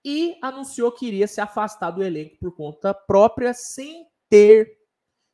e 0.04 0.38
anunciou 0.42 0.92
que 0.92 1.06
iria 1.06 1.28
se 1.28 1.40
afastar 1.40 1.92
do 1.92 2.04
elenco 2.04 2.38
por 2.40 2.56
conta 2.56 2.94
própria, 2.94 3.54
sem 3.54 4.08
ter, 4.30 4.78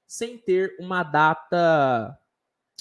sem 0.05 0.37
ter 0.37 0.75
uma 0.79 1.03
data 1.03 2.17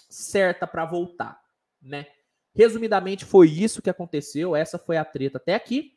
certa 0.08 0.66
para 0.66 0.84
voltar, 0.84 1.40
né? 1.80 2.06
Resumidamente 2.54 3.24
foi 3.24 3.48
isso 3.48 3.82
que 3.82 3.90
aconteceu, 3.90 4.56
essa 4.56 4.78
foi 4.78 4.96
a 4.96 5.04
treta 5.04 5.36
até 5.36 5.54
aqui. 5.54 5.92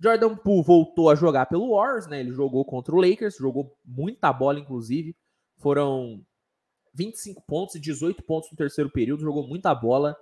Jordan 0.00 0.36
Poole 0.36 0.62
voltou 0.62 1.10
a 1.10 1.14
jogar 1.14 1.46
pelo 1.46 1.74
Warriors, 1.74 2.06
né? 2.06 2.20
Ele 2.20 2.32
jogou 2.32 2.64
contra 2.64 2.94
o 2.94 3.00
Lakers, 3.00 3.36
jogou 3.36 3.76
muita 3.84 4.32
bola 4.32 4.58
inclusive. 4.58 5.14
Foram 5.58 6.24
25 6.94 7.42
pontos 7.42 7.74
e 7.74 7.80
18 7.80 8.22
pontos 8.22 8.50
no 8.50 8.56
terceiro 8.56 8.90
período, 8.90 9.22
jogou 9.22 9.46
muita 9.46 9.74
bola, 9.74 10.16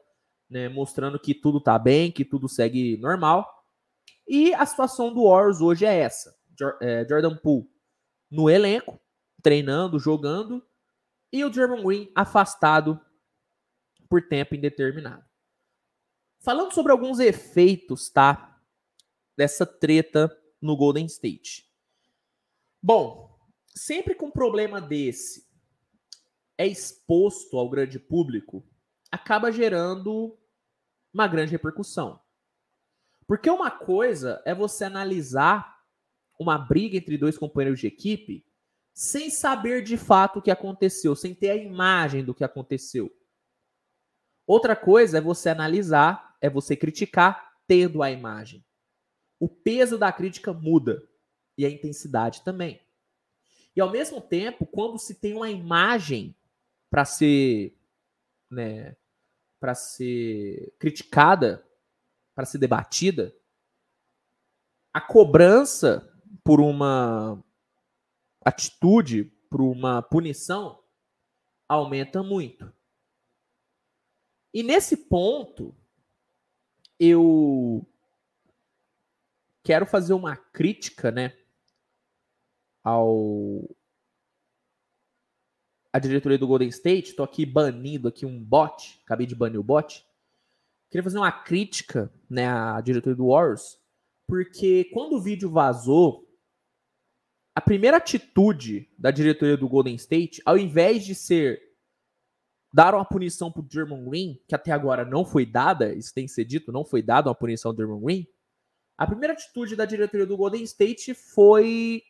né, 0.48 0.68
mostrando 0.68 1.18
que 1.18 1.34
tudo 1.34 1.60
tá 1.60 1.78
bem, 1.78 2.12
que 2.12 2.24
tudo 2.24 2.48
segue 2.48 2.96
normal. 2.98 3.55
E 4.26 4.52
a 4.54 4.66
situação 4.66 5.12
do 5.12 5.28
Warriors 5.28 5.60
hoje 5.60 5.84
é 5.84 5.94
essa: 5.94 6.36
é, 6.80 7.06
Jordan 7.08 7.36
Poole 7.36 7.68
no 8.30 8.50
elenco, 8.50 9.00
treinando, 9.42 9.98
jogando, 9.98 10.66
e 11.32 11.44
o 11.44 11.52
German 11.52 11.82
Green 11.84 12.10
afastado 12.14 13.00
por 14.08 14.26
tempo 14.28 14.54
indeterminado. 14.54 15.24
Falando 16.40 16.72
sobre 16.72 16.92
alguns 16.92 17.18
efeitos, 17.18 18.08
tá? 18.10 18.60
Dessa 19.36 19.66
treta 19.66 20.34
no 20.60 20.76
Golden 20.76 21.06
State. 21.06 21.66
Bom, 22.82 23.38
sempre 23.74 24.14
com 24.14 24.26
um 24.26 24.30
problema 24.30 24.80
desse 24.80 25.46
é 26.58 26.66
exposto 26.66 27.58
ao 27.58 27.68
grande 27.68 27.98
público, 27.98 28.66
acaba 29.10 29.52
gerando 29.52 30.38
uma 31.12 31.28
grande 31.28 31.52
repercussão. 31.52 32.20
Porque 33.26 33.50
uma 33.50 33.70
coisa 33.70 34.42
é 34.44 34.54
você 34.54 34.84
analisar 34.84 35.76
uma 36.38 36.58
briga 36.58 36.96
entre 36.96 37.18
dois 37.18 37.36
companheiros 37.36 37.80
de 37.80 37.86
equipe 37.86 38.46
sem 38.94 39.28
saber 39.28 39.82
de 39.82 39.96
fato 39.96 40.38
o 40.38 40.42
que 40.42 40.50
aconteceu, 40.50 41.14
sem 41.14 41.34
ter 41.34 41.50
a 41.50 41.56
imagem 41.56 42.24
do 42.24 42.34
que 42.34 42.44
aconteceu. 42.44 43.14
Outra 44.46 44.76
coisa 44.76 45.18
é 45.18 45.20
você 45.20 45.48
analisar, 45.48 46.36
é 46.40 46.48
você 46.48 46.76
criticar 46.76 47.52
tendo 47.66 48.02
a 48.02 48.10
imagem. 48.10 48.64
O 49.38 49.48
peso 49.48 49.98
da 49.98 50.10
crítica 50.12 50.52
muda 50.52 51.06
e 51.58 51.66
a 51.66 51.70
intensidade 51.70 52.42
também. 52.42 52.80
E 53.74 53.80
ao 53.80 53.90
mesmo 53.90 54.20
tempo, 54.20 54.64
quando 54.64 54.98
se 54.98 55.16
tem 55.16 55.34
uma 55.34 55.50
imagem 55.50 56.34
para 56.88 57.04
ser, 57.04 57.76
né, 58.50 58.96
para 59.60 59.74
ser 59.74 60.74
criticada, 60.78 61.62
para 62.36 62.44
ser 62.44 62.58
debatida, 62.58 63.34
a 64.92 65.00
cobrança 65.00 66.06
por 66.44 66.60
uma 66.60 67.42
atitude, 68.44 69.24
por 69.50 69.62
uma 69.62 70.02
punição, 70.02 70.84
aumenta 71.66 72.22
muito. 72.22 72.70
E 74.52 74.62
nesse 74.62 75.08
ponto, 75.08 75.74
eu 77.00 77.86
quero 79.64 79.86
fazer 79.86 80.12
uma 80.12 80.36
crítica, 80.36 81.10
né, 81.10 81.36
ao 82.84 83.68
a 85.90 85.98
diretoria 85.98 86.36
do 86.36 86.46
Golden 86.46 86.68
State, 86.68 87.14
tô 87.14 87.22
aqui 87.22 87.46
banindo 87.46 88.06
aqui 88.06 88.26
um 88.26 88.38
bot, 88.38 89.00
acabei 89.02 89.26
de 89.26 89.34
banir 89.34 89.58
o 89.58 89.64
bot. 89.64 90.06
Queria 90.90 91.02
fazer 91.02 91.18
uma 91.18 91.32
crítica, 91.32 92.12
né, 92.28 92.46
à 92.46 92.80
diretoria 92.80 93.16
do 93.16 93.28
Warriors, 93.28 93.78
porque 94.28 94.84
quando 94.92 95.14
o 95.14 95.20
vídeo 95.20 95.50
vazou, 95.50 96.26
a 97.54 97.60
primeira 97.60 97.96
atitude 97.96 98.90
da 98.98 99.10
diretoria 99.10 99.56
do 99.56 99.68
Golden 99.68 99.94
State, 99.94 100.42
ao 100.44 100.58
invés 100.58 101.04
de 101.04 101.14
ser 101.14 101.60
dar 102.72 102.94
uma 102.94 103.04
punição 103.04 103.50
pro 103.50 103.66
German 103.70 104.04
Green, 104.04 104.38
que 104.46 104.54
até 104.54 104.70
agora 104.70 105.04
não 105.04 105.24
foi 105.24 105.46
dada, 105.46 105.94
isso 105.94 106.12
tem 106.12 106.26
que 106.26 106.32
ser 106.32 106.44
dito, 106.44 106.70
não 106.70 106.84
foi 106.84 107.02
dada 107.02 107.28
uma 107.28 107.34
punição 107.34 107.72
do 107.72 107.78
German 107.78 108.00
Green, 108.02 108.26
a 108.98 109.06
primeira 109.06 109.32
atitude 109.32 109.76
da 109.76 109.84
diretoria 109.84 110.26
do 110.26 110.36
Golden 110.36 110.62
State 110.62 111.14
foi 111.14 112.02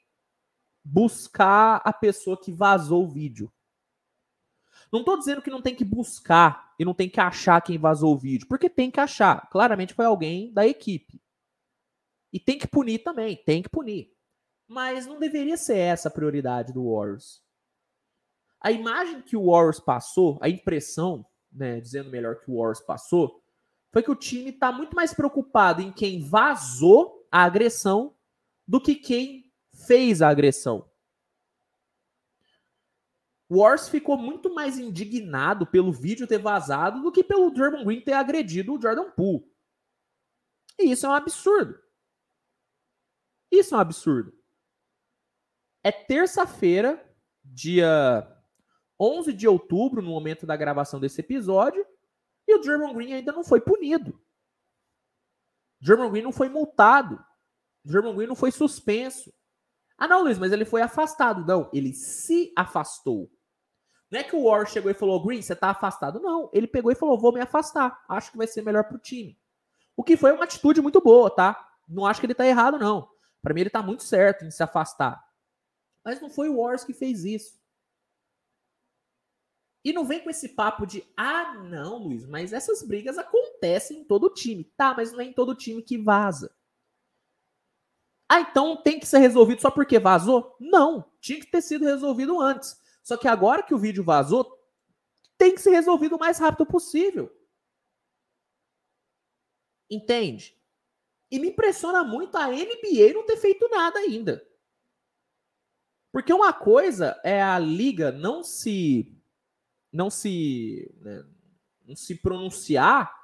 buscar 0.84 1.80
a 1.84 1.92
pessoa 1.92 2.40
que 2.40 2.52
vazou 2.52 3.04
o 3.04 3.08
vídeo. 3.08 3.52
Não 4.96 5.00
estou 5.00 5.18
dizendo 5.18 5.42
que 5.42 5.50
não 5.50 5.60
tem 5.60 5.74
que 5.74 5.84
buscar 5.84 6.74
e 6.78 6.84
não 6.84 6.94
tem 6.94 7.06
que 7.06 7.20
achar 7.20 7.60
quem 7.60 7.76
vazou 7.76 8.14
o 8.14 8.18
vídeo, 8.18 8.48
porque 8.48 8.70
tem 8.70 8.90
que 8.90 8.98
achar. 8.98 9.46
Claramente 9.50 9.92
foi 9.92 10.06
alguém 10.06 10.50
da 10.54 10.66
equipe. 10.66 11.20
E 12.32 12.40
tem 12.40 12.58
que 12.58 12.66
punir 12.66 13.00
também, 13.00 13.36
tem 13.36 13.62
que 13.62 13.68
punir. 13.68 14.10
Mas 14.66 15.04
não 15.06 15.18
deveria 15.18 15.58
ser 15.58 15.76
essa 15.76 16.08
a 16.08 16.10
prioridade 16.10 16.72
do 16.72 16.90
Warriors. 16.90 17.42
A 18.58 18.72
imagem 18.72 19.20
que 19.20 19.36
o 19.36 19.50
Warriors 19.50 19.78
passou, 19.78 20.38
a 20.40 20.48
impressão, 20.48 21.26
né, 21.52 21.78
dizendo 21.78 22.10
melhor 22.10 22.36
que 22.40 22.50
o 22.50 22.56
Warriors 22.56 22.80
passou, 22.80 23.44
foi 23.92 24.02
que 24.02 24.10
o 24.10 24.16
time 24.16 24.48
está 24.48 24.72
muito 24.72 24.96
mais 24.96 25.12
preocupado 25.12 25.82
em 25.82 25.92
quem 25.92 26.22
vazou 26.22 27.28
a 27.30 27.44
agressão 27.44 28.16
do 28.66 28.80
que 28.80 28.94
quem 28.94 29.52
fez 29.86 30.22
a 30.22 30.30
agressão. 30.30 30.88
Wars 33.50 33.88
ficou 33.88 34.18
muito 34.18 34.52
mais 34.52 34.78
indignado 34.78 35.66
pelo 35.66 35.92
vídeo 35.92 36.26
ter 36.26 36.38
vazado 36.38 37.00
do 37.02 37.12
que 37.12 37.22
pelo 37.22 37.50
Draymond 37.50 37.84
Green 37.84 38.00
ter 38.00 38.12
agredido 38.12 38.74
o 38.74 38.80
Jordan 38.80 39.10
Poole. 39.12 39.48
E 40.78 40.90
isso 40.90 41.06
é 41.06 41.08
um 41.08 41.12
absurdo. 41.12 41.80
Isso 43.50 43.74
é 43.74 43.78
um 43.78 43.80
absurdo. 43.80 44.36
É 45.82 45.92
terça-feira, 45.92 47.02
dia 47.44 48.26
11 48.98 49.32
de 49.32 49.46
outubro, 49.46 50.02
no 50.02 50.10
momento 50.10 50.44
da 50.44 50.56
gravação 50.56 50.98
desse 50.98 51.20
episódio, 51.20 51.86
e 52.48 52.54
o 52.54 52.60
Draymond 52.60 52.94
Green 52.94 53.12
ainda 53.12 53.32
não 53.32 53.44
foi 53.44 53.60
punido. 53.60 54.20
Draymond 55.80 56.10
Green 56.10 56.22
não 56.22 56.32
foi 56.32 56.48
multado. 56.48 57.24
Draymond 57.84 58.16
Green 58.16 58.26
não 58.26 58.34
foi 58.34 58.50
suspenso. 58.50 59.32
Ah, 59.96 60.08
não, 60.08 60.22
Luiz, 60.22 60.38
mas 60.38 60.52
ele 60.52 60.64
foi 60.64 60.82
afastado. 60.82 61.44
Não, 61.46 61.70
ele 61.72 61.92
se 61.92 62.52
afastou. 62.56 63.30
Não 64.10 64.20
é 64.20 64.24
que 64.24 64.36
o 64.36 64.44
Warriors 64.44 64.70
chegou 64.70 64.90
e 64.90 64.94
falou, 64.94 65.22
Green, 65.24 65.42
você 65.42 65.54
tá 65.54 65.70
afastado. 65.70 66.20
Não, 66.20 66.48
ele 66.52 66.66
pegou 66.66 66.92
e 66.92 66.94
falou, 66.94 67.18
vou 67.18 67.32
me 67.32 67.40
afastar. 67.40 68.04
Acho 68.08 68.30
que 68.30 68.38
vai 68.38 68.46
ser 68.46 68.62
melhor 68.62 68.84
pro 68.84 68.98
time. 68.98 69.36
O 69.96 70.04
que 70.04 70.16
foi 70.16 70.32
uma 70.32 70.44
atitude 70.44 70.80
muito 70.80 71.00
boa, 71.00 71.30
tá? 71.30 71.74
Não 71.88 72.06
acho 72.06 72.20
que 72.20 72.26
ele 72.26 72.34
tá 72.34 72.46
errado, 72.46 72.78
não. 72.78 73.08
Para 73.42 73.54
mim, 73.54 73.62
ele 73.62 73.70
tá 73.70 73.82
muito 73.82 74.04
certo 74.04 74.44
em 74.44 74.50
se 74.50 74.62
afastar. 74.62 75.24
Mas 76.04 76.20
não 76.20 76.30
foi 76.30 76.48
o 76.48 76.56
Warriors 76.56 76.84
que 76.84 76.92
fez 76.92 77.24
isso. 77.24 77.58
E 79.84 79.92
não 79.92 80.04
vem 80.04 80.20
com 80.20 80.28
esse 80.28 80.48
papo 80.50 80.84
de, 80.84 81.04
ah, 81.16 81.54
não, 81.62 81.98
Luiz, 81.98 82.26
mas 82.26 82.52
essas 82.52 82.82
brigas 82.82 83.18
acontecem 83.18 84.00
em 84.00 84.04
todo 84.04 84.34
time. 84.34 84.64
Tá, 84.76 84.92
mas 84.94 85.12
não 85.12 85.20
é 85.20 85.24
em 85.24 85.32
todo 85.32 85.54
time 85.54 85.80
que 85.80 85.96
vaza. 85.96 86.52
Ah, 88.28 88.40
então 88.40 88.76
tem 88.82 88.98
que 88.98 89.06
ser 89.06 89.18
resolvido 89.18 89.60
só 89.60 89.70
porque 89.70 90.00
vazou? 90.00 90.56
Não, 90.58 91.04
tinha 91.20 91.38
que 91.38 91.46
ter 91.46 91.62
sido 91.62 91.84
resolvido 91.84 92.40
antes. 92.40 92.80
Só 93.06 93.16
que 93.16 93.28
agora 93.28 93.62
que 93.62 93.72
o 93.72 93.78
vídeo 93.78 94.02
vazou, 94.02 94.60
tem 95.38 95.54
que 95.54 95.60
ser 95.60 95.70
resolvido 95.70 96.16
o 96.16 96.18
mais 96.18 96.40
rápido 96.40 96.66
possível. 96.66 97.32
Entende? 99.88 100.60
E 101.30 101.38
me 101.38 101.50
impressiona 101.50 102.02
muito 102.02 102.36
a 102.36 102.48
NBA 102.48 103.12
não 103.14 103.24
ter 103.24 103.36
feito 103.36 103.68
nada 103.68 104.00
ainda. 104.00 104.44
Porque 106.10 106.32
uma 106.32 106.52
coisa 106.52 107.20
é 107.22 107.40
a 107.40 107.60
liga 107.60 108.10
não 108.10 108.42
se 108.42 109.16
não 109.92 110.10
se 110.10 110.92
né, 110.96 111.24
não 111.86 111.94
se 111.94 112.16
pronunciar 112.16 113.14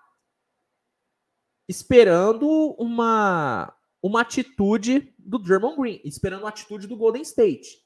esperando 1.68 2.48
uma 2.78 3.76
uma 4.00 4.20
atitude 4.20 5.12
do 5.18 5.40
Draymond 5.40 5.76
Green, 5.76 6.00
esperando 6.04 6.42
uma 6.42 6.50
atitude 6.50 6.86
do 6.86 6.96
Golden 6.96 7.22
State. 7.22 7.81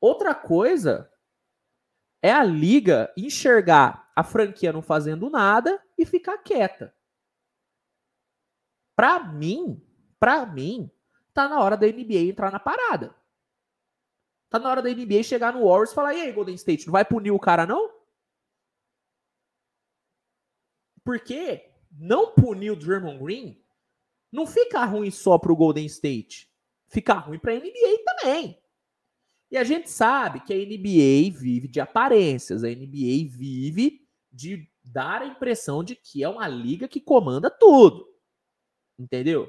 Outra 0.00 0.34
coisa 0.34 1.10
é 2.22 2.30
a 2.30 2.44
liga 2.44 3.12
enxergar 3.16 4.10
a 4.14 4.24
franquia 4.24 4.72
não 4.72 4.82
fazendo 4.82 5.30
nada 5.30 5.82
e 5.96 6.04
ficar 6.04 6.38
quieta. 6.38 6.94
Para 8.96 9.22
mim, 9.24 9.80
para 10.18 10.46
mim, 10.46 10.90
tá 11.34 11.48
na 11.48 11.60
hora 11.60 11.76
da 11.76 11.86
NBA 11.86 12.30
entrar 12.30 12.50
na 12.50 12.58
parada. 12.58 13.14
Tá 14.48 14.58
na 14.58 14.70
hora 14.70 14.82
da 14.82 14.90
NBA 14.90 15.22
chegar 15.22 15.52
no 15.52 15.66
Warriors 15.66 15.92
e 15.92 15.94
falar: 15.94 16.14
"E 16.14 16.22
aí, 16.22 16.32
Golden 16.32 16.54
State, 16.54 16.86
não 16.86 16.92
vai 16.92 17.04
punir 17.04 17.30
o 17.30 17.38
cara 17.38 17.66
não?" 17.66 17.94
Porque 21.04 21.70
não 21.92 22.32
punir 22.34 22.70
o 22.70 22.76
Draymond 22.76 23.22
Green 23.22 23.62
não 24.32 24.46
fica 24.46 24.84
ruim 24.84 25.10
só 25.10 25.38
para 25.38 25.52
o 25.52 25.56
Golden 25.56 25.86
State, 25.86 26.50
fica 26.88 27.14
ruim 27.14 27.38
para 27.38 27.52
a 27.52 27.56
NBA 27.56 28.04
também. 28.04 28.60
E 29.50 29.56
a 29.56 29.64
gente 29.64 29.90
sabe 29.90 30.40
que 30.40 30.52
a 30.52 30.56
NBA 30.56 31.38
vive 31.38 31.68
de 31.68 31.80
aparências, 31.80 32.64
a 32.64 32.68
NBA 32.68 33.28
vive 33.28 34.06
de 34.32 34.68
dar 34.84 35.22
a 35.22 35.26
impressão 35.26 35.84
de 35.84 35.94
que 35.94 36.22
é 36.22 36.28
uma 36.28 36.48
liga 36.48 36.88
que 36.88 37.00
comanda 37.00 37.50
tudo. 37.50 38.06
Entendeu? 38.98 39.48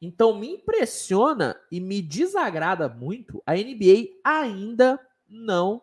Então 0.00 0.38
me 0.38 0.48
impressiona 0.48 1.58
e 1.70 1.80
me 1.80 2.02
desagrada 2.02 2.88
muito 2.88 3.42
a 3.46 3.54
NBA 3.54 4.20
ainda 4.24 4.98
não 5.28 5.82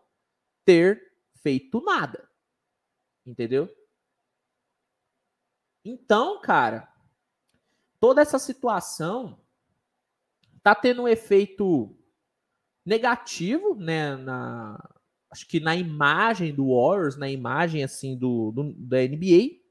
ter 0.65 1.13
feito 1.41 1.81
nada. 1.81 2.29
Entendeu? 3.25 3.69
Então, 5.83 6.39
cara, 6.41 6.91
toda 7.99 8.21
essa 8.21 8.37
situação 8.37 9.39
tá 10.61 10.75
tendo 10.75 11.03
um 11.03 11.07
efeito 11.07 11.95
negativo, 12.85 13.75
né, 13.75 14.15
na 14.15 14.77
acho 15.29 15.47
que 15.47 15.61
na 15.61 15.75
imagem 15.75 16.53
do 16.53 16.75
Warriors, 16.75 17.15
na 17.15 17.29
imagem 17.29 17.83
assim 17.83 18.17
do, 18.17 18.51
do 18.51 18.73
da 18.73 18.97
NBA, 18.97 19.61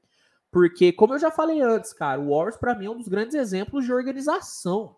porque 0.49 0.91
como 0.91 1.13
eu 1.13 1.19
já 1.19 1.29
falei 1.29 1.61
antes, 1.61 1.93
cara, 1.93 2.19
o 2.19 2.29
Warriors 2.29 2.57
para 2.57 2.75
mim 2.75 2.85
é 2.85 2.89
um 2.89 2.97
dos 2.97 3.07
grandes 3.07 3.35
exemplos 3.35 3.85
de 3.85 3.93
organização. 3.93 4.97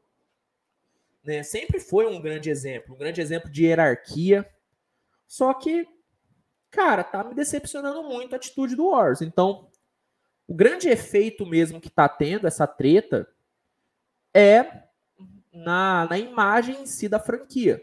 Né? 1.24 1.43
Sempre 1.43 1.80
foi 1.80 2.07
um 2.07 2.22
grande 2.22 2.49
exemplo, 2.49 2.95
um 2.95 2.97
grande 2.97 3.22
exemplo 3.22 3.49
de 3.49 3.66
hierarquia. 3.66 4.49
Só 5.28 5.53
que, 5.53 5.88
cara, 6.72 7.03
tá 7.03 7.24
me 7.24 7.34
decepcionando 7.34 8.03
muito 8.03 8.34
a 8.34 8.38
atitude 8.38 8.76
do 8.76 8.89
Warriors. 8.89 9.22
Então, 9.22 9.70
o 10.47 10.53
grande 10.53 10.89
efeito 10.89 11.45
mesmo 11.45 11.80
que 11.80 11.89
tá 11.89 12.09
tendo 12.09 12.47
essa 12.47 12.68
treta 12.68 13.28
é 14.34 14.84
na, 15.53 16.07
na 16.09 16.18
imagem 16.18 16.82
em 16.82 16.86
si 16.86 17.07
da 17.07 17.20
franquia. 17.20 17.82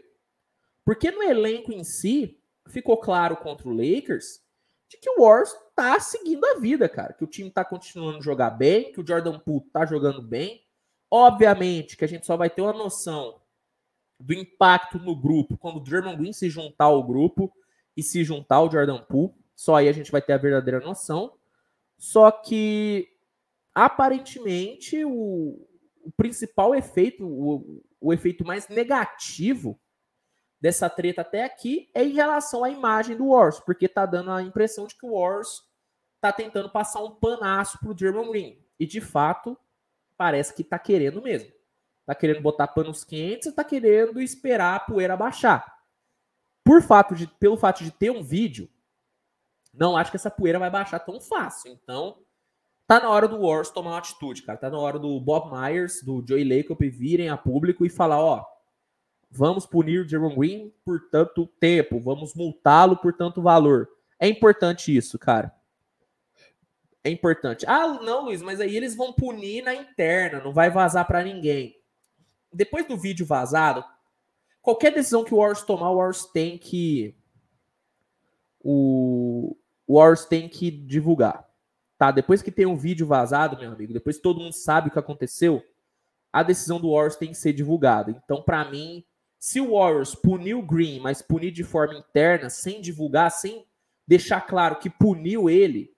Porque 0.85 1.11
no 1.11 1.23
elenco 1.23 1.71
em 1.71 1.83
si, 1.83 2.41
ficou 2.67 2.97
claro 2.97 3.37
contra 3.37 3.67
o 3.67 3.71
Lakers 3.71 4.41
de 4.89 4.97
que 4.97 5.09
o 5.09 5.23
Warriors 5.23 5.53
tá 5.75 5.99
seguindo 5.99 6.45
a 6.45 6.59
vida, 6.59 6.89
cara. 6.89 7.13
Que 7.13 7.23
o 7.23 7.27
time 7.27 7.49
tá 7.49 7.63
continuando 7.63 8.17
a 8.17 8.21
jogar 8.21 8.49
bem, 8.51 8.91
que 8.91 8.99
o 8.99 9.07
Jordan 9.07 9.39
Poole 9.39 9.65
tá 9.71 9.85
jogando 9.85 10.21
bem. 10.21 10.65
Obviamente 11.09 11.95
que 11.95 12.05
a 12.05 12.07
gente 12.07 12.25
só 12.25 12.35
vai 12.35 12.49
ter 12.49 12.61
uma 12.61 12.73
noção 12.73 13.41
do 14.19 14.33
impacto 14.33 14.99
no 14.99 15.15
grupo 15.15 15.57
quando 15.57 15.77
o 15.77 15.83
Draymond 15.83 16.17
Green 16.17 16.33
se 16.33 16.49
juntar 16.49 16.85
ao 16.85 17.03
grupo 17.03 17.51
e 17.95 18.03
se 18.03 18.23
juntar 18.23 18.57
ao 18.57 18.71
Jordan 18.71 19.01
Poole. 19.03 19.33
Só 19.55 19.75
aí 19.75 19.87
a 19.87 19.93
gente 19.93 20.11
vai 20.11 20.21
ter 20.21 20.33
a 20.33 20.37
verdadeira 20.37 20.79
noção. 20.79 21.37
Só 21.97 22.31
que 22.31 23.07
aparentemente 23.73 25.05
o, 25.05 25.67
o 26.03 26.11
principal 26.17 26.75
efeito, 26.75 27.25
o, 27.25 27.81
o 27.99 28.11
efeito 28.11 28.45
mais 28.45 28.67
negativo 28.67 29.79
dessa 30.61 30.87
treta 30.87 31.21
até 31.21 31.43
aqui 31.43 31.89
é 31.93 32.03
em 32.03 32.13
relação 32.13 32.63
à 32.63 32.69
imagem 32.69 33.17
do 33.17 33.29
Wars, 33.29 33.59
porque 33.59 33.89
tá 33.89 34.05
dando 34.05 34.31
a 34.31 34.43
impressão 34.43 34.85
de 34.85 34.95
que 34.95 35.05
o 35.05 35.13
Wars 35.13 35.63
tá 36.21 36.31
tentando 36.31 36.69
passar 36.69 37.01
um 37.03 37.15
panaço 37.15 37.79
pro 37.79 37.95
Draymond 37.95 38.29
Green. 38.29 38.63
E 38.79 38.85
de 38.85 39.01
fato, 39.01 39.57
parece 40.15 40.53
que 40.53 40.63
tá 40.63 40.77
querendo 40.77 41.21
mesmo. 41.21 41.51
Tá 42.05 42.13
querendo 42.13 42.41
botar 42.41 42.67
panos 42.67 43.03
quentes 43.03 43.47
e 43.47 43.51
tá 43.51 43.63
querendo 43.63 44.21
esperar 44.21 44.75
a 44.75 44.79
poeira 44.79 45.17
baixar. 45.17 45.65
Por 46.63 46.81
fato 46.83 47.15
de, 47.15 47.25
pelo 47.25 47.57
fato 47.57 47.83
de 47.83 47.91
ter 47.91 48.11
um 48.11 48.21
vídeo, 48.21 48.69
não 49.73 49.97
acho 49.97 50.11
que 50.11 50.17
essa 50.17 50.29
poeira 50.29 50.59
vai 50.59 50.69
baixar 50.69 50.99
tão 50.99 51.19
fácil. 51.19 51.71
Então, 51.71 52.19
tá 52.85 52.99
na 52.99 53.09
hora 53.09 53.27
do 53.27 53.41
Wars 53.41 53.71
tomar 53.71 53.91
uma 53.91 53.97
atitude, 53.97 54.43
cara. 54.43 54.59
Tá 54.59 54.69
na 54.69 54.77
hora 54.77 54.99
do 54.99 55.19
Bob 55.19 55.51
Myers, 55.51 56.03
do 56.03 56.23
Joey 56.27 56.43
Lacob 56.43 56.87
virem 56.89 57.29
a 57.29 57.37
público 57.37 57.83
e 57.83 57.89
falar, 57.89 58.19
ó, 58.19 58.45
Vamos 59.33 59.65
punir 59.65 60.07
Jerome 60.07 60.35
Green 60.35 60.73
por 60.83 61.09
tanto 61.09 61.47
tempo, 61.47 62.01
vamos 62.01 62.35
multá-lo 62.35 62.97
por 62.97 63.13
tanto 63.13 63.41
valor. 63.41 63.87
É 64.19 64.27
importante 64.27 64.95
isso, 64.95 65.17
cara. 65.17 65.55
É 67.01 67.09
importante. 67.09 67.65
Ah, 67.65 67.87
não, 68.03 68.25
Luiz, 68.25 68.41
mas 68.41 68.59
aí 68.59 68.75
eles 68.75 68.93
vão 68.93 69.13
punir 69.13 69.63
na 69.63 69.73
interna, 69.73 70.43
não 70.43 70.51
vai 70.51 70.69
vazar 70.69 71.07
para 71.07 71.23
ninguém. 71.23 71.79
Depois 72.53 72.85
do 72.85 72.97
vídeo 72.97 73.25
vazado, 73.25 73.83
qualquer 74.61 74.93
decisão 74.93 75.23
que 75.23 75.33
o 75.33 75.37
Wars 75.37 75.63
tomar, 75.63 75.89
o 75.91 75.95
Wars 75.95 76.25
tem 76.25 76.57
que 76.57 77.15
o, 78.59 79.55
o 79.87 79.93
Wars 79.97 80.25
tem 80.25 80.49
que 80.49 80.69
divulgar. 80.69 81.49
Tá? 81.97 82.11
Depois 82.11 82.41
que 82.41 82.51
tem 82.51 82.65
um 82.65 82.75
vídeo 82.75 83.07
vazado, 83.07 83.57
meu 83.57 83.71
amigo, 83.71 83.93
depois 83.93 84.17
que 84.17 84.23
todo 84.23 84.41
mundo 84.41 84.53
sabe 84.53 84.89
o 84.89 84.91
que 84.91 84.99
aconteceu, 84.99 85.63
a 86.33 86.43
decisão 86.43 86.79
do 86.79 86.89
Wars 86.89 87.15
tem 87.15 87.29
que 87.29 87.37
ser 87.37 87.53
divulgada. 87.53 88.11
Então, 88.11 88.41
para 88.41 88.69
mim, 88.69 89.03
se 89.41 89.59
o 89.59 89.71
Warriors 89.71 90.13
puniu 90.13 90.59
o 90.59 90.65
Green, 90.65 90.99
mas 90.99 91.23
punir 91.23 91.49
de 91.49 91.63
forma 91.63 91.95
interna, 91.95 92.47
sem 92.47 92.79
divulgar, 92.79 93.31
sem 93.31 93.65
deixar 94.07 94.41
claro 94.41 94.77
que 94.77 94.87
puniu 94.87 95.49
ele, 95.49 95.91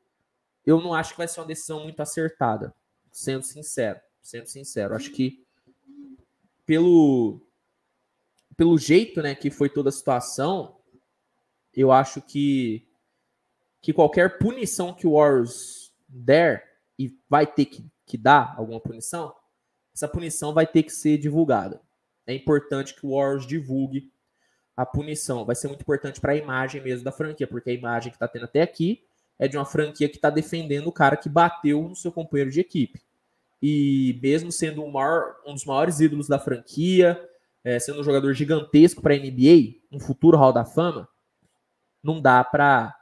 eu 0.66 0.80
não 0.80 0.94
acho 0.94 1.12
que 1.12 1.18
vai 1.18 1.28
ser 1.28 1.42
uma 1.42 1.48
decisão 1.48 1.84
muito 1.84 2.00
acertada. 2.00 2.74
Sendo 3.12 3.44
sincero, 3.44 4.00
sendo 4.22 4.48
sincero, 4.48 4.96
acho 4.96 5.12
que 5.12 5.46
pelo 6.66 7.46
pelo 8.56 8.78
jeito, 8.78 9.22
né, 9.22 9.36
que 9.36 9.52
foi 9.52 9.68
toda 9.68 9.90
a 9.90 9.92
situação, 9.92 10.80
eu 11.74 11.92
acho 11.92 12.22
que 12.22 12.88
que 13.82 13.92
qualquer 13.92 14.38
punição 14.40 14.94
que 14.94 15.06
o 15.06 15.16
Warriors 15.16 15.94
der 16.08 16.80
e 16.98 17.14
vai 17.28 17.46
ter 17.46 17.66
que, 17.66 17.86
que 18.06 18.18
dar 18.18 18.56
alguma 18.58 18.80
punição, 18.80 19.36
essa 19.94 20.08
punição 20.08 20.54
vai 20.54 20.66
ter 20.66 20.84
que 20.84 20.94
ser 20.94 21.18
divulgada 21.18 21.82
é 22.26 22.34
importante 22.34 22.96
que 22.96 23.06
o 23.06 23.16
Warriors 23.16 23.46
divulgue 23.46 24.12
a 24.76 24.86
punição. 24.86 25.46
Vai 25.46 25.56
ser 25.56 25.68
muito 25.68 25.82
importante 25.82 26.20
para 26.20 26.34
a 26.34 26.36
imagem 26.38 26.82
mesmo 26.82 27.04
da 27.04 27.12
franquia, 27.12 27.48
porque 27.48 27.70
a 27.70 27.74
imagem 27.74 28.12
que 28.12 28.16
está 28.16 28.28
tendo 28.28 28.46
até 28.46 28.62
aqui 28.62 29.04
é 29.38 29.48
de 29.48 29.58
uma 29.58 29.66
franquia 29.66 30.10
que 30.10 30.16
está 30.16 30.30
defendendo 30.30 30.88
o 30.88 30.92
cara 30.92 31.18
que 31.18 31.30
bateu 31.30 31.88
no 31.88 31.96
seu 31.96 32.12
companheiro 32.12 32.52
de 32.52 32.60
equipe. 32.60 33.02
E 33.62 34.20
mesmo 34.22 34.52
sendo 34.52 34.84
um, 34.84 34.92
maior, 34.92 35.36
um 35.46 35.54
dos 35.54 35.66
maiores 35.66 36.00
ídolos 36.00 36.28
da 36.28 36.40
franquia, 36.40 37.20
é, 37.64 37.80
sendo 37.80 38.02
um 38.02 38.04
jogador 38.04 38.34
gigantesco 38.34 39.02
para 39.02 39.14
a 39.14 39.18
NBA, 39.18 39.80
um 39.92 40.00
futuro 40.00 40.38
Hall 40.38 40.52
da 40.52 40.66
Fama, 40.66 41.08
não 42.02 42.22
dá 42.22 42.44
para 42.44 42.98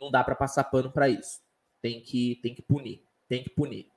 não 0.00 0.12
dá 0.12 0.22
para 0.22 0.36
passar 0.36 0.64
pano 0.64 0.90
para 0.90 1.08
isso. 1.08 1.40
Tem 1.82 2.00
que 2.00 2.38
tem 2.42 2.54
que 2.54 2.62
punir, 2.62 3.04
tem 3.28 3.42
que 3.42 3.50
punir, 3.50 3.88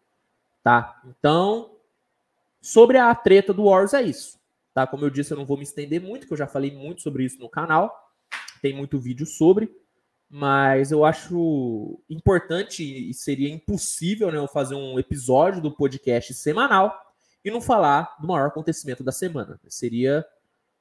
tá? 0.63 1.01
Então 1.05 1.71
Sobre 2.61 2.97
a 2.97 3.13
treta 3.15 3.53
do 3.53 3.63
Wars 3.63 3.93
é 3.93 4.01
isso. 4.03 4.39
Tá? 4.73 4.85
Como 4.85 5.03
eu 5.03 5.09
disse, 5.09 5.31
eu 5.31 5.37
não 5.37 5.45
vou 5.45 5.57
me 5.57 5.63
estender 5.63 5.99
muito, 5.99 6.27
que 6.27 6.33
eu 6.33 6.37
já 6.37 6.47
falei 6.47 6.71
muito 6.71 7.01
sobre 7.01 7.25
isso 7.25 7.39
no 7.39 7.49
canal. 7.49 7.93
Tem 8.61 8.73
muito 8.73 8.99
vídeo 8.99 9.25
sobre. 9.25 9.69
Mas 10.29 10.91
eu 10.91 11.03
acho 11.03 12.01
importante 12.09 12.83
e 12.83 13.13
seria 13.13 13.49
impossível 13.49 14.31
né, 14.31 14.37
eu 14.37 14.47
fazer 14.47 14.75
um 14.75 14.97
episódio 14.97 15.61
do 15.61 15.75
podcast 15.75 16.33
semanal 16.33 16.95
e 17.43 17.51
não 17.51 17.59
falar 17.59 18.15
do 18.21 18.27
maior 18.27 18.47
acontecimento 18.47 19.03
da 19.03 19.11
semana. 19.11 19.59
Seria 19.67 20.25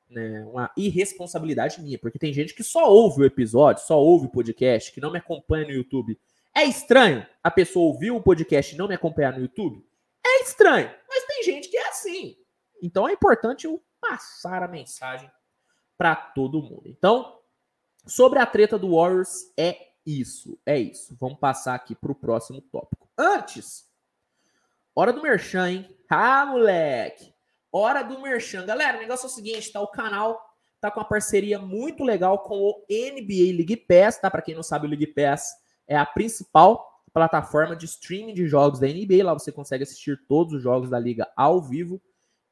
né, 0.08 0.44
uma 0.44 0.70
irresponsabilidade 0.76 1.80
minha, 1.82 1.98
porque 1.98 2.18
tem 2.18 2.32
gente 2.32 2.54
que 2.54 2.62
só 2.62 2.88
ouve 2.88 3.22
o 3.22 3.24
episódio, 3.24 3.84
só 3.84 3.98
ouve 3.98 4.26
o 4.26 4.30
podcast, 4.30 4.92
que 4.92 5.00
não 5.00 5.10
me 5.10 5.18
acompanha 5.18 5.66
no 5.66 5.72
YouTube. 5.72 6.16
É 6.54 6.64
estranho 6.64 7.26
a 7.42 7.50
pessoa 7.50 7.92
ouvir 7.92 8.12
o 8.12 8.22
podcast 8.22 8.72
e 8.74 8.78
não 8.78 8.86
me 8.86 8.94
acompanhar 8.94 9.32
no 9.32 9.40
YouTube? 9.40 9.84
É 10.30 10.42
estranho, 10.42 10.94
mas 11.08 11.24
tem 11.24 11.42
gente 11.42 11.68
que 11.68 11.76
é 11.76 11.88
assim. 11.88 12.36
Então 12.80 13.08
é 13.08 13.12
importante 13.12 13.66
eu 13.66 13.82
passar 14.00 14.62
a 14.62 14.68
mensagem 14.68 15.30
para 15.98 16.14
todo 16.14 16.62
mundo. 16.62 16.84
Então, 16.86 17.40
sobre 18.06 18.38
a 18.38 18.46
treta 18.46 18.78
do 18.78 18.94
Warriors, 18.94 19.52
é 19.58 19.88
isso. 20.06 20.58
É 20.64 20.78
isso. 20.78 21.16
Vamos 21.20 21.38
passar 21.38 21.74
aqui 21.74 21.94
para 21.94 22.12
o 22.12 22.14
próximo 22.14 22.60
tópico. 22.60 23.10
Antes, 23.18 23.84
hora 24.94 25.12
do 25.12 25.20
Merchan, 25.20 25.70
hein? 25.70 25.96
Ah, 26.08 26.46
moleque! 26.46 27.34
Hora 27.72 28.02
do 28.02 28.20
Merchan. 28.20 28.64
Galera, 28.64 28.98
o 28.98 29.00
negócio 29.00 29.26
é 29.26 29.28
o 29.28 29.32
seguinte, 29.32 29.70
tá? 29.70 29.80
O 29.80 29.88
canal 29.88 30.40
tá 30.80 30.90
com 30.90 31.00
uma 31.00 31.08
parceria 31.08 31.58
muito 31.58 32.02
legal 32.02 32.38
com 32.38 32.56
o 32.56 32.84
NBA 32.88 33.56
League 33.56 33.76
Pass, 33.76 34.18
tá? 34.18 34.30
Para 34.30 34.42
quem 34.42 34.54
não 34.54 34.62
sabe, 34.62 34.86
o 34.86 34.88
League 34.88 35.08
Pass 35.08 35.52
é 35.86 35.96
a 35.96 36.06
principal 36.06 36.89
plataforma 37.12 37.76
de 37.76 37.86
streaming 37.86 38.34
de 38.34 38.46
jogos 38.46 38.78
da 38.78 38.86
NBA. 38.86 39.24
Lá 39.24 39.32
você 39.32 39.50
consegue 39.52 39.82
assistir 39.82 40.18
todos 40.28 40.54
os 40.54 40.62
jogos 40.62 40.90
da 40.90 40.98
liga 40.98 41.30
ao 41.36 41.60
vivo 41.60 42.00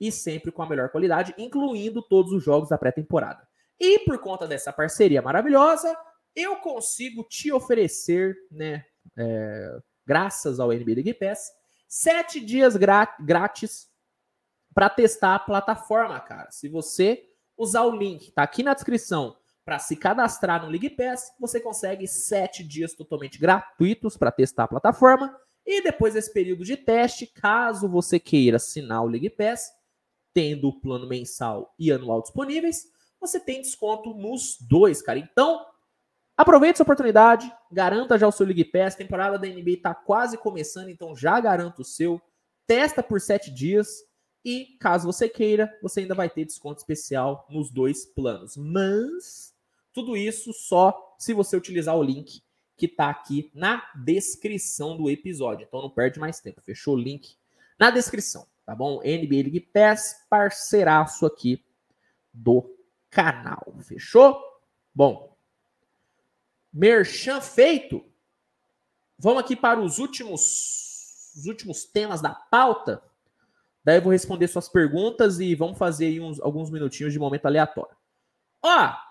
e 0.01 0.13
sempre 0.13 0.53
com 0.53 0.63
a 0.63 0.69
melhor 0.69 0.91
qualidade, 0.91 1.35
incluindo 1.37 2.03
todos 2.03 2.33
os 2.33 2.43
jogos 2.43 2.69
da 2.69 2.79
pré-temporada. 2.79 3.47
E 3.79 4.01
por 4.01 4.19
conta 4.19 4.47
dessa 4.47 4.73
parceria 4.73 5.23
maravilhosa, 5.23 5.97
eu 6.35 6.57
consigo 6.57 7.25
te 7.25 7.53
oferecer, 7.53 8.37
né, 8.51 8.85
é, 9.17 9.79
graças 10.07 10.61
ao 10.61 10.69
NBA 10.69 10.95
League 10.95 11.15
Pass, 11.15 11.51
sete 11.89 12.41
dias 12.41 12.77
grátis 12.77 13.89
para 14.75 14.89
testar 14.89 15.35
a 15.35 15.41
plataforma, 15.41 16.21
cara. 16.21 16.51
Se 16.51 16.69
você 16.69 17.25
usar 17.57 17.83
o 17.83 17.97
link, 17.97 18.31
tá 18.31 18.43
aqui 18.43 18.63
na 18.63 18.75
descrição, 18.75 19.37
para 19.69 19.79
se 19.79 19.97
cadastrar 19.97 20.65
no 20.65 20.71
League 20.71 20.89
Pass, 20.89 21.31
você 21.39 21.61
consegue 21.61 22.09
sete 22.09 22.65
dias 22.65 22.95
totalmente 22.95 23.39
gratuitos 23.39 24.17
para 24.17 24.33
testar 24.33 24.65
a 24.65 24.69
plataforma 24.69 25.39
E 25.67 25.83
depois 25.83 26.15
desse 26.15 26.33
período 26.33 26.65
de 26.65 26.75
teste, 26.75 27.27
caso 27.27 27.87
você 27.87 28.19
queira 28.19 28.57
assinar 28.57 29.05
o 29.05 29.07
League 29.07 29.29
Pass, 29.29 29.71
tendo 30.33 30.69
o 30.69 30.81
plano 30.81 31.07
mensal 31.07 31.75
e 31.79 31.93
anual 31.93 32.23
disponíveis, 32.23 32.87
você 33.21 33.39
tem 33.39 33.61
desconto 33.61 34.15
nos 34.15 34.57
dois, 34.59 35.03
cara. 35.03 35.19
Então, 35.19 35.67
aproveite 36.35 36.77
essa 36.77 36.83
oportunidade, 36.83 37.53
garanta 37.71 38.17
já 38.17 38.27
o 38.27 38.33
seu 38.33 38.47
League 38.47 38.65
Pass. 38.65 38.95
Temporada 38.95 39.39
da 39.39 39.47
NBA 39.47 39.73
está 39.73 39.95
quase 39.95 40.39
começando, 40.39 40.89
então 40.89 41.15
já 41.15 41.39
garanta 41.39 41.83
o 41.83 41.85
seu. 41.85 42.19
Testa 42.67 43.03
por 43.03 43.21
sete 43.21 43.51
dias 43.51 43.99
e, 44.43 44.79
caso 44.81 45.05
você 45.05 45.29
queira, 45.29 45.71
você 45.83 46.01
ainda 46.01 46.15
vai 46.15 46.31
ter 46.31 46.47
desconto 46.47 46.79
especial 46.79 47.47
nos 47.51 47.71
dois 47.71 48.07
planos. 48.07 48.57
Mas, 48.57 49.58
tudo 49.99 50.17
isso 50.17 50.53
só 50.53 51.17
se 51.19 51.35
você 51.35 51.57
utilizar 51.57 51.97
o 51.97 52.03
link 52.05 52.41
que 52.77 52.87
está 52.87 53.11
aqui 53.11 53.51
na 53.53 53.83
descrição 53.97 54.97
do 54.97 55.11
episódio. 55.11 55.67
Então 55.67 55.83
não 55.83 55.91
perde 55.91 56.21
mais 56.21 56.39
tempo. 56.39 56.61
Fechou 56.61 56.95
o 56.95 56.99
link 56.99 57.37
na 57.77 57.91
descrição, 57.91 58.47
tá 58.65 58.77
bom? 58.77 58.99
NBA 58.99 59.43
League 59.43 59.61
Pass, 59.73 60.25
parceiraço 60.31 61.27
aqui 61.27 61.65
do 62.33 62.73
canal. 63.11 63.75
Fechou? 63.81 64.41
Bom, 64.95 65.37
merchan 66.73 67.41
feito. 67.41 68.05
Vamos 69.19 69.41
aqui 69.41 69.57
para 69.57 69.81
os 69.81 69.99
últimos, 69.99 71.35
os 71.37 71.47
últimos 71.47 71.85
temas 71.85 72.21
da 72.21 72.31
pauta. 72.31 73.03
Daí 73.83 73.97
eu 73.97 74.03
vou 74.03 74.13
responder 74.13 74.47
suas 74.47 74.69
perguntas 74.69 75.41
e 75.41 75.57
vamos 75.57 75.77
fazer 75.77 76.21
uns, 76.21 76.41
alguns 76.41 76.71
minutinhos 76.71 77.13
de 77.13 77.19
momento 77.19 77.47
aleatório. 77.47 77.97
Ó, 78.63 79.08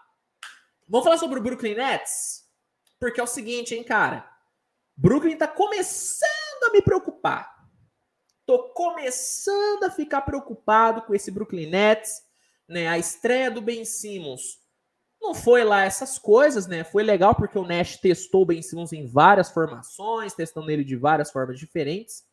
vamos 0.87 1.03
falar 1.03 1.17
sobre 1.17 1.39
o 1.39 1.43
Brooklyn 1.43 1.75
Nets? 1.75 2.45
Porque 2.99 3.19
é 3.19 3.23
o 3.23 3.27
seguinte, 3.27 3.75
hein, 3.75 3.83
cara. 3.83 4.29
Brooklyn 4.95 5.37
tá 5.37 5.47
começando 5.47 6.63
a 6.63 6.71
me 6.71 6.81
preocupar. 6.81 7.55
Tô 8.45 8.69
começando 8.69 9.83
a 9.83 9.91
ficar 9.91 10.21
preocupado 10.21 11.01
com 11.03 11.13
esse 11.13 11.29
Brooklyn 11.29 11.69
Nets, 11.69 12.23
né? 12.67 12.87
A 12.87 12.97
estreia 12.97 13.51
do 13.51 13.61
Ben 13.61 13.83
Simmons 13.85 14.59
não 15.21 15.33
foi 15.33 15.63
lá 15.63 15.83
essas 15.83 16.17
coisas, 16.17 16.67
né? 16.67 16.83
Foi 16.83 17.03
legal 17.03 17.35
porque 17.35 17.57
o 17.57 17.65
Nash 17.65 17.97
testou 17.97 18.43
o 18.43 18.45
Ben 18.45 18.61
Simmons 18.61 18.93
em 18.93 19.05
várias 19.05 19.51
formações, 19.51 20.33
testando 20.33 20.69
ele 20.69 20.83
de 20.83 20.95
várias 20.95 21.31
formas 21.31 21.59
diferentes. 21.59 22.23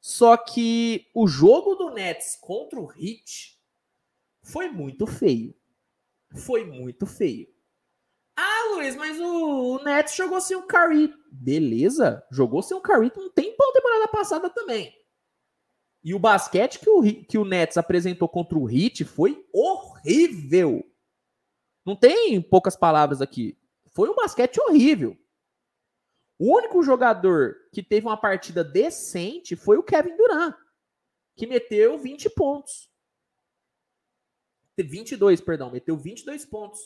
Só 0.00 0.36
que 0.36 1.06
o 1.14 1.26
jogo 1.28 1.74
do 1.74 1.90
Nets 1.90 2.36
contra 2.40 2.80
o 2.80 2.90
Heat 2.90 3.58
foi 4.42 4.68
muito 4.70 5.06
feio. 5.06 5.54
Foi 6.34 6.64
muito 6.64 7.06
feio. 7.06 7.49
Ah, 8.36 8.74
Luiz, 8.74 8.96
mas 8.96 9.18
o, 9.20 9.82
Nets 9.84 10.14
jogou 10.14 10.40
sem 10.40 10.56
o 10.56 10.66
Curry. 10.66 11.12
Beleza, 11.30 12.24
jogou 12.30 12.62
sem 12.62 12.76
o 12.76 12.80
Curry 12.80 13.12
um 13.16 13.30
tempão 13.30 13.72
temporada 13.72 14.08
passada 14.08 14.48
também. 14.48 14.94
E 16.02 16.14
o 16.14 16.18
basquete 16.18 16.78
que 16.78 16.88
o, 16.88 17.02
que 17.24 17.38
o 17.38 17.44
Nets 17.44 17.76
apresentou 17.76 18.28
contra 18.28 18.58
o 18.58 18.70
Heat 18.70 19.04
foi 19.04 19.46
horrível. 19.52 20.82
Não 21.84 21.94
tem 21.94 22.40
poucas 22.40 22.76
palavras 22.76 23.20
aqui. 23.20 23.58
Foi 23.92 24.08
um 24.08 24.14
basquete 24.14 24.58
horrível. 24.60 25.16
O 26.38 26.56
único 26.56 26.82
jogador 26.82 27.54
que 27.70 27.82
teve 27.82 28.06
uma 28.06 28.16
partida 28.16 28.64
decente 28.64 29.54
foi 29.54 29.76
o 29.76 29.82
Kevin 29.82 30.16
Durant, 30.16 30.56
que 31.36 31.46
meteu 31.46 31.98
20 31.98 32.30
pontos. 32.30 32.88
22, 34.78 35.42
perdão, 35.42 35.70
meteu 35.70 35.98
22 35.98 36.46
pontos. 36.46 36.80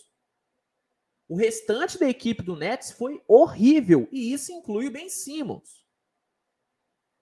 O 1.29 1.37
restante 1.37 1.99
da 1.99 2.09
equipe 2.09 2.43
do 2.43 2.57
Nets 2.57 2.93
foi 2.93 3.23
horrível, 3.27 4.07
e 4.13 4.33
isso 4.33 4.53
inclui 4.53 4.89
o 4.89 4.91
Ben 4.91 5.09
Simmons. 5.09 5.85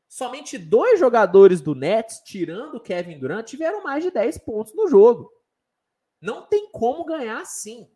Somente 0.08 0.58
dois 0.58 0.98
jogadores 0.98 1.60
do 1.60 1.74
Nets, 1.74 2.20
tirando 2.24 2.74
o 2.74 2.80
Kevin 2.80 3.18
Durant, 3.18 3.46
tiveram 3.46 3.82
mais 3.82 4.04
de 4.04 4.10
10 4.10 4.38
pontos 4.38 4.74
no 4.74 4.86
jogo. 4.86 5.32
Não 6.20 6.46
tem 6.46 6.70
como 6.70 7.04
ganhar 7.04 7.40
assim. 7.40 7.90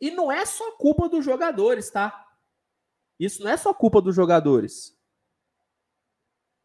E 0.00 0.10
não 0.10 0.32
é 0.32 0.44
só 0.44 0.72
culpa 0.72 1.08
dos 1.08 1.24
jogadores, 1.24 1.90
tá? 1.90 2.26
Isso 3.18 3.44
não 3.44 3.50
é 3.50 3.56
só 3.56 3.72
culpa 3.74 4.00
dos 4.00 4.16
jogadores. 4.16 4.98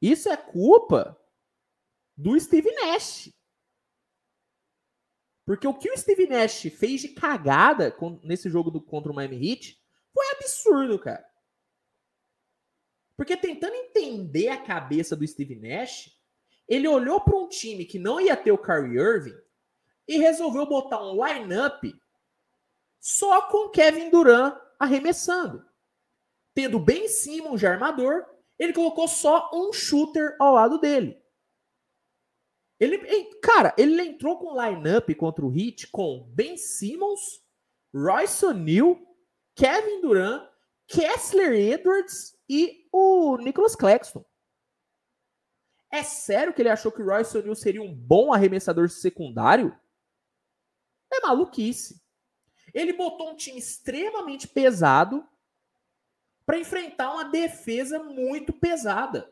Isso 0.02 0.30
é 0.30 0.38
culpa 0.38 1.20
do 2.16 2.40
Steve 2.40 2.72
Nash. 2.72 3.35
Porque 5.46 5.68
o 5.68 5.74
que 5.74 5.92
o 5.92 5.98
Steve 5.98 6.28
Nash 6.28 6.64
fez 6.78 7.02
de 7.02 7.10
cagada 7.10 7.96
nesse 8.24 8.50
jogo 8.50 8.72
do, 8.72 8.82
contra 8.82 9.12
o 9.12 9.16
Miami 9.16 9.52
Heat 9.52 9.80
foi 10.12 10.26
absurdo, 10.32 10.98
cara. 10.98 11.26
Porque 13.16 13.38
tentando 13.38 13.76
entender 13.76 14.50
a 14.50 14.58
cabeça 14.58 15.16
do 15.16 15.26
Steve 15.26 15.56
Nash, 15.56 16.12
ele 16.68 16.88
olhou 16.88 17.22
para 17.22 17.38
um 17.38 17.48
time 17.48 17.86
que 17.86 18.00
não 18.00 18.20
ia 18.20 18.36
ter 18.36 18.52
o 18.52 18.58
Kyrie 18.58 18.98
Irving 18.98 19.38
e 20.08 20.18
resolveu 20.18 20.66
botar 20.66 21.02
um 21.02 21.24
lineup 21.24 21.84
só 23.00 23.44
com 23.44 23.70
Kevin 23.70 24.10
Durant 24.10 24.58
arremessando. 24.80 25.64
Tendo 26.54 26.80
Ben 26.80 27.08
Simmons 27.08 27.60
de 27.60 27.68
armador, 27.68 28.26
ele 28.58 28.74
colocou 28.74 29.08
só 29.08 29.52
um 29.54 29.72
shooter 29.72 30.36
ao 30.40 30.54
lado 30.54 30.80
dele. 30.80 31.22
Ele, 32.86 33.26
cara, 33.42 33.74
ele 33.78 34.02
entrou 34.02 34.38
com 34.38 34.60
lineup 34.62 35.10
contra 35.16 35.46
o 35.46 35.52
Heat 35.52 35.88
com 35.88 36.30
Ben 36.34 36.58
Simmons, 36.58 37.44
Royce 37.94 38.46
O'Neal, 38.46 39.00
Kevin 39.56 40.02
Durant, 40.02 40.48
Kessler 40.88 41.54
Edwards 41.54 42.38
e 42.48 42.88
o 42.92 43.38
Nicholas 43.38 43.76
Claxton. 43.76 44.24
É 45.92 46.04
sério 46.04 46.54
que 46.54 46.62
ele 46.62 46.70
achou 46.70 46.92
que 46.92 47.02
o 47.02 47.06
Royce 47.06 47.38
O'Neal 47.38 47.56
seria 47.56 47.82
um 47.82 47.94
bom 47.94 48.34
arremessador 48.34 48.90
secundário? 48.90 49.78
É 51.12 51.22
maluquice. 51.22 52.02
Ele 52.74 52.94
botou 52.94 53.32
um 53.32 53.36
time 53.36 53.58
extremamente 53.58 54.48
pesado 54.48 55.26
para 56.46 56.60
enfrentar 56.60 57.14
uma 57.14 57.24
defesa 57.24 57.98
muito 58.04 58.52
pesada. 58.52 59.32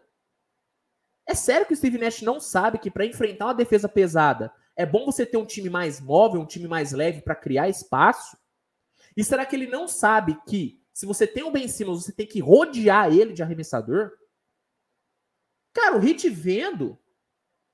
É 1.26 1.34
sério 1.34 1.66
que 1.66 1.74
o 1.74 1.78
Steve 1.78 1.98
Nash 1.98 2.22
não 2.22 2.40
sabe 2.40 2.78
que 2.78 2.92
para 2.92 3.06
enfrentar 3.06 3.46
uma 3.46 3.54
defesa 3.54 3.88
pesada 3.88 4.54
é 4.76 4.86
bom 4.86 5.06
você 5.06 5.26
ter 5.26 5.38
um 5.38 5.46
time 5.46 5.70
mais 5.70 6.02
móvel, 6.02 6.42
um 6.42 6.46
time 6.46 6.68
mais 6.68 6.92
leve 6.92 7.22
para 7.22 7.36
criar 7.36 7.70
espaço? 7.70 8.38
E 9.16 9.24
será 9.24 9.46
que 9.46 9.56
ele 9.56 9.68
não 9.68 9.88
sabe 9.88 10.40
que 10.48 10.82
se 10.92 11.06
você 11.06 11.26
tem 11.26 11.44
o 11.44 11.52
Ben 11.52 11.68
Simmons, 11.68 12.06
você 12.06 12.12
tem 12.12 12.26
que 12.26 12.40
rodear 12.40 13.14
ele 13.14 13.34
de 13.34 13.44
arremessador? 13.44 14.12
Cara, 15.72 15.96
o 15.98 16.00
Hit 16.00 16.28
vendo 16.30 16.98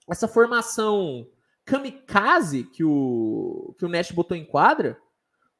essa 0.09 0.27
formação 0.27 1.29
kamikaze 1.65 2.63
que 2.63 2.83
o, 2.83 3.75
que 3.77 3.85
o 3.85 3.89
Nash 3.89 4.11
botou 4.11 4.35
em 4.35 4.45
quadra, 4.45 4.99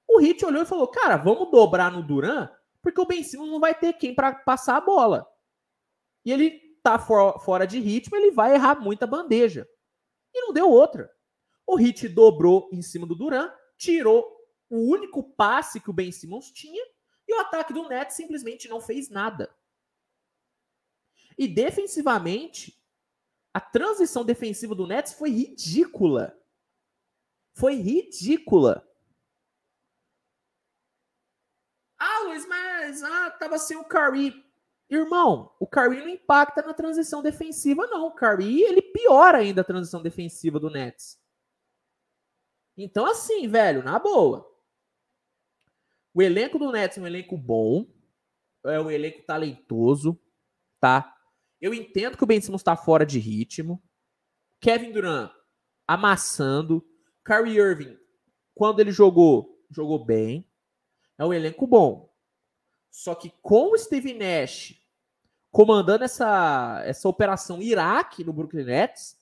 o 0.07 0.19
Hit 0.19 0.43
olhou 0.45 0.63
e 0.63 0.65
falou: 0.65 0.87
Cara, 0.87 1.17
vamos 1.17 1.51
dobrar 1.51 1.91
no 1.91 2.01
Duran, 2.01 2.49
porque 2.81 2.99
o 2.99 3.05
Ben 3.05 3.23
Simmons 3.23 3.49
não 3.49 3.59
vai 3.59 3.75
ter 3.75 3.93
quem 3.93 4.13
para 4.13 4.33
passar 4.33 4.77
a 4.77 4.81
bola. 4.81 5.27
E 6.25 6.31
ele 6.31 6.68
tá 6.97 6.99
for, 6.99 7.39
fora 7.39 7.65
de 7.65 7.79
ritmo, 7.79 8.15
ele 8.15 8.31
vai 8.31 8.55
errar 8.55 8.79
muita 8.79 9.05
bandeja. 9.05 9.67
E 10.33 10.41
não 10.41 10.53
deu 10.53 10.69
outra. 10.69 11.11
O 11.65 11.75
Hit 11.75 12.07
dobrou 12.07 12.69
em 12.71 12.81
cima 12.81 13.05
do 13.05 13.15
Duran, 13.15 13.51
tirou 13.77 14.25
o 14.69 14.77
único 14.91 15.23
passe 15.23 15.79
que 15.79 15.89
o 15.89 15.93
Ben 15.93 16.11
Simmons 16.11 16.51
tinha 16.51 16.83
e 17.27 17.33
o 17.33 17.39
ataque 17.39 17.73
do 17.73 17.87
Nets 17.87 18.15
simplesmente 18.15 18.67
não 18.67 18.81
fez 18.81 19.09
nada. 19.09 19.55
E 21.37 21.47
defensivamente, 21.47 22.75
a 23.53 23.61
transição 23.61 24.25
defensiva 24.25 24.73
do 24.73 24.87
Nets 24.87 25.13
foi 25.13 25.29
ridícula. 25.29 26.35
Foi 27.53 27.75
ridícula. 27.75 28.85
Ah, 31.97 32.23
Luiz, 32.23 32.47
mas 32.47 33.03
ah, 33.03 33.31
tava 33.31 33.57
sem 33.57 33.77
o 33.77 33.83
Curry. 33.83 34.48
Irmão, 34.89 35.55
o 35.59 35.67
Curry 35.67 35.99
não 35.99 36.09
impacta 36.09 36.61
na 36.63 36.73
transição 36.73 37.21
defensiva, 37.21 37.85
não. 37.87 38.07
O 38.07 38.15
Curry, 38.15 38.63
ele 38.63 38.81
piora 38.81 39.37
ainda 39.37 39.61
a 39.61 39.65
transição 39.65 40.01
defensiva 40.01 40.59
do 40.59 40.69
Nets. 40.69 41.19
Então, 42.75 43.05
assim, 43.05 43.47
velho, 43.47 43.83
na 43.83 43.99
boa. 43.99 44.49
O 46.13 46.21
elenco 46.21 46.57
do 46.57 46.71
Nets 46.71 46.97
é 46.97 47.01
um 47.01 47.07
elenco 47.07 47.37
bom, 47.37 47.85
é 48.65 48.79
um 48.79 48.89
elenco 48.89 49.21
talentoso, 49.23 50.19
tá? 50.79 51.15
Eu 51.61 51.73
entendo 51.73 52.17
que 52.17 52.23
o 52.23 52.27
Ben 52.27 52.41
Simmons 52.41 52.63
tá 52.63 52.75
fora 52.75 53.05
de 53.05 53.19
ritmo. 53.19 53.83
Kevin 54.59 54.91
Durant 54.91 55.31
amassando. 55.89 56.85
Kyrie 57.25 57.57
Irving, 57.57 57.97
quando 58.55 58.79
ele 58.79 58.91
jogou, 58.91 59.63
jogou 59.69 60.03
bem. 60.03 60.47
É 61.17 61.25
um 61.25 61.33
elenco 61.33 61.67
bom. 61.67 62.11
Só 62.91 63.13
que 63.13 63.31
com 63.41 63.73
o 63.73 63.77
Steve 63.77 64.13
Nash 64.13 64.78
comandando 65.51 66.03
essa, 66.03 66.81
essa 66.85 67.07
operação 67.07 67.61
Iraque 67.61 68.23
no 68.23 68.33
Brooklyn 68.33 68.65
Nets, 68.65 69.17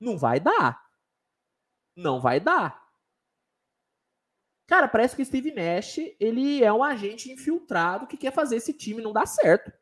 não 0.00 0.16
vai 0.18 0.40
dar. 0.40 0.84
Não 1.96 2.20
vai 2.20 2.40
dar. 2.40 2.88
Cara, 4.68 4.86
parece 4.86 5.16
que 5.16 5.22
o 5.22 5.26
Steve 5.26 5.50
Nash, 5.50 5.98
ele 6.20 6.62
é 6.62 6.70
um 6.72 6.84
agente 6.84 7.30
infiltrado 7.30 8.06
que 8.06 8.18
quer 8.18 8.32
fazer 8.32 8.56
esse 8.56 8.72
time 8.72 9.00
não 9.00 9.14
dar 9.14 9.26
certo. 9.26 9.72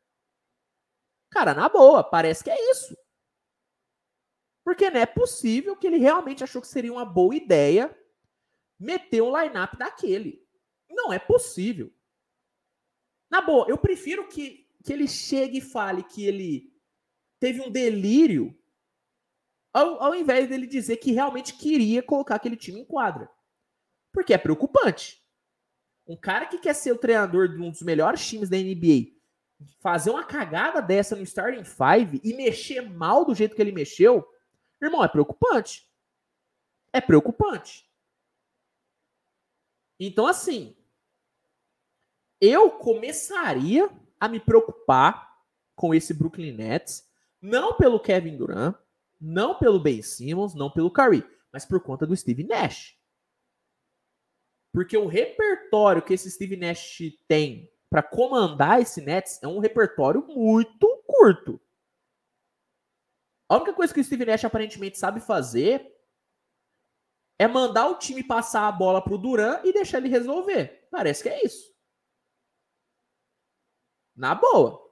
Cara, 1.30 1.52
na 1.52 1.68
boa, 1.68 2.04
parece 2.04 2.44
que 2.44 2.50
é 2.50 2.70
isso. 2.70 2.96
Porque 4.64 4.88
não 4.88 5.00
é 5.00 5.06
possível 5.06 5.76
que 5.76 5.86
ele 5.86 5.98
realmente 5.98 6.44
achou 6.44 6.62
que 6.62 6.68
seria 6.68 6.92
uma 6.92 7.04
boa 7.04 7.34
ideia 7.34 7.96
meter 8.78 9.22
um 9.22 9.36
line-up 9.36 9.76
daquele. 9.76 10.46
Não 10.88 11.12
é 11.12 11.18
possível. 11.18 11.92
Na 13.28 13.40
boa, 13.40 13.66
eu 13.68 13.76
prefiro 13.76 14.28
que, 14.28 14.65
que 14.86 14.92
ele 14.92 15.08
chegue 15.08 15.58
e 15.58 15.60
fale 15.60 16.04
que 16.04 16.24
ele 16.24 16.72
teve 17.40 17.60
um 17.60 17.68
delírio 17.68 18.56
ao, 19.72 20.00
ao 20.00 20.14
invés 20.14 20.48
dele 20.48 20.64
dizer 20.64 20.98
que 20.98 21.10
realmente 21.10 21.54
queria 21.54 22.00
colocar 22.04 22.36
aquele 22.36 22.56
time 22.56 22.80
em 22.80 22.84
quadra. 22.84 23.28
Porque 24.12 24.32
é 24.32 24.38
preocupante. 24.38 25.20
Um 26.06 26.16
cara 26.16 26.46
que 26.46 26.58
quer 26.58 26.72
ser 26.72 26.92
o 26.92 26.98
treinador 26.98 27.48
de 27.48 27.60
um 27.60 27.68
dos 27.68 27.82
melhores 27.82 28.24
times 28.24 28.48
da 28.48 28.56
NBA, 28.56 29.12
fazer 29.80 30.10
uma 30.10 30.24
cagada 30.24 30.80
dessa 30.80 31.16
no 31.16 31.22
Starting 31.22 31.64
Five 31.64 32.20
e 32.22 32.32
mexer 32.32 32.80
mal 32.80 33.24
do 33.24 33.34
jeito 33.34 33.56
que 33.56 33.60
ele 33.60 33.72
mexeu, 33.72 34.24
irmão, 34.80 35.02
é 35.02 35.08
preocupante. 35.08 35.90
É 36.92 37.00
preocupante. 37.00 37.90
Então, 39.98 40.28
assim, 40.28 40.76
eu 42.40 42.70
começaria 42.70 43.90
a 44.20 44.28
me 44.28 44.40
preocupar 44.40 45.36
com 45.74 45.94
esse 45.94 46.14
Brooklyn 46.14 46.52
Nets, 46.52 47.08
não 47.40 47.76
pelo 47.76 48.00
Kevin 48.00 48.36
Durant, 48.36 48.74
não 49.20 49.58
pelo 49.58 49.80
Ben 49.80 50.02
Simmons, 50.02 50.54
não 50.54 50.70
pelo 50.70 50.90
Curry, 50.90 51.24
mas 51.52 51.64
por 51.64 51.82
conta 51.82 52.06
do 52.06 52.16
Steve 52.16 52.44
Nash. 52.44 52.98
Porque 54.72 54.96
o 54.96 55.06
repertório 55.06 56.02
que 56.02 56.14
esse 56.14 56.30
Steve 56.30 56.56
Nash 56.56 56.98
tem 57.26 57.70
para 57.88 58.02
comandar 58.02 58.80
esse 58.80 59.00
Nets 59.00 59.42
é 59.42 59.48
um 59.48 59.58
repertório 59.58 60.26
muito 60.26 61.02
curto. 61.06 61.60
A 63.48 63.56
única 63.56 63.72
coisa 63.72 63.94
que 63.94 64.00
o 64.00 64.04
Steve 64.04 64.24
Nash 64.24 64.44
aparentemente 64.44 64.98
sabe 64.98 65.20
fazer 65.20 65.94
é 67.38 67.46
mandar 67.46 67.88
o 67.88 67.98
time 67.98 68.24
passar 68.24 68.66
a 68.66 68.72
bola 68.72 69.02
pro 69.02 69.18
Duran 69.18 69.60
e 69.62 69.72
deixar 69.72 69.98
ele 69.98 70.08
resolver. 70.08 70.88
Parece 70.90 71.22
que 71.22 71.28
é 71.28 71.44
isso. 71.44 71.75
Na 74.16 74.34
boa. 74.34 74.86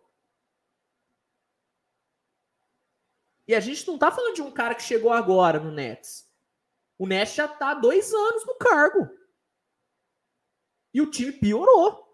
E 3.47 3.55
a 3.55 3.61
gente 3.61 3.87
não 3.87 3.99
tá 3.99 4.11
falando 4.11 4.35
de 4.35 4.43
um 4.43 4.51
cara 4.51 4.75
que 4.75 4.83
chegou 4.83 5.13
agora 5.13 5.59
no 5.59 5.71
Nets. 5.71 6.31
O 6.99 7.07
Nets 7.07 7.35
já 7.35 7.49
tá 7.49 7.71
há 7.71 7.75
dois 7.75 8.13
anos 8.13 8.47
no 8.47 8.55
cargo. 8.57 9.09
E 10.93 11.01
o 11.01 11.11
time 11.11 11.33
piorou. 11.33 12.05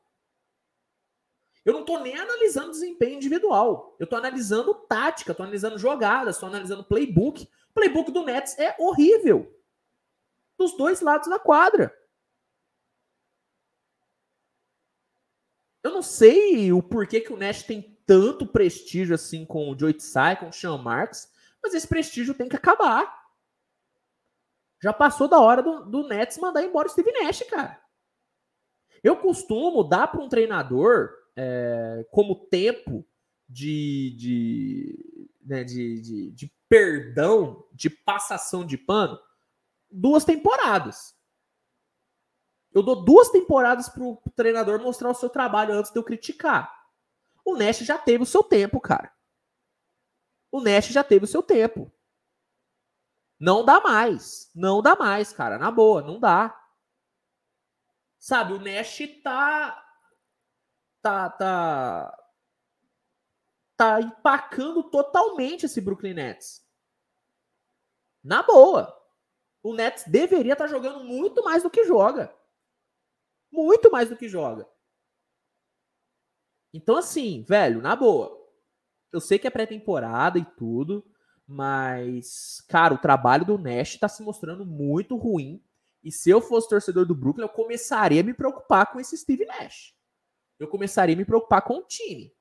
Eu 1.65 1.75
não 1.75 1.81
estou 1.81 2.01
nem 2.01 2.17
analisando 2.17 2.71
desempenho 2.71 3.17
individual. 3.17 3.95
Eu 3.99 4.05
estou 4.05 4.19
analisando 4.19 4.75
tática, 4.87 5.33
estou 5.33 5.45
analisando 5.45 5.79
jogadas, 5.79 6.37
estou 6.37 6.49
analisando 6.49 6.85
playbook. 6.85 7.45
O 7.45 7.75
playbook 7.75 8.11
do 8.11 8.25
Nets 8.25 8.59
é 8.59 8.75
horrível. 8.79 9.55
Dos 10.59 10.77
dois 10.77 11.01
lados 11.01 11.29
da 11.29 11.39
quadra. 11.39 11.95
Eu 15.83 15.93
não 15.93 16.03
sei 16.03 16.73
o 16.73 16.83
porquê 16.83 17.21
que 17.21 17.33
o 17.33 17.37
Nets 17.37 17.63
tem 17.63 17.99
tanto 18.07 18.47
prestígio 18.47 19.15
assim 19.15 19.45
com 19.45 19.71
o 19.71 19.79
Joe 19.79 19.93
Tsai, 19.95 20.39
com 20.39 20.49
o 20.49 20.53
Sean 20.53 20.79
Marks, 20.79 21.31
mas 21.63 21.75
esse 21.75 21.87
prestígio 21.87 22.35
tem 22.35 22.49
que 22.49 22.57
acabar. 22.57 23.21
Já 24.83 24.93
passou 24.93 25.29
da 25.29 25.39
hora 25.39 25.63
do, 25.63 25.85
do 25.85 26.09
Nets 26.09 26.39
mandar 26.39 26.63
embora 26.63 26.89
o 26.89 26.91
Steve 26.91 27.13
Nash, 27.13 27.43
cara. 27.49 27.81
Eu 29.03 29.17
costumo 29.17 29.85
dar 29.85 30.09
para 30.09 30.21
um 30.21 30.29
treinador 30.29 31.11
é, 31.37 32.07
como 32.11 32.47
tempo 32.47 33.07
de, 33.49 34.15
de, 34.19 35.31
né, 35.45 35.65
de, 35.65 36.01
de, 36.01 36.31
de 36.31 36.53
perdão, 36.69 37.67
de 37.73 37.91
passação 37.91 38.65
de 38.65 38.79
pano, 38.79 39.19
duas 39.91 40.25
temporadas. 40.25 41.15
Eu 42.73 42.83
dou 42.83 43.05
duas 43.05 43.29
temporadas 43.31 43.89
para 43.89 44.03
o 44.03 44.17
treinador 44.35 44.81
mostrar 44.81 45.11
o 45.11 45.15
seu 45.15 45.29
trabalho 45.29 45.75
antes 45.75 45.91
de 45.91 45.99
eu 45.99 46.05
criticar. 46.05 46.73
O 47.45 47.57
Nash 47.57 47.79
já 47.79 47.99
teve 47.99 48.23
o 48.23 48.27
seu 48.27 48.45
tempo, 48.45 48.81
cara. 48.81 49.13
O 50.53 50.61
Nash 50.61 50.87
já 50.87 51.03
teve 51.03 51.25
o 51.25 51.29
seu 51.29 51.43
tempo. 51.43 51.93
Não 53.39 53.65
dá 53.65 53.81
mais. 53.81 54.51
Não 54.55 54.83
dá 54.83 54.95
mais, 54.95 55.33
cara. 55.33 55.59
Na 55.59 55.71
boa, 55.71 56.03
não 56.03 56.21
dá. 56.21 56.57
Sabe, 58.19 58.53
o 58.53 58.61
Nash 58.61 59.01
tá. 59.25 59.85
Tá. 61.03 61.31
Tá. 61.31 62.17
Tá 63.77 64.01
empacando 64.01 64.83
totalmente 64.91 65.65
esse 65.65 65.81
Brooklyn 65.81 66.15
Nets. 66.15 66.63
Na 68.23 68.43
boa. 68.43 68.95
O 69.63 69.75
Nets 69.75 70.05
deveria 70.07 70.53
estar 70.53 70.67
tá 70.67 70.71
jogando 70.71 71.03
muito 71.03 71.43
mais 71.43 71.63
do 71.63 71.71
que 71.71 71.85
joga. 71.85 72.35
Muito 73.51 73.91
mais 73.91 74.09
do 74.09 74.17
que 74.17 74.29
joga. 74.29 74.69
Então, 76.73 76.97
assim, 76.97 77.45
velho, 77.49 77.83
na 77.83 77.97
boa. 77.97 78.39
Eu 79.13 79.21
sei 79.21 79.39
que 79.39 79.47
é 79.47 79.51
pré-temporada 79.51 80.39
e 80.39 80.45
tudo, 80.45 81.05
mas, 81.47 82.65
cara, 82.69 82.95
o 82.95 82.99
trabalho 82.99 83.45
do 83.45 83.59
Nash 83.59 83.97
tá 83.97 84.09
se 84.09 84.23
mostrando 84.23 84.65
muito 84.65 85.17
ruim 85.17 85.61
e 86.03 86.11
se 86.11 86.31
eu 86.31 86.41
fosse 86.41 86.69
torcedor 86.69 87.05
do 87.05 87.15
Brooklyn, 87.15 87.45
eu 87.45 87.49
começaria 87.49 88.21
a 88.21 88.25
me 88.25 88.33
preocupar 88.33 88.91
com 88.91 88.99
esse 88.99 89.17
Steve 89.17 89.45
Nash. 89.45 89.95
Eu 90.59 90.69
começaria 90.69 91.15
a 91.15 91.19
me 91.19 91.25
preocupar 91.25 91.63
com 91.63 91.79
o 91.79 91.87
time. 91.87 92.33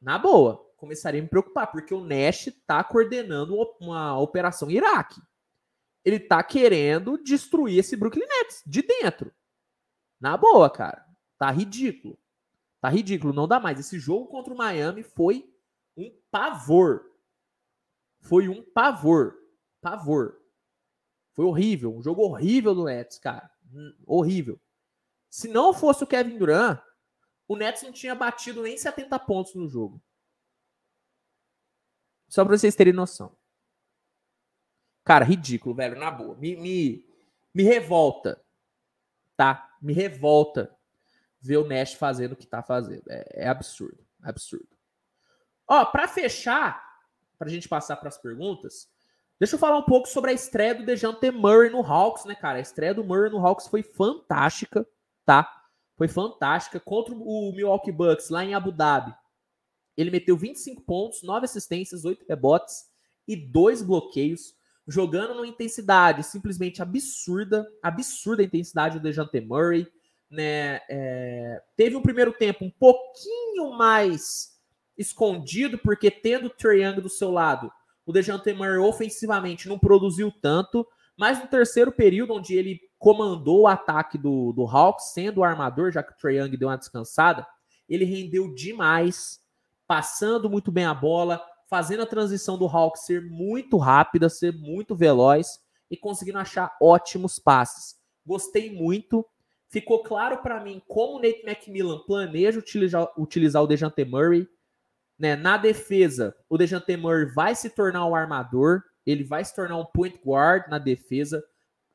Na 0.00 0.18
boa, 0.18 0.58
começaria 0.76 1.20
a 1.20 1.22
me 1.22 1.28
preocupar, 1.28 1.70
porque 1.70 1.94
o 1.94 2.04
Nash 2.04 2.48
tá 2.66 2.82
coordenando 2.82 3.54
uma 3.80 4.18
operação 4.18 4.70
Iraque. 4.70 5.20
Ele 6.04 6.18
tá 6.18 6.42
querendo 6.42 7.16
destruir 7.22 7.78
esse 7.78 7.96
Brooklyn 7.96 8.26
Nets 8.26 8.62
de 8.66 8.82
dentro. 8.82 9.32
Na 10.22 10.36
boa, 10.36 10.70
cara. 10.70 11.04
Tá 11.36 11.50
ridículo. 11.50 12.16
Tá 12.80 12.88
ridículo, 12.88 13.32
não 13.32 13.48
dá 13.48 13.58
mais. 13.58 13.80
Esse 13.80 13.98
jogo 13.98 14.28
contra 14.28 14.54
o 14.54 14.56
Miami 14.56 15.02
foi 15.02 15.52
um 15.96 16.16
pavor. 16.30 17.10
Foi 18.20 18.48
um 18.48 18.62
pavor. 18.62 19.36
Pavor. 19.80 20.40
Foi 21.32 21.44
horrível, 21.44 21.92
um 21.92 22.00
jogo 22.00 22.22
horrível 22.22 22.72
do 22.72 22.84
Nets, 22.84 23.18
cara. 23.18 23.50
Hum, 23.74 23.96
horrível. 24.06 24.60
Se 25.28 25.48
não 25.48 25.74
fosse 25.74 26.04
o 26.04 26.06
Kevin 26.06 26.38
Durant, 26.38 26.80
o 27.48 27.56
Nets 27.56 27.82
não 27.82 27.90
tinha 27.90 28.14
batido 28.14 28.62
nem 28.62 28.78
70 28.78 29.18
pontos 29.18 29.56
no 29.56 29.66
jogo. 29.66 30.00
Só 32.28 32.44
pra 32.44 32.56
vocês 32.56 32.76
terem 32.76 32.92
noção. 32.92 33.36
Cara, 35.04 35.24
ridículo, 35.24 35.74
velho, 35.74 35.98
na 35.98 36.12
boa. 36.12 36.36
Me, 36.36 36.54
me, 36.54 37.04
me 37.52 37.64
revolta, 37.64 38.40
tá? 39.42 39.76
Me 39.82 39.92
revolta 39.92 40.72
ver 41.40 41.56
o 41.56 41.66
Nash 41.66 41.94
fazendo 41.94 42.32
o 42.32 42.36
que 42.36 42.46
tá 42.46 42.62
fazendo. 42.62 43.02
É, 43.08 43.44
é 43.44 43.48
absurdo, 43.48 43.98
absurdo. 44.22 44.68
Ó, 45.66 45.84
pra 45.86 46.06
fechar, 46.06 46.80
pra 47.36 47.48
gente 47.48 47.68
passar 47.68 47.96
para 47.96 48.08
as 48.08 48.18
perguntas, 48.18 48.88
Deixa 49.40 49.56
eu 49.56 49.58
falar 49.58 49.76
um 49.76 49.82
pouco 49.82 50.06
sobre 50.06 50.30
a 50.30 50.34
estreia 50.34 50.72
do 50.72 50.86
Dejante 50.86 51.28
Murray 51.32 51.68
no 51.68 51.84
Hawks, 51.84 52.24
né, 52.24 52.32
cara? 52.32 52.58
A 52.58 52.60
estreia 52.60 52.94
do 52.94 53.02
Murray 53.02 53.28
no 53.28 53.44
Hawks 53.44 53.66
foi 53.66 53.82
fantástica, 53.82 54.86
tá? 55.24 55.52
Foi 55.96 56.06
fantástica 56.06 56.78
contra 56.78 57.12
o 57.12 57.52
Milwaukee 57.52 57.90
Bucks 57.90 58.28
lá 58.28 58.44
em 58.44 58.54
Abu 58.54 58.70
Dhabi. 58.70 59.12
Ele 59.96 60.12
meteu 60.12 60.36
25 60.36 60.82
pontos, 60.82 61.24
9 61.24 61.44
assistências, 61.44 62.04
8 62.04 62.24
rebotes 62.28 62.84
e 63.26 63.34
2 63.34 63.82
bloqueios, 63.82 64.54
jogando 64.86 65.34
numa 65.34 65.46
intensidade 65.46 66.22
simplesmente 66.22 66.82
absurda, 66.82 67.66
absurda 67.82 68.42
a 68.42 68.46
intensidade 68.46 68.98
do 68.98 69.02
Dejante 69.02 69.40
Murray, 69.40 69.86
né? 70.30 70.80
É... 70.88 71.62
teve 71.76 71.94
um 71.94 72.02
primeiro 72.02 72.32
tempo 72.32 72.64
um 72.64 72.70
pouquinho 72.70 73.72
mais 73.76 74.52
escondido, 74.96 75.78
porque 75.78 76.10
tendo 76.10 76.46
o 76.46 76.50
Trae 76.50 76.82
Young 76.82 77.00
do 77.00 77.08
seu 77.08 77.30
lado, 77.30 77.70
o 78.04 78.12
Dejante 78.12 78.52
Murray 78.52 78.78
ofensivamente 78.78 79.68
não 79.68 79.78
produziu 79.78 80.32
tanto, 80.40 80.86
mas 81.16 81.38
no 81.38 81.46
terceiro 81.46 81.92
período, 81.92 82.34
onde 82.34 82.54
ele 82.54 82.80
comandou 82.98 83.62
o 83.62 83.66
ataque 83.66 84.16
do, 84.16 84.52
do 84.52 84.66
Hawks, 84.66 85.12
sendo 85.12 85.38
o 85.38 85.44
armador, 85.44 85.92
já 85.92 86.02
que 86.02 86.12
o 86.12 86.16
Trae 86.16 86.36
Young 86.36 86.56
deu 86.56 86.68
uma 86.68 86.78
descansada, 86.78 87.46
ele 87.88 88.04
rendeu 88.04 88.52
demais, 88.54 89.40
passando 89.86 90.48
muito 90.48 90.72
bem 90.72 90.84
a 90.84 90.94
bola, 90.94 91.44
fazendo 91.72 92.02
a 92.02 92.06
transição 92.06 92.58
do 92.58 92.66
Hawks 92.66 93.06
ser 93.06 93.22
muito 93.22 93.78
rápida, 93.78 94.28
ser 94.28 94.52
muito 94.52 94.94
veloz 94.94 95.58
e 95.90 95.96
conseguindo 95.96 96.38
achar 96.38 96.76
ótimos 96.78 97.38
passes. 97.38 97.96
Gostei 98.26 98.70
muito. 98.70 99.24
Ficou 99.70 100.02
claro 100.02 100.42
para 100.42 100.62
mim 100.62 100.82
como 100.86 101.16
o 101.16 101.22
Nate 101.22 101.42
McMillan 101.46 102.00
planeja 102.06 102.58
utilizar, 102.58 103.08
utilizar 103.16 103.62
o 103.62 103.66
Dejante 103.66 104.04
Murray 104.04 104.46
né? 105.18 105.36
Na 105.36 105.56
defesa, 105.56 106.34
o 106.50 106.58
Dejante 106.58 106.96
Murray 106.96 107.26
vai 107.26 107.54
se 107.54 107.70
tornar 107.70 108.04
um 108.06 108.14
armador, 108.14 108.82
ele 109.06 109.22
vai 109.22 109.44
se 109.44 109.54
tornar 109.54 109.78
um 109.78 109.84
point 109.84 110.20
guard 110.26 110.68
na 110.68 110.78
defesa, 110.78 111.40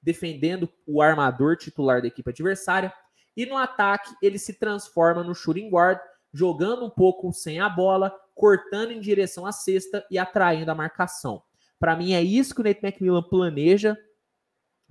defendendo 0.01 0.69
o 0.87 1.01
armador 1.01 1.57
titular 1.57 2.01
da 2.01 2.07
equipe 2.07 2.29
adversária. 2.29 2.93
E 3.35 3.45
no 3.45 3.57
ataque, 3.57 4.15
ele 4.21 4.39
se 4.39 4.53
transforma 4.53 5.25
no 5.25 5.35
shooting 5.35 5.69
guard, 5.69 5.99
jogando 6.33 6.85
um 6.85 6.89
pouco 6.89 7.31
sem 7.33 7.59
a 7.59 7.67
bola, 7.67 8.17
cortando 8.37 8.91
em 8.91 9.01
direção 9.01 9.45
à 9.45 9.51
cesta 9.51 10.05
e 10.09 10.17
atraindo 10.17 10.71
a 10.71 10.75
marcação. 10.75 11.41
Para 11.79 11.95
mim, 11.95 12.13
é 12.13 12.21
isso 12.21 12.53
que 12.53 12.61
o 12.61 12.63
Nate 12.63 12.79
McMillan 12.83 13.23
planeja 13.23 13.97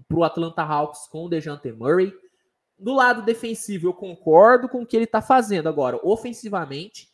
para 0.08 0.18
o 0.18 0.24
Atlanta 0.24 0.62
Hawks 0.62 1.06
com 1.08 1.24
o 1.24 1.28
DeJounte 1.28 1.72
Murray. 1.72 2.12
Do 2.78 2.92
lado 2.92 3.22
defensivo, 3.22 3.86
eu 3.86 3.94
concordo 3.94 4.68
com 4.68 4.82
o 4.82 4.86
que 4.86 4.96
ele 4.96 5.04
está 5.04 5.22
fazendo. 5.22 5.68
Agora, 5.68 5.98
ofensivamente, 6.02 7.08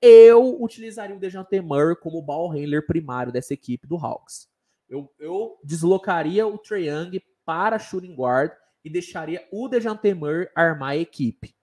eu 0.00 0.62
utilizaria 0.62 1.16
o 1.16 1.18
DeJounte 1.18 1.60
Murray 1.60 1.96
como 1.96 2.22
ball 2.22 2.48
handler 2.48 2.86
primário 2.86 3.32
dessa 3.32 3.54
equipe 3.54 3.86
do 3.86 3.96
Hawks. 3.96 4.48
Eu, 4.88 5.12
eu 5.18 5.58
deslocaria 5.64 6.46
o 6.46 6.56
Trae 6.56 6.86
Young 6.86 7.20
para 7.44 7.78
shooting 7.78 8.14
guard 8.14 8.52
e 8.84 8.90
deixaria 8.90 9.46
o 9.50 9.68
DeJounte 9.68 10.14
Murray 10.14 10.48
armar 10.54 10.90
a 10.90 10.96
equipe. 10.96 11.57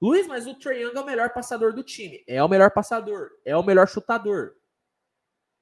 Luiz, 0.00 0.26
mas 0.26 0.46
o 0.46 0.54
Trae 0.54 0.82
Young 0.82 0.96
é 0.96 1.00
o 1.00 1.06
melhor 1.06 1.32
passador 1.32 1.72
do 1.72 1.82
time. 1.82 2.22
É 2.26 2.42
o 2.42 2.48
melhor 2.48 2.70
passador, 2.70 3.30
é 3.44 3.56
o 3.56 3.62
melhor 3.62 3.88
chutador. 3.88 4.54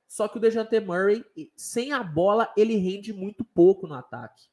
Só 0.09 0.29
que 0.29 0.37
o 0.37 0.41
DeJounte 0.41 0.79
Murray, 0.81 1.25
sem 1.57 1.93
a 1.93 2.03
bola, 2.03 2.53
ele 2.57 2.77
rende 2.77 3.13
muito 3.13 3.45
pouco 3.45 3.87
no 3.87 3.95
ataque. 3.95 4.45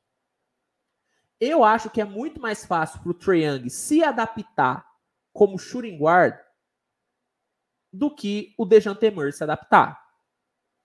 Eu 1.39 1.63
acho 1.63 1.89
que 1.89 1.99
é 1.99 2.05
muito 2.05 2.39
mais 2.39 2.65
fácil 2.65 3.01
para 3.01 3.11
o 3.11 3.13
Trae 3.13 3.43
Young 3.43 3.69
se 3.69 4.03
adaptar 4.03 4.87
como 5.33 5.57
shooting 5.57 5.97
guard 5.97 6.37
do 7.91 8.13
que 8.13 8.53
o 8.57 8.65
Dejante 8.65 9.09
Murray 9.09 9.33
se 9.33 9.43
adaptar. 9.43 9.99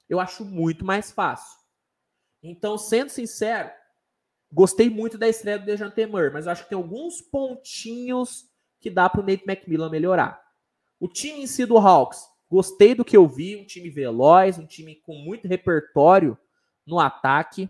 Eu 0.08 0.18
acho 0.18 0.44
muito 0.44 0.84
mais 0.84 1.10
fácil. 1.10 1.58
Então, 2.42 2.78
sendo 2.78 3.10
sincero, 3.10 3.70
gostei 4.50 4.88
muito 4.88 5.18
da 5.18 5.28
estreia 5.28 5.58
do 5.58 5.66
Dejante 5.66 6.06
Murray, 6.06 6.30
mas 6.30 6.46
eu 6.46 6.52
acho 6.52 6.64
que 6.64 6.70
tem 6.70 6.78
alguns 6.78 7.20
pontinhos 7.20 8.48
que 8.86 8.90
dá 8.90 9.10
para 9.10 9.20
o 9.20 9.24
Nate 9.24 9.42
McMillan 9.44 9.90
melhorar. 9.90 10.40
O 11.00 11.08
time 11.08 11.40
em 11.40 11.46
si 11.48 11.66
do 11.66 11.76
Hawks, 11.76 12.20
gostei 12.48 12.94
do 12.94 13.04
que 13.04 13.16
eu 13.16 13.26
vi, 13.26 13.56
um 13.56 13.64
time 13.64 13.90
veloz, 13.90 14.58
um 14.58 14.64
time 14.64 14.94
com 14.94 15.14
muito 15.16 15.48
repertório 15.48 16.38
no 16.86 17.00
ataque, 17.00 17.68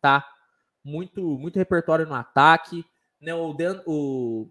tá? 0.00 0.28
muito, 0.82 1.22
muito 1.38 1.56
repertório 1.56 2.04
no 2.04 2.14
ataque. 2.14 2.84
Né? 3.20 3.32
O, 3.32 3.54
o 3.86 4.50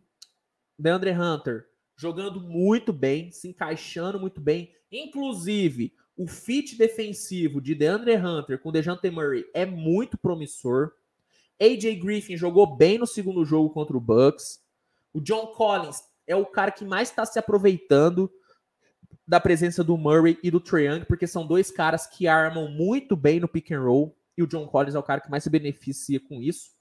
DeAndre 0.79 1.11
Hunter 1.11 1.65
jogando 1.97 2.39
muito 2.39 2.93
bem, 2.93 3.29
se 3.29 3.49
encaixando 3.49 4.17
muito 4.17 4.39
bem. 4.39 4.73
Inclusive, 4.89 5.93
o 6.15 6.27
fit 6.27 6.77
defensivo 6.77 7.59
de 7.59 7.75
DeAndre 7.75 8.15
Hunter 8.15 8.57
com 8.57 8.71
DeJounte 8.71 9.09
Murray 9.09 9.45
é 9.53 9.65
muito 9.65 10.17
promissor. 10.17 10.93
AJ 11.59 11.99
Griffin 11.99 12.37
jogou 12.37 12.75
bem 12.75 12.97
no 12.97 13.05
segundo 13.05 13.43
jogo 13.43 13.69
contra 13.69 13.97
o 13.97 14.01
Bucks. 14.01 14.64
O 15.15 15.21
John 15.21 15.47
Collins 15.47 16.03
é 16.27 16.35
o 16.35 16.45
cara 16.45 16.71
que 16.71 16.83
mais 16.83 17.09
está 17.09 17.25
se 17.25 17.39
aproveitando 17.39 18.29
da 19.25 19.39
presença 19.39 19.81
do 19.81 19.97
Murray 19.97 20.37
e 20.43 20.51
do 20.51 20.59
Trae 20.59 20.87
Young, 20.87 21.05
porque 21.05 21.25
são 21.25 21.47
dois 21.47 21.71
caras 21.71 22.05
que 22.05 22.27
armam 22.27 22.69
muito 22.69 23.15
bem 23.15 23.39
no 23.39 23.47
pick 23.47 23.71
and 23.71 23.81
roll 23.81 24.13
e 24.37 24.43
o 24.43 24.47
John 24.47 24.67
Collins 24.67 24.93
é 24.93 24.99
o 24.99 25.03
cara 25.03 25.21
que 25.21 25.31
mais 25.31 25.41
se 25.41 25.49
beneficia 25.49 26.19
com 26.19 26.41
isso. 26.41 26.71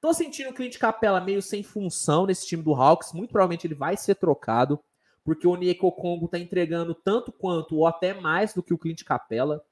Tô 0.00 0.12
sentindo 0.12 0.50
o 0.50 0.52
Clint 0.52 0.76
Capella 0.76 1.20
meio 1.20 1.40
sem 1.40 1.62
função 1.62 2.26
nesse 2.26 2.48
time 2.48 2.64
do 2.64 2.74
Hawks. 2.74 3.12
Muito 3.12 3.30
provavelmente 3.30 3.64
ele 3.64 3.76
vai 3.76 3.96
ser 3.96 4.16
trocado, 4.16 4.80
porque 5.22 5.46
o 5.46 5.54
Nieko 5.54 5.92
Congo 5.92 6.26
tá 6.26 6.36
entregando 6.36 6.96
tanto 6.96 7.30
quanto 7.30 7.76
ou 7.76 7.86
até 7.86 8.12
mais 8.12 8.52
do 8.52 8.62
que 8.62 8.74
o 8.74 8.78
Clint 8.78 9.04
Capella. 9.04 9.64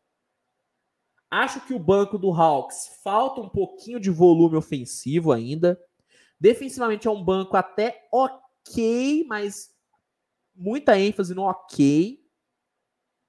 Acho 1.28 1.60
que 1.66 1.74
o 1.74 1.78
banco 1.80 2.16
do 2.18 2.30
Hawks 2.30 3.00
falta 3.02 3.40
um 3.40 3.48
pouquinho 3.48 3.98
de 3.98 4.10
volume 4.10 4.54
ofensivo 4.54 5.32
ainda. 5.32 5.76
Defensivamente 6.42 7.06
é 7.06 7.10
um 7.10 7.22
banco 7.22 7.56
até 7.56 8.08
ok, 8.10 9.24
mas 9.28 9.72
muita 10.52 10.98
ênfase 10.98 11.36
no 11.36 11.42
ok. 11.42 12.18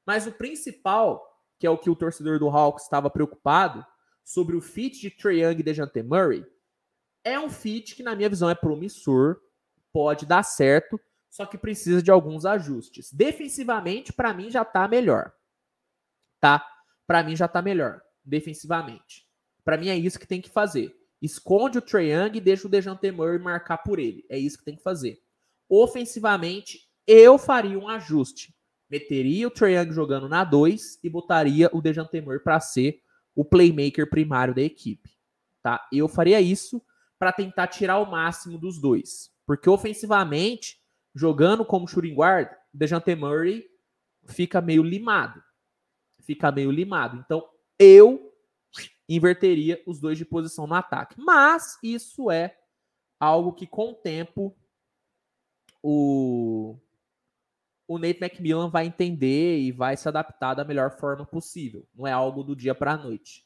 Mas 0.04 0.26
o 0.26 0.32
principal, 0.32 1.24
que 1.60 1.68
é 1.68 1.70
o 1.70 1.78
que 1.78 1.92
o 1.92 1.96
torcedor 1.96 2.40
do 2.40 2.50
Hawks 2.50 2.86
estava 2.86 3.12
preocupado, 3.12 3.86
sobre 4.24 4.56
o 4.56 4.62
fit 4.62 5.00
de 5.00 5.12
Trae 5.12 5.44
Young 5.44 5.60
e 5.60 5.64
Dejante 5.64 6.02
Murray, 6.02 6.44
é 7.24 7.40
um 7.40 7.52
fit 7.52 7.96
que, 7.96 8.02
na 8.02 8.16
minha 8.16 8.30
visão, 8.30 8.50
é 8.50 8.56
promissor, 8.56 9.40
pode 9.92 10.26
dar 10.26 10.42
certo, 10.42 11.00
só 11.30 11.46
que 11.46 11.56
precisa 11.56 12.02
de 12.02 12.10
alguns 12.10 12.48
ajustes. 12.48 13.14
Defensivamente, 13.14 14.12
para 14.12 14.34
mim, 14.34 14.50
já 14.50 14.66
tá 14.66 14.88
melhor. 14.88 15.32
Tá? 16.40 16.68
Para 17.06 17.22
mim, 17.22 17.36
já 17.36 17.48
tá 17.48 17.62
melhor. 17.62 18.02
Defensivamente. 18.26 19.30
Para 19.64 19.78
mim, 19.78 19.90
é 19.90 19.96
isso 19.96 20.20
que 20.20 20.26
tem 20.26 20.42
que 20.42 20.50
fazer. 20.50 21.03
Esconde 21.24 21.78
o 21.78 21.82
Trae 21.82 22.12
Young 22.12 22.38
e 22.38 22.42
deixa 22.42 22.68
o 22.68 22.70
Dejante 22.70 23.10
Murray 23.10 23.40
marcar 23.40 23.78
por 23.78 23.98
ele. 23.98 24.26
É 24.28 24.38
isso 24.38 24.58
que 24.58 24.66
tem 24.66 24.76
que 24.76 24.84
fazer. 24.84 25.24
Ofensivamente, 25.70 26.90
eu 27.08 27.38
faria 27.38 27.80
um 27.80 27.88
ajuste. 27.88 28.54
Meteria 28.90 29.48
o 29.48 29.52
Trae 29.52 29.76
Young 29.76 29.94
jogando 29.94 30.28
na 30.28 30.44
2 30.44 31.00
e 31.02 31.10
botaria 31.10 31.70
o 31.72 31.82
Dejante 31.82 32.20
Murray 32.20 32.42
para 32.42 32.60
ser 32.60 33.02
o 33.34 33.46
playmaker 33.46 34.10
primário 34.10 34.54
da 34.54 34.62
equipe. 34.62 35.10
Tá? 35.62 35.88
Eu 35.94 36.10
faria 36.10 36.42
isso 36.42 36.84
para 37.18 37.32
tentar 37.32 37.68
tirar 37.68 38.00
o 38.00 38.12
máximo 38.12 38.58
dos 38.58 38.78
dois. 38.78 39.32
Porque 39.46 39.70
ofensivamente, 39.70 40.78
jogando 41.16 41.64
como 41.64 41.88
shooting 41.88 42.16
guard, 42.16 42.50
Dejante 42.74 43.16
Murray 43.16 43.66
fica 44.26 44.60
meio 44.60 44.84
limado. 44.84 45.42
Fica 46.20 46.52
meio 46.52 46.70
limado. 46.70 47.16
Então, 47.16 47.48
eu 47.80 48.33
inverteria 49.08 49.82
os 49.86 50.00
dois 50.00 50.18
de 50.18 50.26
posição 50.26 50.68
no 50.68 50.76
ataque. 50.76 51.16
Mas 51.18 51.78
isso 51.84 52.32
é 52.32 52.58
algo 53.20 53.54
que 53.54 53.68
com 53.68 53.92
o 53.92 53.96
tempo 53.96 54.56
o 55.82 56.78
o 57.86 57.98
Nate 57.98 58.24
McMillan 58.24 58.70
vai 58.70 58.86
entender 58.86 59.60
e 59.60 59.72
vai 59.72 59.98
se 59.98 60.08
adaptar 60.08 60.54
da 60.54 60.64
melhor 60.64 60.98
forma 60.98 61.26
possível. 61.26 61.86
Não 61.94 62.08
é 62.08 62.12
algo 62.12 62.42
do 62.42 62.56
dia 62.56 62.74
para 62.74 62.94
a 62.94 62.98
noite. 62.98 63.46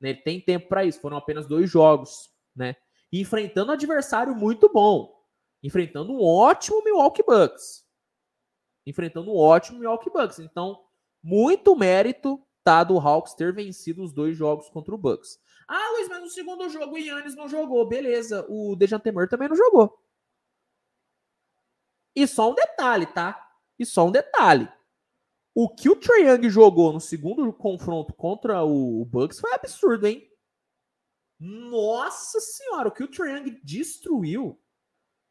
Né? 0.00 0.10
Ele 0.10 0.22
tem 0.22 0.40
tempo 0.40 0.68
para 0.68 0.84
isso. 0.84 1.00
Foram 1.00 1.18
apenas 1.18 1.46
dois 1.46 1.70
jogos, 1.70 2.30
né? 2.56 2.76
Enfrentando 3.12 3.70
um 3.70 3.74
adversário 3.74 4.34
muito 4.34 4.72
bom, 4.72 5.14
enfrentando 5.62 6.12
um 6.12 6.22
ótimo 6.24 6.82
Milwaukee 6.82 7.22
Bucks, 7.22 7.86
enfrentando 8.86 9.30
um 9.30 9.36
ótimo 9.36 9.78
Milwaukee 9.78 10.10
Bucks. 10.10 10.40
Então, 10.40 10.82
muito 11.22 11.76
mérito 11.76 12.44
tá 12.64 12.82
do 12.82 12.98
Hawks 12.98 13.34
ter 13.34 13.52
vencido 13.52 14.02
os 14.02 14.12
dois 14.12 14.36
jogos 14.36 14.68
contra 14.70 14.94
o 14.94 14.98
Bucks. 14.98 15.38
Ah, 15.68 15.92
Luiz, 15.92 16.08
mas 16.08 16.20
no 16.20 16.28
segundo 16.28 16.68
jogo 16.68 16.94
o 16.94 16.98
Yannis 16.98 17.36
não 17.36 17.48
jogou. 17.48 17.86
Beleza, 17.86 18.44
o 18.48 18.74
Dejan 18.74 18.98
Temer 18.98 19.28
também 19.28 19.48
não 19.48 19.56
jogou. 19.56 20.02
E 22.16 22.26
só 22.26 22.50
um 22.50 22.54
detalhe, 22.54 23.06
tá? 23.06 23.50
E 23.78 23.84
só 23.84 24.06
um 24.06 24.12
detalhe. 24.12 24.68
O 25.54 25.68
que 25.68 25.88
o 25.88 25.96
Trae 25.96 26.22
Young 26.22 26.48
jogou 26.48 26.92
no 26.92 27.00
segundo 27.00 27.52
confronto 27.52 28.12
contra 28.14 28.64
o 28.64 29.04
Bucks 29.04 29.38
foi 29.38 29.52
absurdo, 29.52 30.06
hein? 30.06 30.28
Nossa 31.38 32.40
senhora, 32.40 32.88
o 32.88 32.92
que 32.92 33.04
o 33.04 33.08
Trae 33.08 33.36
Young 33.36 33.60
destruiu. 33.62 34.60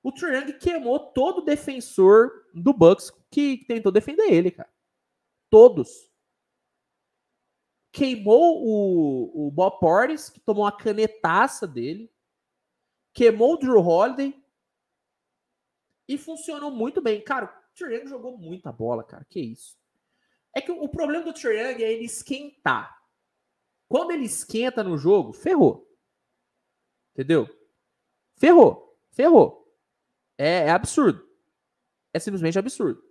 O 0.01 0.11
Trae 0.11 0.35
Young 0.35 0.53
queimou 0.53 0.99
todo 0.99 1.43
defensor 1.43 2.31
do 2.53 2.71
Bucks 2.73 3.11
que 3.29 3.65
tentou 3.65 3.91
defender 3.91 4.31
ele, 4.31 4.51
cara. 4.51 4.71
Todos. 5.49 6.12
Queimou 7.93 8.65
o, 8.65 9.47
o 9.47 9.51
Bob 9.51 9.79
Portis, 9.79 10.27
que 10.27 10.39
tomou 10.39 10.63
uma 10.63 10.75
canetaça 10.75 11.67
dele. 11.67 12.11
Queimou 13.13 13.53
o 13.53 13.57
Drew 13.57 13.79
Holiday. 13.79 14.43
E 16.07 16.17
funcionou 16.17 16.71
muito 16.71 16.99
bem. 16.99 17.23
Cara, 17.23 17.47
Trae 17.75 17.97
Young 17.97 18.07
jogou 18.07 18.35
muita 18.35 18.71
bola, 18.71 19.03
cara. 19.03 19.23
Que 19.29 19.39
isso. 19.39 19.77
É 20.55 20.59
que 20.59 20.71
o 20.71 20.89
problema 20.89 21.23
do 21.23 21.33
Trae 21.33 21.55
é 21.55 21.93
ele 21.93 22.05
esquentar. 22.05 22.99
Quando 23.87 24.09
ele 24.09 24.25
esquenta 24.25 24.83
no 24.83 24.97
jogo, 24.97 25.31
ferrou. 25.31 25.87
Entendeu? 27.11 27.47
Ferrou. 28.37 28.97
Ferrou. 29.11 29.71
É, 30.35 30.65
é 30.65 30.71
absurdo. 30.71 31.23
É 32.11 32.17
simplesmente 32.17 32.57
absurdo. 32.57 33.03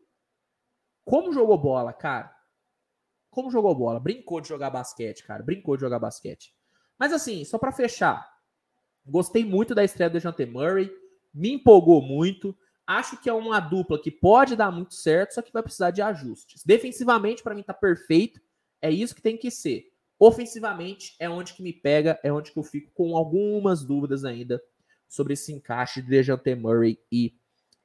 Como 1.05 1.33
jogou 1.33 1.57
bola, 1.57 1.93
cara? 1.93 2.37
Como 3.33 3.51
jogou 3.51 3.75
bola? 3.75 3.99
Brincou 3.99 4.43
de 4.43 4.49
jogar 4.49 4.69
basquete, 4.69 5.25
cara. 5.25 5.43
Brincou 5.43 5.75
de 5.75 5.81
jogar 5.81 5.99
basquete. 5.99 6.55
Mas 6.99 7.15
assim, 7.15 7.47
só 7.47 7.59
para 7.59 7.73
fechar. 7.73 8.31
Gostei 9.07 9.43
muito 9.43 9.75
da 9.75 9.83
estreia 9.83 10.11
do 10.11 10.21
Jante 10.21 10.45
Murray. 10.45 10.93
Me 11.33 11.51
empolgou 11.55 12.03
muito. 12.03 12.55
Acho 12.87 13.19
que 13.23 13.31
é 13.31 13.33
uma 13.33 13.59
dupla 13.59 13.99
que 13.99 14.11
pode 14.11 14.55
dar 14.55 14.71
muito 14.71 14.95
certo, 14.95 15.33
só 15.33 15.41
que 15.41 15.51
vai 15.51 15.63
precisar 15.63 15.91
de 15.91 16.03
ajustes. 16.03 16.63
Defensivamente, 16.63 17.43
para 17.43 17.55
mim, 17.55 17.63
tá 17.63 17.73
perfeito. 17.73 18.39
É 18.83 18.91
isso 18.91 19.15
que 19.15 19.23
tem 19.23 19.39
que 19.39 19.51
ser. 19.51 19.91
Ofensivamente, 20.19 21.17
é 21.19 21.29
onde 21.29 21.55
que 21.55 21.63
me 21.63 21.73
pega, 21.73 22.21
é 22.23 22.31
onde 22.31 22.53
que 22.53 22.59
eu 22.59 22.63
fico 22.63 22.93
com 22.93 23.17
algumas 23.17 23.83
dúvidas 23.83 24.27
ainda 24.27 24.63
sobre 25.09 25.33
esse 25.33 25.55
encaixe 25.55 26.03
de 26.03 26.09
Dejante 26.11 26.55
Murray 26.55 26.99
e, 27.11 27.35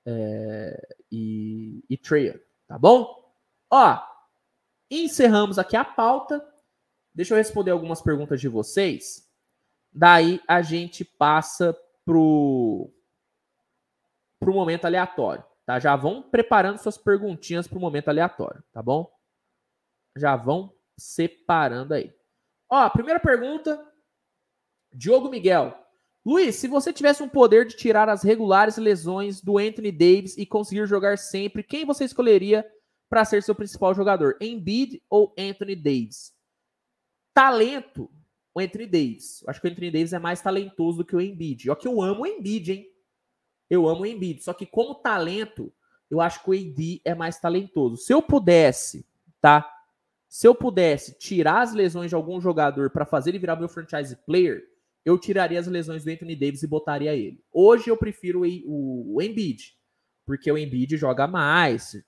é, 0.06 0.95
e, 1.10 1.86
e 1.89 1.98
Trae, 1.98 2.38
tá 2.68 2.78
bom? 2.78 3.34
Ó, 3.72 4.16
encerramos 4.89 5.57
aqui 5.59 5.75
a 5.75 5.83
pauta. 5.83 6.45
Deixa 7.13 7.33
eu 7.33 7.38
responder 7.38 7.71
algumas 7.71 8.01
perguntas 8.01 8.39
de 8.39 8.47
vocês. 8.47 9.27
Daí 9.91 10.41
a 10.47 10.61
gente 10.61 11.03
passa 11.03 11.77
pro 12.05 12.93
pro 14.39 14.53
momento 14.53 14.85
aleatório, 14.85 15.43
tá? 15.65 15.79
Já 15.79 15.95
vão 15.95 16.21
preparando 16.21 16.77
suas 16.77 16.97
perguntinhas 16.97 17.67
pro 17.67 17.79
momento 17.79 18.09
aleatório, 18.09 18.63
tá 18.71 18.83
bom? 18.83 19.11
Já 20.15 20.35
vão 20.35 20.71
separando 20.95 21.95
aí. 21.95 22.13
Ó, 22.69 22.88
primeira 22.89 23.19
pergunta, 23.19 23.83
Diogo 24.93 25.29
Miguel. 25.29 25.75
Luiz, 26.25 26.55
se 26.55 26.67
você 26.67 26.91
tivesse 26.91 27.23
um 27.23 27.29
poder 27.29 27.65
de 27.65 27.75
tirar 27.75 28.09
as 28.09 28.21
regulares 28.21 28.77
lesões 28.77 29.41
do 29.41 29.57
Anthony 29.57 29.91
Davis 29.91 30.38
e 30.38 30.45
conseguir 30.45 30.85
jogar 30.85 31.17
sempre, 31.17 31.63
quem 31.63 31.85
você 31.85 32.03
escolheria 32.03 32.69
para 33.10 33.26
ser 33.26 33.43
seu 33.43 33.55
principal 33.55 33.93
jogador? 33.93 34.38
Embiid 34.41 35.01
ou 35.10 35.34
Anthony 35.38 35.76
Davis? 35.76 36.34
Talento, 37.34 38.12
o 38.53 38.60
Anthony 38.60 38.88
Davis. 38.88 39.41
Eu 39.43 39.49
acho 39.49 39.62
que 39.62 39.68
o 39.68 39.72
Anthony 39.72 39.91
Davis 39.91 40.14
é 40.14 40.20
mais 40.20 40.41
talentoso 40.41 40.99
do 40.99 41.05
que 41.05 41.16
o 41.16 41.22
Embiid. 41.22 41.70
Ó 41.70 41.76
que 41.76 41.88
eu 41.88 42.01
amo 42.01 42.24
o 42.24 42.28
Embiid, 42.28 42.72
hein? 42.72 42.91
Eu 43.70 43.88
amo 43.88 44.01
o 44.01 44.05
Embiid. 44.05 44.43
Só 44.43 44.53
que 44.53 44.66
como 44.66 44.95
talento, 44.95 45.72
eu 46.10 46.22
acho 46.22 46.43
que 46.43 46.49
o 46.49 46.53
AD 46.53 47.01
é 47.03 47.14
mais 47.14 47.39
talentoso. 47.39 47.97
Se 47.97 48.14
eu 48.14 48.22
pudesse, 48.22 49.05
tá? 49.41 49.70
Se 50.28 50.47
eu 50.47 50.55
pudesse 50.55 51.18
tirar 51.18 51.62
as 51.62 51.74
lesões 51.74 52.10
de 52.10 52.16
algum 52.16 52.39
jogador 52.39 52.89
para 52.89 53.05
fazer 53.05 53.32
ele 53.32 53.39
virar 53.39 53.55
meu 53.55 53.70
franchise 53.70 54.16
player, 54.26 54.64
eu 55.05 55.18
tiraria 55.18 55.60
as 55.60 55.68
lesões 55.68 56.03
do 56.03 56.12
Anthony 56.12 56.36
Davis 56.36 56.64
e 56.64 56.68
botaria 56.68 57.16
ele. 57.16 57.41
Hoje 57.51 57.89
eu 57.89 57.95
prefiro 57.95 58.41
o, 58.41 59.16
o 59.16 59.22
Embiid, 59.22 59.74
porque 60.26 60.51
o 60.51 60.58
Embiid 60.58 60.97
joga 60.97 61.28
mais, 61.28 62.03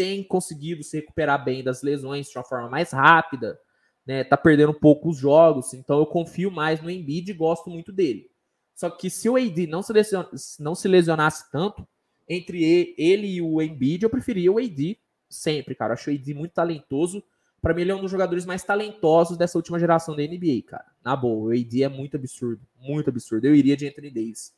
tem 0.00 0.24
conseguido 0.24 0.82
se 0.82 0.96
recuperar 0.96 1.44
bem 1.44 1.62
das 1.62 1.82
lesões 1.82 2.28
de 2.28 2.38
uma 2.38 2.44
forma 2.44 2.70
mais 2.70 2.90
rápida 2.90 3.60
né, 4.06 4.24
tá 4.24 4.36
perdendo 4.36 4.70
um 4.70 4.78
pouco 4.78 5.10
os 5.10 5.18
jogos, 5.18 5.74
então 5.74 5.98
eu 5.98 6.06
confio 6.06 6.50
mais 6.50 6.80
no 6.82 6.90
Embiid 6.90 7.30
e 7.30 7.34
gosto 7.34 7.70
muito 7.70 7.92
dele. 7.92 8.30
Só 8.74 8.88
que 8.88 9.10
se 9.10 9.28
o 9.28 9.36
AD 9.36 9.66
não 9.66 9.82
se, 9.82 9.92
lesionasse, 9.92 10.62
não 10.62 10.74
se 10.74 10.88
lesionasse 10.88 11.50
tanto, 11.50 11.86
entre 12.28 12.94
ele 12.96 13.26
e 13.26 13.42
o 13.42 13.60
Embiid, 13.60 14.02
eu 14.02 14.10
preferia 14.10 14.50
o 14.50 14.58
AD 14.58 14.98
sempre, 15.28 15.74
cara. 15.74 15.90
Eu 15.90 15.94
acho 15.94 16.10
o 16.10 16.14
AD 16.14 16.34
muito 16.34 16.52
talentoso. 16.52 17.22
Para 17.60 17.74
mim, 17.74 17.82
ele 17.82 17.92
é 17.92 17.94
um 17.94 18.00
dos 18.00 18.10
jogadores 18.10 18.46
mais 18.46 18.62
talentosos 18.64 19.36
dessa 19.36 19.58
última 19.58 19.78
geração 19.78 20.16
da 20.16 20.22
NBA, 20.22 20.62
cara. 20.66 20.86
Na 21.04 21.14
boa, 21.14 21.48
o 21.48 21.52
AD 21.52 21.82
é 21.82 21.88
muito 21.88 22.16
absurdo, 22.16 22.66
muito 22.78 23.10
absurdo. 23.10 23.46
Eu 23.46 23.54
iria 23.54 23.76
de 23.76 23.86
Anthony 23.86 24.10
Davis, 24.10 24.54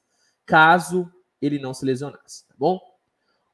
caso 0.47 1.11
ele 1.41 1.59
não 1.59 1.75
se 1.75 1.85
lesionasse, 1.85 2.47
tá 2.47 2.55
bom? 2.57 2.81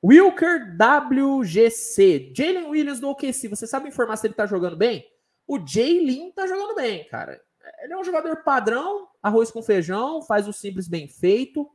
Wilker 0.04 0.76
WGC, 0.76 2.32
Jalen 2.34 2.68
Williams 2.68 3.00
do 3.00 3.08
OKC. 3.08 3.48
Você 3.48 3.66
sabe 3.66 3.88
informar 3.88 4.16
se 4.16 4.26
ele 4.26 4.34
tá 4.34 4.46
jogando 4.46 4.76
bem? 4.76 5.04
O 5.46 5.58
Jay 5.66 6.32
tá 6.32 6.46
jogando 6.46 6.74
bem, 6.74 7.08
cara. 7.08 7.40
Ele 7.82 7.92
é 7.92 7.98
um 7.98 8.04
jogador 8.04 8.42
padrão, 8.42 9.08
arroz 9.22 9.50
com 9.50 9.62
feijão, 9.62 10.22
faz 10.22 10.46
o 10.46 10.52
simples 10.52 10.86
bem 10.86 11.08
feito. 11.08 11.68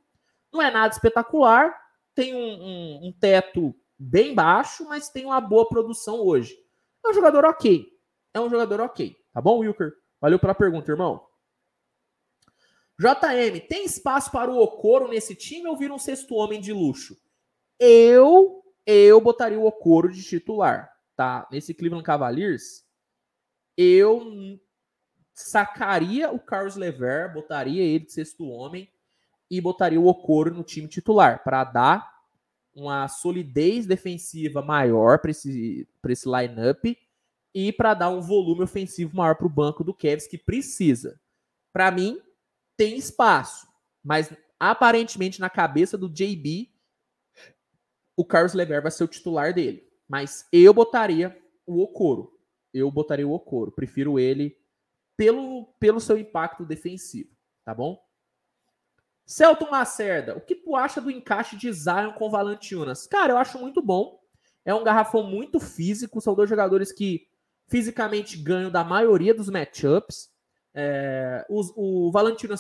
Não 0.52 0.62
é 0.62 0.72
nada 0.72 0.94
espetacular, 0.94 1.76
tem 2.14 2.36
um, 2.36 2.38
um, 2.38 3.08
um 3.08 3.12
teto 3.12 3.76
bem 3.98 4.34
baixo, 4.36 4.86
mas 4.88 5.10
tem 5.10 5.26
uma 5.26 5.42
boa 5.42 5.68
produção 5.68 6.20
hoje. 6.22 6.56
É 7.04 7.10
um 7.10 7.14
jogador 7.14 7.46
ok. 7.46 7.88
É 8.34 8.40
um 8.40 8.50
jogador 8.50 8.80
ok. 8.82 9.16
Tá 9.34 9.42
bom, 9.42 9.60
Wilker? 9.60 9.94
Valeu 10.22 10.40
pela 10.40 10.56
pergunta, 10.56 10.92
irmão. 10.92 11.26
JM, 13.00 13.60
tem 13.68 13.86
espaço 13.86 14.32
para 14.32 14.52
o 14.52 14.60
Okoro 14.60 15.08
nesse 15.08 15.36
time 15.36 15.68
ou 15.68 15.76
vira 15.76 15.94
um 15.94 16.00
sexto 16.00 16.36
homem 16.36 16.62
de 16.62 16.72
luxo? 16.72 17.18
Eu, 17.80 18.64
eu 18.86 19.20
botaria 19.22 19.60
o 19.60 19.66
Okoro 19.66 20.12
de 20.12 20.24
titular, 20.24 20.92
tá? 21.16 21.48
Nesse 21.52 21.74
Cleveland 21.74 22.06
Cavaliers, 22.06 22.86
eu 23.78 24.60
sacaria 25.34 26.32
o 26.32 26.40
Carlos 26.40 26.76
Lever, 26.76 27.34
botaria 27.34 27.84
ele 27.84 28.06
de 28.06 28.14
sexto 28.14 28.48
homem 28.48 28.90
e 29.50 29.60
botaria 29.60 30.00
o 30.00 30.08
Okoro 30.08 30.54
no 30.54 30.64
time 30.64 30.88
titular 30.88 31.44
para 31.44 31.64
dar 31.64 32.14
uma 32.76 33.08
solidez 33.08 33.86
defensiva 33.86 34.62
maior 34.62 35.20
para 35.20 35.32
esse, 35.32 35.88
esse 36.08 36.28
lineup 36.28 36.84
e 37.54 37.72
para 37.72 37.94
dar 37.94 38.10
um 38.10 38.22
volume 38.22 38.64
ofensivo 38.64 39.16
maior 39.16 39.36
para 39.36 39.46
o 39.46 39.50
banco 39.50 39.84
do 39.84 39.94
Cavs 39.94 40.28
que 40.28 40.38
precisa. 40.38 41.20
Para 41.72 41.92
mim, 41.92 42.20
tem 42.76 42.98
espaço, 42.98 43.68
mas 44.04 44.34
aparentemente 44.60 45.40
na 45.40 45.50
cabeça 45.50 45.98
do 45.98 46.10
JB, 46.10 46.73
o 48.16 48.26
Carlos 48.26 48.54
Lever 48.54 48.82
vai 48.82 48.92
ser 48.92 49.04
o 49.04 49.08
titular 49.08 49.54
dele. 49.54 49.88
Mas 50.08 50.48
eu 50.52 50.74
botaria 50.74 51.38
o 51.66 51.82
Okoro 51.82 52.34
eu 52.74 52.90
botaria 52.90 53.28
o 53.28 53.34
Okoro. 53.34 53.72
Prefiro 53.72 54.20
ele 54.20 54.58
pelo, 55.16 55.66
pelo 55.80 56.00
seu 56.00 56.18
impacto 56.18 56.66
defensivo, 56.66 57.30
tá 57.64 57.74
bom? 57.74 58.02
Celton 59.26 59.70
Lacerda, 59.70 60.36
o 60.36 60.42
que 60.42 60.56
tu 60.56 60.76
acha 60.76 61.00
do 61.00 61.12
encaixe 61.12 61.56
de 61.56 61.72
Zion 61.72 62.12
com 62.14 62.30
Valanciunas? 62.30 63.08
Cara, 63.08 63.34
eu 63.34 63.38
acho 63.38 63.60
muito 63.60 63.82
bom. 63.82 64.20
É 64.66 64.74
um 64.74 64.84
garrafão 64.84 65.24
muito 65.24 65.60
físico. 65.60 66.20
São 66.20 66.36
dois 66.36 66.50
jogadores 66.50 66.92
que 66.92 67.28
fisicamente 67.70 68.38
ganham 68.38 68.72
da 68.72 68.84
maioria 68.84 69.34
dos 69.34 69.50
matchups. 69.50 70.30
É, 70.76 71.46
o, 71.48 72.10
o 72.10 72.12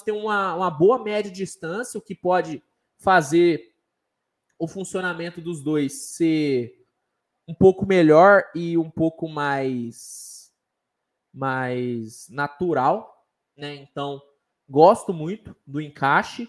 tem 0.06 0.14
uma, 0.14 0.56
uma 0.56 0.70
boa 0.70 1.04
média 1.04 1.32
de 1.32 1.38
distância, 1.38 1.98
o 1.98 2.02
que 2.02 2.16
pode 2.16 2.64
fazer 2.98 3.73
o 4.58 4.68
funcionamento 4.68 5.42
dos 5.42 5.62
dois 5.62 6.16
ser 6.16 6.84
um 7.48 7.54
pouco 7.54 7.86
melhor 7.86 8.44
e 8.56 8.78
um 8.78 8.90
pouco 8.90 9.28
mais 9.28 10.52
mais 11.34 12.30
natural, 12.30 13.28
né? 13.58 13.76
Então, 13.76 14.22
gosto 14.70 15.12
muito 15.12 15.56
do 15.66 15.82
encaixe. 15.82 16.48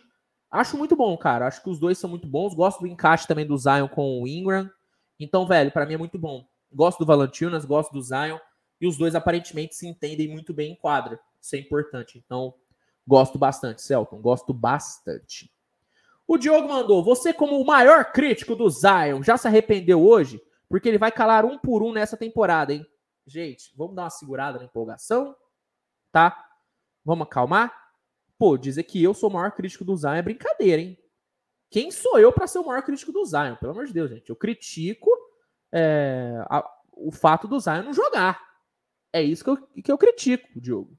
Acho 0.51 0.77
muito 0.77 0.95
bom, 0.95 1.17
cara. 1.17 1.47
Acho 1.47 1.63
que 1.63 1.71
os 1.71 1.79
dois 1.79 1.99
são 1.99 2.11
muito 2.11 2.27
bons. 2.27 2.55
Gosto 2.55 2.81
do 2.81 2.87
encaixe 2.87 3.27
também 3.27 3.47
do 3.47 3.57
Zion 3.57 3.89
com 3.89 4.23
o 4.23 4.29
Ingram. 4.29 4.71
Então, 5.19 5.47
velho, 5.47 5.73
para 5.73 5.87
mim 5.87 5.95
é 5.95 5.99
muito 5.99 6.19
bom. 6.19 6.47
Gosto 6.71 6.99
do 6.99 7.07
Valentinas, 7.07 7.65
gosto 7.65 7.93
do 7.93 8.03
Zion. 8.03 8.39
E 8.81 8.87
os 8.87 8.97
dois 8.97 9.15
aparentemente 9.15 9.75
se 9.75 9.87
entendem 9.87 10.29
muito 10.29 10.53
bem 10.53 10.73
em 10.73 10.77
quadra. 10.77 11.19
Isso 11.41 11.57
é 11.57 11.59
importante. 11.59 12.23
Então, 12.25 12.55
gosto 13.07 13.39
bastante, 13.39 13.81
Celton. 13.81 14.21
Gosto 14.21 14.53
bastante. 14.53 15.51
O 16.27 16.39
Diogo 16.39 16.69
mandou: 16.69 17.05
Você, 17.05 17.33
como 17.33 17.61
o 17.61 17.67
maior 17.67 18.13
crítico 18.13 18.57
do 18.57 18.69
Zion, 18.69 19.23
já 19.23 19.37
se 19.37 19.47
arrependeu 19.47 20.05
hoje? 20.05 20.41
porque 20.75 20.89
ele 20.89 20.99
vai 20.99 21.13
calar 21.13 21.45
um 21.45 21.57
por 21.57 21.85
um 21.85 21.93
nessa 21.93 22.17
temporada, 22.17 22.73
hein? 22.73 22.85
Gente, 23.25 23.73
vamos 23.77 23.95
dar 23.95 24.03
uma 24.03 24.11
segurada 24.11 24.59
na 24.59 24.65
empolgação, 24.65 25.33
tá? 26.11 26.51
Vamos 27.05 27.29
acalmar? 27.29 27.73
Pô, 28.37 28.59
dizer 28.59 28.83
que 28.83 29.01
eu 29.01 29.15
sou 29.15 29.31
o 29.31 29.33
maior 29.33 29.53
crítico 29.53 29.85
do 29.85 29.97
Zion 29.97 30.15
é 30.15 30.23
brincadeira, 30.23 30.83
hein? 30.83 30.99
Quem 31.71 31.93
sou 31.93 32.19
eu 32.19 32.33
para 32.33 32.49
ser 32.49 32.59
o 32.59 32.67
maior 32.67 32.83
crítico 32.83 33.13
do 33.13 33.25
Zion? 33.25 33.55
Pelo 33.55 33.71
amor 33.73 33.87
de 33.87 33.93
Deus, 33.93 34.11
gente. 34.11 34.29
Eu 34.29 34.35
critico 34.35 35.09
é, 35.73 36.45
a, 36.51 36.69
o 36.93 37.13
fato 37.13 37.47
do 37.47 37.61
Zion 37.61 37.85
não 37.85 37.93
jogar. 37.93 38.41
É 39.13 39.23
isso 39.23 39.45
que 39.45 39.51
eu, 39.51 39.57
que 39.57 39.93
eu 39.93 39.99
critico, 39.99 40.61
Diogo. 40.61 40.99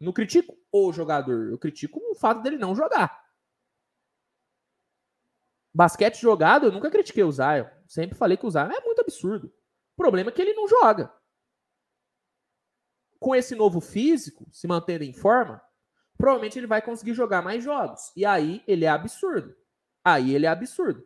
Não 0.00 0.12
critico 0.12 0.56
o 0.72 0.92
jogador, 0.92 1.50
eu 1.50 1.58
critico 1.58 2.00
o 2.10 2.16
fato 2.16 2.42
dele 2.42 2.58
não 2.58 2.74
jogar. 2.74 3.23
Basquete 5.74 6.20
jogado, 6.20 6.66
eu 6.66 6.72
nunca 6.72 6.90
critiquei 6.90 7.24
o 7.24 7.32
Zion. 7.32 7.66
Sempre 7.88 8.16
falei 8.16 8.36
que 8.36 8.46
o 8.46 8.50
Zion 8.50 8.70
é 8.70 8.80
muito 8.80 9.00
absurdo. 9.00 9.52
O 9.96 10.02
problema 10.02 10.30
é 10.30 10.32
que 10.32 10.40
ele 10.40 10.54
não 10.54 10.68
joga. 10.68 11.12
Com 13.18 13.34
esse 13.34 13.56
novo 13.56 13.80
físico, 13.80 14.46
se 14.52 14.68
mantendo 14.68 15.02
em 15.02 15.12
forma, 15.12 15.60
provavelmente 16.16 16.58
ele 16.58 16.66
vai 16.66 16.80
conseguir 16.80 17.14
jogar 17.14 17.42
mais 17.42 17.64
jogos. 17.64 18.12
E 18.14 18.24
aí 18.24 18.62
ele 18.68 18.84
é 18.84 18.88
absurdo. 18.88 19.56
Aí 20.04 20.32
ele 20.32 20.46
é 20.46 20.48
absurdo. 20.48 21.04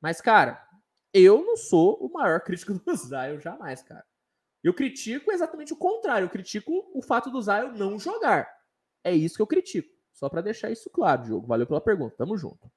Mas, 0.00 0.20
cara, 0.20 0.66
eu 1.12 1.44
não 1.44 1.56
sou 1.56 1.98
o 1.98 2.10
maior 2.10 2.40
crítico 2.40 2.72
do 2.80 2.96
Zion 2.96 3.38
jamais, 3.38 3.82
cara. 3.82 4.04
Eu 4.62 4.72
critico 4.72 5.30
exatamente 5.30 5.72
o 5.74 5.76
contrário. 5.76 6.24
Eu 6.24 6.30
critico 6.30 6.90
o 6.94 7.02
fato 7.02 7.30
do 7.30 7.42
Zion 7.42 7.72
não 7.72 7.98
jogar. 7.98 8.50
É 9.04 9.14
isso 9.14 9.36
que 9.36 9.42
eu 9.42 9.46
critico. 9.46 9.94
Só 10.12 10.30
para 10.30 10.40
deixar 10.40 10.70
isso 10.70 10.88
claro, 10.88 11.24
Diogo. 11.24 11.46
Valeu 11.46 11.66
pela 11.66 11.80
pergunta. 11.80 12.16
Tamo 12.16 12.36
junto. 12.36 12.70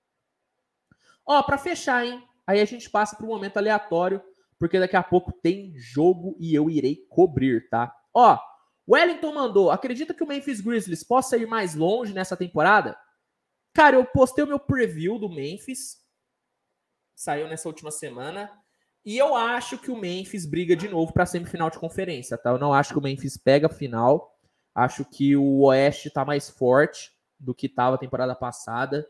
Ó, 1.30 1.44
para 1.44 1.60
fechar, 1.60 2.04
hein? 2.04 2.28
Aí 2.48 2.60
a 2.60 2.66
gente 2.66 2.90
passa 2.90 3.16
para 3.16 3.24
o 3.24 3.30
momento 3.30 3.58
aleatório, 3.58 4.20
porque 4.58 4.80
daqui 4.80 4.96
a 4.96 5.04
pouco 5.04 5.32
tem 5.32 5.72
jogo 5.78 6.36
e 6.40 6.56
eu 6.56 6.72
irei 6.72 7.06
cobrir, 7.08 7.70
tá? 7.70 7.96
Ó, 8.12 8.36
Wellington 8.90 9.32
mandou: 9.32 9.70
acredita 9.70 10.12
que 10.12 10.24
o 10.24 10.28
Memphis 10.28 10.60
Grizzlies 10.60 11.04
possa 11.04 11.38
ir 11.38 11.46
mais 11.46 11.76
longe 11.76 12.14
nessa 12.14 12.36
temporada? 12.36 12.98
Cara, 13.76 13.96
eu 13.96 14.06
postei 14.06 14.44
o 14.44 14.48
meu 14.48 14.60
preview 14.60 15.20
do 15.20 15.30
Memphis, 15.30 15.98
saiu 17.16 17.48
nessa 17.48 17.70
última 17.70 17.92
semana, 17.92 18.52
e 19.06 19.16
eu 19.16 19.36
acho 19.36 19.78
que 19.78 19.92
o 19.92 19.96
Memphis 19.96 20.48
briga 20.48 20.76
de 20.76 20.90
novo 20.90 21.14
para 21.14 21.28
semifinal 21.28 21.70
de 21.70 21.78
conferência, 21.78 22.40
tá? 22.40 22.50
Eu 22.50 22.58
não 22.58 22.74
acho 22.74 22.92
que 22.92 22.98
o 22.98 23.04
Memphis 23.04 23.38
pega 23.38 23.68
a 23.68 23.70
final. 23.70 24.36
Acho 24.74 25.06
que 25.06 25.36
o 25.36 25.66
Oeste 25.66 26.10
tá 26.10 26.26
mais 26.26 26.50
forte 26.50 27.12
do 27.40 27.54
que 27.54 27.68
estava 27.68 27.98
a 27.98 28.00
temporada 28.00 28.34
passada. 28.34 29.08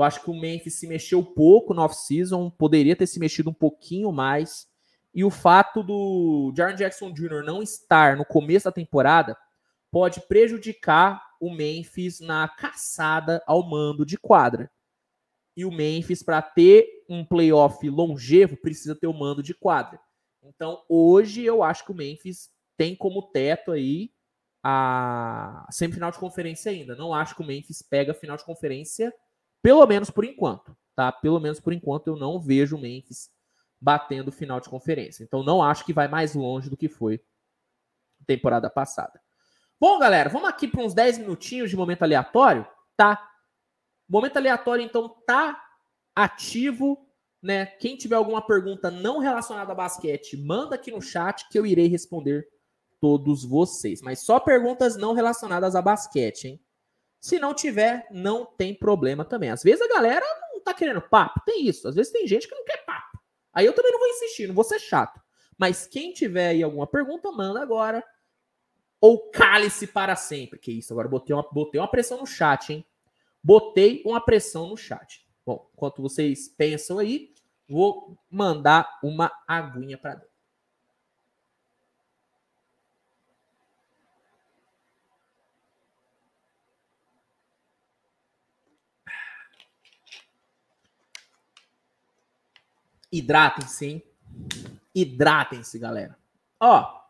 Eu 0.00 0.04
acho 0.04 0.22
que 0.22 0.30
o 0.30 0.34
Memphis 0.34 0.76
se 0.76 0.86
mexeu 0.86 1.22
pouco 1.22 1.74
no 1.74 1.82
off-season, 1.82 2.48
poderia 2.48 2.96
ter 2.96 3.06
se 3.06 3.20
mexido 3.20 3.50
um 3.50 3.54
pouquinho 3.54 4.10
mais. 4.10 4.66
E 5.12 5.22
o 5.22 5.28
fato 5.28 5.82
do 5.82 6.54
Jaron 6.56 6.74
Jackson 6.74 7.12
Jr. 7.12 7.44
não 7.44 7.62
estar 7.62 8.16
no 8.16 8.24
começo 8.24 8.64
da 8.64 8.72
temporada 8.72 9.36
pode 9.90 10.22
prejudicar 10.22 11.22
o 11.38 11.52
Memphis 11.52 12.18
na 12.18 12.48
caçada 12.48 13.42
ao 13.46 13.62
mando 13.62 14.06
de 14.06 14.16
quadra. 14.16 14.70
E 15.54 15.66
o 15.66 15.70
Memphis, 15.70 16.22
para 16.22 16.40
ter 16.40 17.04
um 17.06 17.22
playoff 17.22 17.86
longevo, 17.86 18.56
precisa 18.56 18.94
ter 18.94 19.06
o 19.06 19.12
mando 19.12 19.42
de 19.42 19.52
quadra. 19.52 20.00
Então, 20.42 20.82
hoje, 20.88 21.44
eu 21.44 21.62
acho 21.62 21.84
que 21.84 21.92
o 21.92 21.94
Memphis 21.94 22.48
tem 22.74 22.96
como 22.96 23.20
teto 23.20 23.70
aí 23.70 24.10
a 24.62 25.66
semifinal 25.70 26.10
de 26.10 26.18
conferência 26.18 26.72
ainda. 26.72 26.96
Não 26.96 27.12
acho 27.12 27.34
que 27.34 27.42
o 27.42 27.46
Memphis 27.46 27.82
pega 27.82 28.12
a 28.12 28.14
final 28.14 28.38
de 28.38 28.44
conferência, 28.44 29.12
pelo 29.62 29.86
menos 29.86 30.10
por 30.10 30.24
enquanto, 30.24 30.76
tá? 30.94 31.10
Pelo 31.10 31.40
menos 31.40 31.60
por 31.60 31.72
enquanto 31.72 32.08
eu 32.08 32.16
não 32.16 32.40
vejo 32.40 32.76
o 32.76 32.80
Memphis 32.80 33.30
batendo 33.80 34.30
final 34.30 34.60
de 34.60 34.68
conferência. 34.68 35.24
Então 35.24 35.42
não 35.42 35.62
acho 35.62 35.84
que 35.84 35.92
vai 35.92 36.08
mais 36.08 36.34
longe 36.34 36.68
do 36.68 36.76
que 36.76 36.88
foi 36.88 37.20
temporada 38.26 38.68
passada. 38.68 39.20
Bom, 39.80 39.98
galera, 39.98 40.28
vamos 40.28 40.48
aqui 40.48 40.68
para 40.68 40.82
uns 40.82 40.92
10 40.92 41.18
minutinhos 41.18 41.70
de 41.70 41.76
momento 41.76 42.02
aleatório, 42.02 42.66
tá? 42.96 43.26
Momento 44.06 44.36
aleatório 44.36 44.84
então 44.84 45.08
tá 45.26 45.58
ativo, 46.14 47.08
né? 47.42 47.64
Quem 47.64 47.96
tiver 47.96 48.16
alguma 48.16 48.42
pergunta 48.42 48.90
não 48.90 49.18
relacionada 49.18 49.72
a 49.72 49.74
basquete, 49.74 50.36
manda 50.36 50.74
aqui 50.74 50.90
no 50.90 51.00
chat 51.00 51.48
que 51.48 51.58
eu 51.58 51.64
irei 51.64 51.86
responder 51.86 52.46
todos 53.00 53.42
vocês. 53.42 54.02
Mas 54.02 54.20
só 54.20 54.38
perguntas 54.38 54.96
não 54.96 55.14
relacionadas 55.14 55.74
a 55.74 55.80
basquete, 55.80 56.44
hein? 56.48 56.60
Se 57.20 57.38
não 57.38 57.52
tiver, 57.52 58.06
não 58.10 58.46
tem 58.46 58.74
problema 58.74 59.24
também. 59.24 59.50
Às 59.50 59.62
vezes 59.62 59.82
a 59.82 59.88
galera 59.88 60.24
não 60.52 60.60
tá 60.60 60.72
querendo 60.72 61.02
papo, 61.02 61.42
tem 61.44 61.66
isso. 61.66 61.86
Às 61.86 61.94
vezes 61.94 62.10
tem 62.10 62.26
gente 62.26 62.48
que 62.48 62.54
não 62.54 62.64
quer 62.64 62.84
papo. 62.84 63.20
Aí 63.52 63.66
eu 63.66 63.74
também 63.74 63.92
não 63.92 63.98
vou 63.98 64.08
insistir, 64.08 64.46
não 64.46 64.54
vou 64.54 64.64
ser 64.64 64.78
chato. 64.78 65.20
Mas 65.58 65.86
quem 65.86 66.14
tiver 66.14 66.48
aí 66.48 66.62
alguma 66.62 66.86
pergunta, 66.86 67.30
manda 67.30 67.60
agora. 67.60 68.02
Ou 68.98 69.30
cale-se 69.30 69.86
para 69.86 70.16
sempre. 70.16 70.58
Que 70.58 70.72
isso, 70.72 70.92
agora 70.94 71.08
botei 71.08 71.36
uma, 71.36 71.46
botei 71.52 71.78
uma 71.78 71.90
pressão 71.90 72.18
no 72.18 72.26
chat, 72.26 72.72
hein? 72.72 72.86
Botei 73.42 74.02
uma 74.06 74.20
pressão 74.20 74.68
no 74.68 74.76
chat. 74.76 75.26
Bom, 75.44 75.70
enquanto 75.74 76.00
vocês 76.00 76.48
pensam 76.48 76.98
aí, 76.98 77.34
vou 77.68 78.18
mandar 78.30 78.98
uma 79.02 79.30
aguinha 79.46 79.98
para 79.98 80.14
dentro. 80.14 80.29
Hidratem-se, 93.12 93.86
hein? 93.86 94.02
Hidratem-se, 94.94 95.78
galera. 95.78 96.18
Ó. 96.60 97.00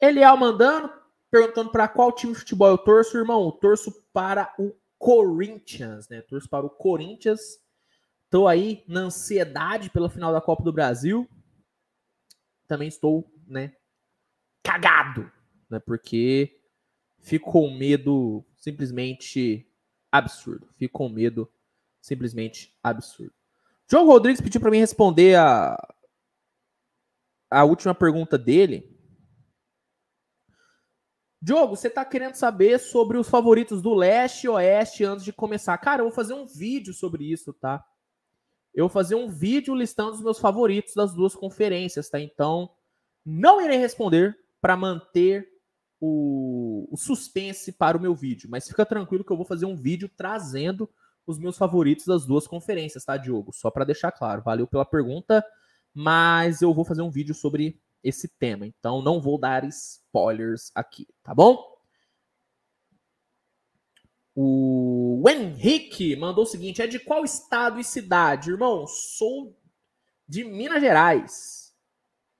Eliel 0.00 0.36
mandando, 0.36 0.90
perguntando 1.30 1.70
para 1.70 1.88
qual 1.88 2.12
time 2.12 2.32
de 2.32 2.38
futebol 2.38 2.68
eu 2.68 2.78
torço, 2.78 3.18
irmão. 3.18 3.44
Eu 3.44 3.52
torço 3.52 3.92
para 4.12 4.54
o 4.58 4.74
Corinthians, 4.98 6.08
né? 6.08 6.22
Torço 6.22 6.48
para 6.48 6.64
o 6.64 6.70
Corinthians. 6.70 7.58
Estou 8.24 8.46
aí 8.46 8.84
na 8.86 9.00
ansiedade 9.00 9.90
pela 9.90 10.08
final 10.08 10.32
da 10.32 10.40
Copa 10.40 10.62
do 10.62 10.72
Brasil. 10.72 11.28
Também 12.68 12.86
estou, 12.86 13.28
né, 13.46 13.74
cagado, 14.62 15.30
né? 15.68 15.80
Porque 15.80 16.60
fico 17.18 17.50
com 17.50 17.76
medo 17.76 18.44
simplesmente 18.56 19.68
absurdo. 20.12 20.68
Fico 20.76 20.98
com 20.98 21.08
medo 21.08 21.50
simplesmente 22.00 22.72
absurdo. 22.82 23.34
João 23.90 24.06
Rodrigues 24.06 24.40
pediu 24.40 24.60
para 24.60 24.70
mim 24.70 24.78
responder 24.78 25.36
a, 25.36 25.76
a 27.50 27.64
última 27.64 27.92
pergunta 27.92 28.38
dele. 28.38 28.88
Diogo, 31.42 31.74
você 31.74 31.88
está 31.88 32.04
querendo 32.04 32.34
saber 32.34 32.78
sobre 32.78 33.18
os 33.18 33.28
favoritos 33.28 33.82
do 33.82 33.92
leste 33.92 34.44
e 34.44 34.48
oeste 34.48 35.04
antes 35.04 35.24
de 35.24 35.32
começar? 35.32 35.76
Cara, 35.78 36.02
eu 36.02 36.06
vou 36.06 36.14
fazer 36.14 36.34
um 36.34 36.46
vídeo 36.46 36.94
sobre 36.94 37.24
isso, 37.24 37.52
tá? 37.52 37.84
Eu 38.72 38.84
vou 38.84 38.90
fazer 38.90 39.16
um 39.16 39.28
vídeo 39.28 39.74
listando 39.74 40.12
os 40.12 40.20
meus 40.20 40.38
favoritos 40.38 40.94
das 40.94 41.12
duas 41.12 41.34
conferências, 41.34 42.08
tá? 42.08 42.20
Então, 42.20 42.70
não 43.26 43.60
irei 43.60 43.78
responder 43.78 44.38
para 44.60 44.76
manter 44.76 45.48
o, 45.98 46.86
o 46.92 46.96
suspense 46.96 47.72
para 47.72 47.98
o 47.98 48.00
meu 48.00 48.14
vídeo, 48.14 48.48
mas 48.48 48.68
fica 48.68 48.86
tranquilo 48.86 49.24
que 49.24 49.32
eu 49.32 49.36
vou 49.36 49.46
fazer 49.46 49.66
um 49.66 49.74
vídeo 49.74 50.08
trazendo 50.16 50.88
os 51.30 51.38
meus 51.38 51.56
favoritos 51.56 52.06
das 52.06 52.26
duas 52.26 52.46
conferências, 52.46 53.04
tá, 53.04 53.16
Diogo? 53.16 53.52
Só 53.52 53.70
para 53.70 53.84
deixar 53.84 54.12
claro. 54.12 54.42
Valeu 54.42 54.66
pela 54.66 54.84
pergunta, 54.84 55.44
mas 55.94 56.62
eu 56.62 56.74
vou 56.74 56.84
fazer 56.84 57.02
um 57.02 57.10
vídeo 57.10 57.34
sobre 57.34 57.80
esse 58.02 58.28
tema, 58.28 58.66
então 58.66 59.02
não 59.02 59.20
vou 59.20 59.38
dar 59.38 59.64
spoilers 59.64 60.70
aqui, 60.74 61.06
tá 61.22 61.34
bom? 61.34 61.70
O 64.34 65.22
Henrique 65.28 66.16
mandou 66.16 66.44
o 66.44 66.46
seguinte: 66.46 66.80
é 66.80 66.86
de 66.86 66.98
qual 66.98 67.24
estado 67.24 67.78
e 67.78 67.84
cidade? 67.84 68.50
Irmão, 68.50 68.86
sou 68.86 69.54
de 70.26 70.44
Minas 70.44 70.80
Gerais. 70.80 71.74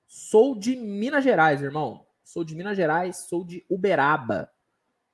Sou 0.06 0.58
de 0.58 0.76
Minas 0.76 1.24
Gerais, 1.24 1.60
irmão. 1.60 2.06
Sou 2.24 2.44
de 2.44 2.54
Minas 2.54 2.76
Gerais, 2.76 3.28
sou 3.28 3.44
de 3.44 3.64
Uberaba. 3.68 4.50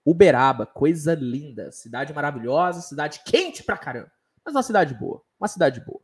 Uberaba, 0.07 0.65
coisa 0.65 1.15
linda, 1.15 1.73
cidade 1.73 2.15
maravilhosa, 2.15 2.81
cidade 2.81 3.23
quente 3.27 3.65
pra 3.65 3.77
caramba. 3.77 4.13
Mas 4.45 4.55
uma 4.55 4.63
cidade 4.63 4.95
boa, 4.95 5.21
uma 5.41 5.49
cidade 5.49 5.81
boa. 5.81 6.01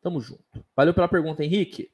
Tamo 0.00 0.20
junto. 0.20 0.42
Valeu 0.74 0.92
pela 0.92 1.06
pergunta, 1.06 1.44
Henrique. 1.44 1.92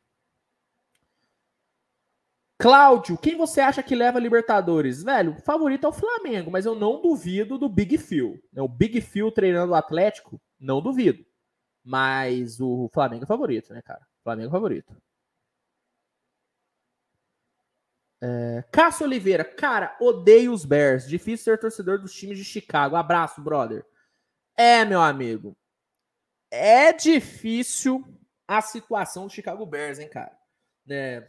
Cláudio, 2.58 3.18
quem 3.18 3.36
você 3.36 3.60
acha 3.60 3.82
que 3.82 3.94
leva 3.94 4.18
a 4.18 4.20
Libertadores? 4.20 5.02
Velho, 5.04 5.36
o 5.36 5.42
favorito 5.42 5.84
é 5.84 5.88
o 5.88 5.92
Flamengo, 5.92 6.50
mas 6.50 6.64
eu 6.64 6.74
não 6.74 7.00
duvido 7.00 7.58
do 7.58 7.68
Big 7.68 7.98
Phil. 7.98 8.42
Né? 8.50 8.62
O 8.62 8.66
Big 8.66 9.00
Phil 9.02 9.30
treinando 9.30 9.72
o 9.72 9.76
Atlético, 9.76 10.40
não 10.58 10.80
duvido. 10.80 11.24
Mas 11.84 12.58
o 12.58 12.88
Flamengo 12.92 13.24
é 13.24 13.26
favorito, 13.26 13.72
né, 13.72 13.82
cara? 13.82 14.04
Flamengo 14.24 14.48
é 14.48 14.52
favorito. 14.52 14.96
É, 18.20 18.64
Cássio 18.72 19.06
Oliveira, 19.06 19.44
cara, 19.44 19.96
odeio 20.00 20.52
os 20.52 20.64
Bears. 20.64 21.08
Difícil 21.08 21.44
ser 21.44 21.58
torcedor 21.58 21.98
dos 21.98 22.12
times 22.12 22.38
de 22.38 22.44
Chicago. 22.44 22.96
Abraço, 22.96 23.40
brother. 23.40 23.84
É, 24.56 24.84
meu 24.84 25.00
amigo. 25.00 25.56
É 26.50 26.92
difícil 26.92 28.04
a 28.46 28.60
situação 28.60 29.26
do 29.26 29.32
Chicago 29.32 29.64
Bears, 29.66 29.98
hein, 29.98 30.08
cara? 30.08 30.36
Né? 30.84 31.28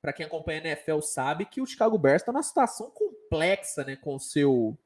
Para 0.00 0.12
quem 0.12 0.24
acompanha 0.24 0.60
a 0.60 0.64
NFL 0.68 1.00
sabe 1.00 1.44
que 1.44 1.60
o 1.60 1.66
Chicago 1.66 1.98
Bears 1.98 2.22
está 2.22 2.32
numa 2.32 2.42
situação 2.42 2.90
complexa, 2.90 3.84
né, 3.84 3.96
com 3.96 4.18
seu 4.18 4.78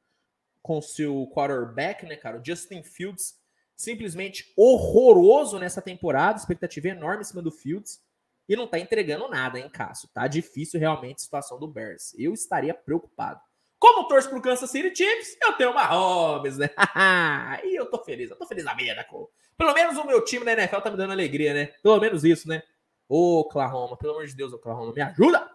com 0.63 0.81
seu 0.81 1.27
quarterback, 1.35 2.07
né, 2.07 2.17
cara? 2.17 2.39
O 2.39 2.45
Justin 2.45 2.85
Fields 2.85 3.37
simplesmente 3.75 4.53
horroroso 4.57 5.59
nessa 5.59 5.83
temporada, 5.83 6.39
expectativa 6.39 6.89
enorme 6.89 7.23
em 7.23 7.25
cima 7.25 7.43
do 7.43 7.51
Fields 7.51 8.01
e 8.49 8.57
não 8.57 8.67
tá 8.67 8.79
entregando 8.79 9.29
nada, 9.29 9.59
hein, 9.59 9.69
Cássio? 9.69 10.09
Tá 10.13 10.27
difícil 10.27 10.81
realmente 10.81 11.17
a 11.17 11.23
situação 11.23 11.59
do 11.59 11.69
Bears. 11.69 12.15
Eu 12.19 12.33
estaria 12.33 12.75
preocupado. 12.75 13.41
Como 13.79 14.07
torço 14.07 14.29
pro 14.29 14.41
Kansas 14.41 14.71
City 14.71 14.95
Chiefs, 14.95 15.37
eu 15.43 15.55
tenho 15.55 15.73
uma 15.73 15.85
Holmes, 15.85 16.57
né? 16.57 16.71
e 17.65 17.75
eu 17.75 17.87
tô 17.87 17.99
feliz, 18.05 18.31
eu 18.31 18.37
tô 18.37 18.47
feliz 18.47 18.65
na 18.65 18.75
merda, 18.75 19.03
com. 19.05 19.29
Pelo 19.59 19.75
menos 19.75 19.97
o 19.97 20.07
meu 20.07 20.25
time 20.25 20.45
da 20.45 20.53
NFL 20.53 20.79
tá 20.79 20.91
me 20.91 20.97
dando 20.97 21.13
alegria, 21.13 21.53
né? 21.53 21.67
Pelo 21.83 22.01
menos 22.01 22.25
isso, 22.25 22.49
né? 22.49 22.63
Oklahoma, 23.09 23.97
pelo 23.97 24.13
amor 24.13 24.27
de 24.27 24.37
Deus, 24.37 24.53
Oklahoma, 24.53 24.93
me 24.93 25.03
ajuda! 25.03 25.51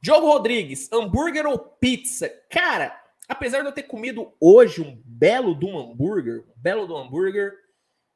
Diogo 0.00 0.26
Rodrigues, 0.26 0.92
hambúrguer 0.92 1.46
ou 1.46 1.58
pizza? 1.58 2.28
Cara, 2.50 2.94
apesar 3.26 3.62
de 3.62 3.68
eu 3.68 3.72
ter 3.72 3.84
comido 3.84 4.34
hoje 4.38 4.82
um 4.82 5.00
belo 5.02 5.58
um 5.62 5.78
hambúrguer, 5.78 6.44
um 6.46 6.60
belo 6.60 6.86
do 6.86 6.94
hambúrguer, 6.94 7.63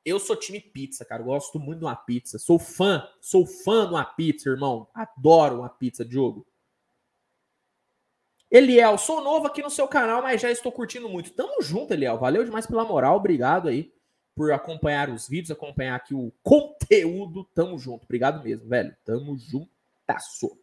eu 0.05 0.19
sou 0.19 0.37
time 0.37 0.61
pizza, 0.61 1.05
cara. 1.05 1.23
Gosto 1.23 1.59
muito 1.59 1.81
de 1.81 1.85
uma 1.85 1.97
pizza. 1.97 2.39
Sou 2.39 2.59
fã, 2.59 3.07
sou 3.21 3.47
fã 3.47 3.87
de 3.87 3.95
uma 3.95 4.05
pizza, 4.05 4.49
irmão. 4.49 4.89
Adoro 4.95 5.61
uma 5.61 5.69
pizza, 5.69 6.05
Diogo. 6.05 6.47
Eliel, 8.51 8.97
sou 8.97 9.23
novo 9.23 9.47
aqui 9.47 9.63
no 9.63 9.71
seu 9.71 9.87
canal, 9.87 10.23
mas 10.23 10.41
já 10.41 10.51
estou 10.51 10.73
curtindo 10.73 11.09
muito. 11.09 11.33
Tamo 11.33 11.61
junto, 11.61 11.93
Eliel. 11.93 12.19
Valeu 12.19 12.45
demais 12.45 12.67
pela 12.67 12.85
moral. 12.85 13.17
Obrigado 13.17 13.69
aí 13.69 13.93
por 14.35 14.53
acompanhar 14.53 15.11
os 15.11 15.29
vídeos, 15.29 15.51
acompanhar 15.51 15.97
aqui 15.97 16.15
o 16.15 16.33
conteúdo. 16.43 17.45
Tamo 17.55 17.79
junto. 17.79 18.05
Obrigado 18.05 18.43
mesmo, 18.43 18.69
velho. 18.69 18.97
Tamo 19.05 19.37
juntasso. 19.37 20.59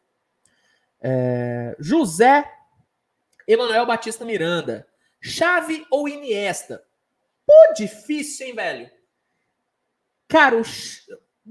É... 1.00 1.76
José 1.80 2.52
Emanuel 3.48 3.86
Batista 3.86 4.26
Miranda. 4.26 4.88
Chave 5.22 5.86
ou 5.92 6.10
Iniesta? 6.10 6.84
Pô, 7.46 7.54
difícil, 7.76 8.48
hein, 8.48 8.56
velho? 8.56 8.95
Cara, 10.28 10.56
eu 10.56 10.64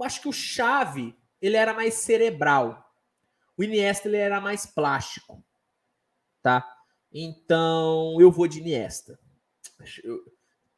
acho 0.02 0.20
que 0.20 0.28
o 0.28 0.32
Chave 0.32 1.14
ele 1.40 1.56
era 1.56 1.72
mais 1.72 1.94
cerebral. 1.94 2.92
O 3.56 3.62
Iniesta 3.62 4.08
ele 4.08 4.16
era 4.16 4.40
mais 4.40 4.66
plástico, 4.66 5.44
tá? 6.42 6.68
Então 7.12 8.20
eu 8.20 8.32
vou 8.32 8.48
de 8.48 8.58
Iniesta. 8.58 9.18
Eu, 10.02 10.24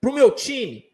pro 0.00 0.12
meu 0.12 0.30
time, 0.34 0.84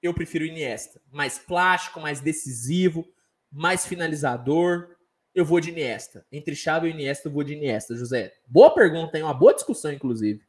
eu 0.00 0.14
prefiro 0.14 0.44
o 0.44 0.48
Iniesta. 0.48 1.00
Mais 1.10 1.38
plástico, 1.38 2.00
mais 2.00 2.20
decisivo, 2.20 3.06
mais 3.50 3.84
finalizador. 3.86 4.96
eu 5.34 5.44
vou 5.44 5.60
de 5.60 5.70
Iniesta? 5.70 6.26
Entre 6.30 6.54
Xavi 6.54 6.88
e 6.88 6.90
Iniesta, 6.92 7.28
eu 7.28 7.32
vou 7.32 7.42
de 7.42 7.54
Iniesta, 7.54 7.96
José. 7.96 8.34
Boa 8.46 8.72
pergunta, 8.72 9.16
hein? 9.16 9.24
Uma 9.24 9.34
boa 9.34 9.54
discussão, 9.54 9.92
inclusive. 9.92 10.44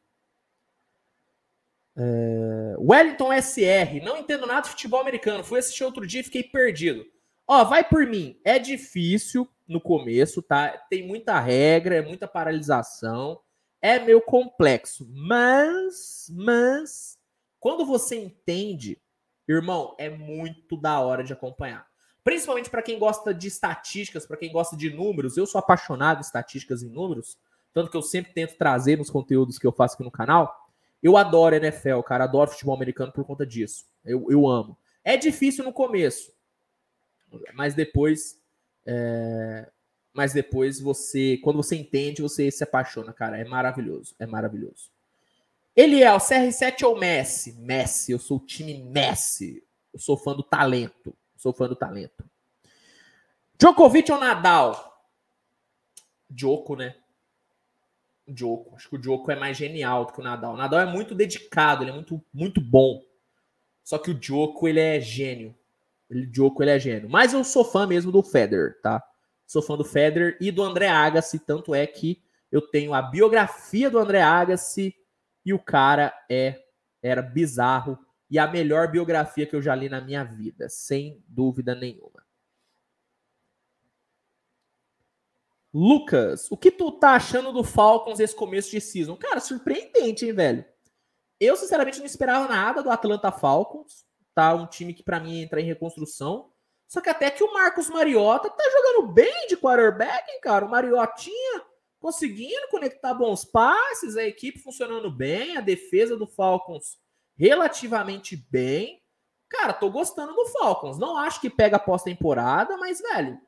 É... 1.96 2.74
Wellington 2.78 3.32
SR. 3.32 4.02
Não 4.02 4.18
entendo 4.18 4.46
nada 4.46 4.62
de 4.62 4.70
futebol 4.70 5.00
americano. 5.00 5.44
Fui 5.44 5.58
assistir 5.58 5.84
outro 5.84 6.06
dia 6.06 6.20
e 6.20 6.24
fiquei 6.24 6.42
perdido. 6.42 7.04
Ó, 7.46 7.64
vai 7.64 7.84
por 7.84 8.06
mim. 8.06 8.40
É 8.44 8.58
difícil 8.58 9.48
no 9.66 9.80
começo, 9.80 10.42
tá? 10.42 10.76
Tem 10.90 11.06
muita 11.06 11.38
regra, 11.40 11.96
é 11.96 12.02
muita 12.02 12.26
paralisação. 12.26 13.40
É 13.80 13.98
meio 13.98 14.20
complexo. 14.22 15.06
Mas, 15.10 16.26
mas, 16.30 17.18
quando 17.60 17.84
você 17.84 18.16
entende, 18.16 18.98
irmão, 19.46 19.94
é 19.98 20.08
muito 20.08 20.76
da 20.76 21.00
hora 21.00 21.22
de 21.22 21.32
acompanhar. 21.32 21.86
Principalmente 22.22 22.70
para 22.70 22.82
quem 22.82 22.98
gosta 22.98 23.34
de 23.34 23.48
estatísticas, 23.48 24.26
para 24.26 24.38
quem 24.38 24.50
gosta 24.50 24.74
de 24.74 24.88
números. 24.88 25.36
Eu 25.36 25.46
sou 25.46 25.58
apaixonado 25.58 26.18
em 26.18 26.22
estatísticas 26.22 26.82
e 26.82 26.88
números, 26.88 27.38
tanto 27.74 27.90
que 27.90 27.96
eu 27.96 28.02
sempre 28.02 28.32
tento 28.32 28.56
trazer 28.56 28.96
nos 28.96 29.10
conteúdos 29.10 29.58
que 29.58 29.66
eu 29.66 29.72
faço 29.72 29.94
aqui 29.94 30.04
no 30.04 30.10
canal. 30.10 30.63
Eu 31.04 31.18
adoro 31.18 31.54
NFL, 31.54 32.00
cara, 32.00 32.24
adoro 32.24 32.50
futebol 32.50 32.74
americano 32.74 33.12
por 33.12 33.26
conta 33.26 33.44
disso. 33.44 33.84
Eu, 34.02 34.26
eu 34.30 34.48
amo. 34.48 34.74
É 35.04 35.18
difícil 35.18 35.62
no 35.62 35.70
começo, 35.70 36.32
mas 37.52 37.74
depois, 37.74 38.40
é... 38.86 39.70
mas 40.14 40.32
depois 40.32 40.80
você, 40.80 41.38
quando 41.44 41.56
você 41.56 41.76
entende, 41.76 42.22
você 42.22 42.50
se 42.50 42.64
apaixona, 42.64 43.12
cara. 43.12 43.38
É 43.38 43.44
maravilhoso, 43.44 44.14
é 44.18 44.24
maravilhoso. 44.24 44.90
O 45.76 45.80
CR7 45.80 46.84
ou 46.84 46.98
Messi? 46.98 47.52
Messi, 47.52 48.12
eu 48.12 48.18
sou 48.18 48.38
o 48.38 48.46
time 48.46 48.78
Messi. 48.78 49.62
Eu 49.92 49.98
sou 49.98 50.16
fã 50.16 50.34
do 50.34 50.42
talento. 50.42 51.14
Sou 51.36 51.52
fã 51.52 51.68
do 51.68 51.76
talento. 51.76 52.24
Djokovic 53.58 54.10
ou 54.10 54.18
Nadal? 54.18 55.04
Djoko, 56.30 56.76
né? 56.76 56.96
Djoko. 58.32 58.74
Acho 58.74 58.88
que 58.88 58.96
o 58.96 58.98
Djoko 58.98 59.30
é 59.30 59.36
mais 59.36 59.56
genial 59.56 60.06
do 60.06 60.12
que 60.12 60.20
o 60.20 60.24
Nadal. 60.24 60.54
O 60.54 60.56
Nadal 60.56 60.80
é 60.80 60.86
muito 60.86 61.14
dedicado, 61.14 61.82
ele 61.82 61.90
é 61.90 61.94
muito, 61.94 62.22
muito 62.32 62.60
bom. 62.60 63.02
Só 63.82 63.98
que 63.98 64.10
o 64.10 64.14
Djoko, 64.14 64.66
ele 64.66 64.80
é 64.80 65.00
gênio. 65.00 65.54
Ele, 66.10 66.26
Djoko, 66.26 66.62
ele 66.62 66.70
é 66.70 66.78
gênio. 66.78 67.08
Mas 67.08 67.32
eu 67.32 67.44
sou 67.44 67.64
fã 67.64 67.86
mesmo 67.86 68.10
do 68.10 68.22
Federer, 68.22 68.80
tá? 68.82 69.02
Sou 69.46 69.60
fã 69.60 69.76
do 69.76 69.84
Federer 69.84 70.36
e 70.40 70.50
do 70.50 70.62
André 70.62 70.88
Agassi, 70.88 71.38
tanto 71.38 71.74
é 71.74 71.86
que 71.86 72.22
eu 72.50 72.62
tenho 72.62 72.94
a 72.94 73.02
biografia 73.02 73.90
do 73.90 73.98
André 73.98 74.22
Agassi 74.22 74.94
e 75.44 75.52
o 75.52 75.58
cara 75.58 76.14
é 76.30 76.62
era 77.02 77.20
bizarro 77.20 77.98
e 78.30 78.38
a 78.38 78.46
melhor 78.46 78.90
biografia 78.90 79.46
que 79.46 79.54
eu 79.54 79.60
já 79.60 79.74
li 79.74 79.88
na 79.88 80.00
minha 80.00 80.24
vida, 80.24 80.68
sem 80.70 81.22
dúvida 81.28 81.74
nenhuma. 81.74 82.13
Lucas, 85.74 86.46
o 86.52 86.56
que 86.56 86.70
tu 86.70 86.92
tá 86.92 87.14
achando 87.14 87.52
do 87.52 87.64
Falcons 87.64 88.20
esse 88.20 88.36
começo 88.36 88.70
de 88.70 88.80
season? 88.80 89.16
Cara, 89.16 89.40
surpreendente, 89.40 90.24
hein, 90.24 90.32
velho? 90.32 90.64
Eu, 91.40 91.56
sinceramente, 91.56 91.98
não 91.98 92.06
esperava 92.06 92.46
nada 92.46 92.80
do 92.80 92.92
Atlanta 92.92 93.32
Falcons, 93.32 94.06
tá? 94.32 94.54
Um 94.54 94.66
time 94.66 94.94
que 94.94 95.02
para 95.02 95.18
mim 95.18 95.40
entra 95.40 95.60
em 95.60 95.64
reconstrução. 95.64 96.52
Só 96.86 97.00
que 97.00 97.10
até 97.10 97.28
que 97.28 97.42
o 97.42 97.52
Marcos 97.52 97.90
Mariota 97.90 98.48
tá 98.48 98.64
jogando 98.70 99.12
bem 99.12 99.48
de 99.48 99.56
quarterback, 99.56 100.30
hein, 100.30 100.40
cara? 100.40 100.64
O 100.64 100.70
Mariotinha 100.70 101.62
conseguindo 101.98 102.68
conectar 102.70 103.12
bons 103.12 103.44
passes, 103.44 104.16
a 104.16 104.22
equipe 104.22 104.60
funcionando 104.60 105.10
bem, 105.10 105.56
a 105.56 105.60
defesa 105.60 106.16
do 106.16 106.26
Falcons 106.26 106.98
relativamente 107.36 108.36
bem. 108.48 109.02
Cara, 109.48 109.72
tô 109.72 109.90
gostando 109.90 110.34
do 110.34 110.46
Falcons. 110.46 110.98
Não 110.98 111.16
acho 111.16 111.40
que 111.40 111.50
pega 111.50 111.80
pós-temporada, 111.80 112.76
mas, 112.76 113.00
velho, 113.00 113.40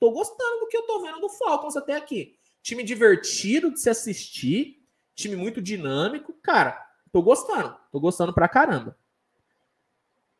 tô 0.00 0.10
gostando 0.10 0.60
do 0.60 0.66
que 0.66 0.76
eu 0.76 0.82
tô 0.82 1.02
vendo 1.02 1.20
do 1.20 1.28
Falcons 1.28 1.76
até 1.76 1.94
aqui. 1.94 2.36
Time 2.62 2.82
divertido 2.82 3.70
de 3.70 3.80
se 3.80 3.88
assistir, 3.88 4.82
time 5.14 5.36
muito 5.36 5.60
dinâmico. 5.60 6.32
Cara, 6.42 6.84
tô 7.12 7.22
gostando. 7.22 7.76
Tô 7.92 8.00
gostando 8.00 8.32
pra 8.32 8.48
caramba. 8.48 8.98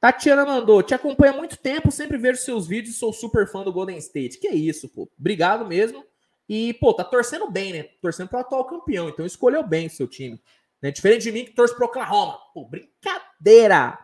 Tatiana 0.00 0.46
mandou, 0.46 0.82
te 0.82 0.94
acompanha 0.94 1.32
há 1.32 1.36
muito 1.36 1.58
tempo, 1.58 1.90
sempre 1.90 2.16
vejo 2.16 2.40
seus 2.40 2.66
vídeos, 2.66 2.96
sou 2.96 3.12
super 3.12 3.46
fã 3.46 3.62
do 3.62 3.72
Golden 3.72 3.98
State. 3.98 4.38
Que 4.38 4.48
isso, 4.48 4.88
pô. 4.88 5.08
Obrigado 5.18 5.66
mesmo. 5.66 6.04
E, 6.48 6.72
pô, 6.74 6.94
tá 6.94 7.04
torcendo 7.04 7.50
bem, 7.50 7.72
né? 7.72 7.82
Torcendo 8.00 8.28
pro 8.28 8.38
atual 8.38 8.64
campeão. 8.64 9.10
Então 9.10 9.26
escolheu 9.26 9.62
bem 9.62 9.86
o 9.86 9.90
seu 9.90 10.08
time. 10.08 10.42
Né? 10.82 10.90
Diferente 10.90 11.22
de 11.22 11.32
mim 11.32 11.44
que 11.44 11.52
torce 11.52 11.76
pro 11.76 11.84
Oklahoma. 11.84 12.38
Pô, 12.54 12.64
brincadeira! 12.64 13.98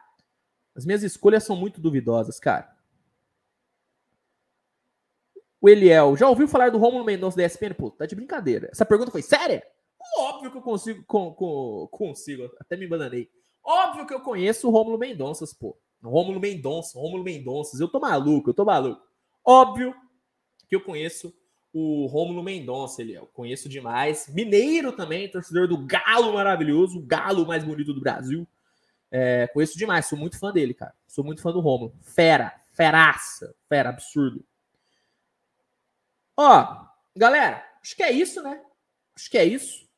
As 0.77 0.85
minhas 0.85 1.03
escolhas 1.03 1.43
são 1.43 1.57
muito 1.57 1.81
duvidosas, 1.81 2.39
cara. 2.39 2.76
O 5.67 5.69
Eliel, 5.69 6.17
já 6.17 6.29
ouviu 6.29 6.47
falar 6.47 6.71
do 6.71 6.79
Romulo 6.79 7.05
Mendonça 7.05 7.37
da 7.37 7.45
ESPN? 7.45 7.75
Pô, 7.75 7.91
tá 7.91 8.07
de 8.07 8.15
brincadeira. 8.15 8.69
Essa 8.71 8.87
pergunta 8.87 9.11
foi 9.11 9.21
séria? 9.21 9.67
Óbvio 10.17 10.53
que 10.53 10.59
eu 10.59 10.63
consigo, 10.63 11.03
com, 11.09 11.33
com, 11.33 11.89
consigo, 11.91 12.49
até 12.61 12.77
me 12.77 12.87
bananei. 12.87 13.29
Óbvio 13.65 14.07
que 14.07 14.15
eu 14.15 14.21
conheço 14.21 14.69
o 14.69 14.71
Rômulo 14.71 14.97
Mendonça, 14.97 15.45
pô. 15.59 15.77
Rômulo 16.01 16.39
Mendonça, 16.39 16.97
Rômulo 16.97 17.25
Mendonça. 17.25 17.77
Eu 17.83 17.89
tô 17.89 17.99
maluco, 17.99 18.51
eu 18.51 18.55
tô 18.55 18.65
maluco. 18.65 19.03
Óbvio 19.45 19.93
que 20.69 20.77
eu 20.77 20.81
conheço 20.81 21.35
o 21.73 22.07
Rômulo 22.07 22.45
Mendonça, 22.45 23.03
ele 23.03 23.19
conheço 23.35 23.69
demais. 23.69 24.33
Mineiro 24.33 24.93
também, 24.93 25.29
torcedor 25.29 25.67
do 25.67 25.79
Galo 25.79 26.33
maravilhoso, 26.33 27.01
o 27.01 27.03
Galo 27.03 27.45
mais 27.45 27.65
bonito 27.65 27.93
do 27.93 28.01
Brasil. 28.01 28.47
É, 29.11 29.49
conheço 29.49 29.77
demais, 29.77 30.07
sou 30.07 30.17
muito 30.17 30.39
fã 30.39 30.53
dele, 30.53 30.75
cara. 30.75 30.95
Sou 31.09 31.25
muito 31.25 31.43
fã 31.43 31.51
do 31.51 31.59
Rômulo. 31.59 31.93
Fera, 32.03 32.55
feraça, 32.73 33.53
fera, 33.69 33.89
absurdo. 33.89 34.45
Ó, 36.37 36.87
galera, 37.17 37.65
acho 37.83 37.97
que 37.97 38.03
é 38.03 38.11
isso, 38.11 38.43
né? 38.43 38.63
Acho 39.17 39.31
que 39.31 39.39
é 39.39 39.45
isso. 39.45 39.89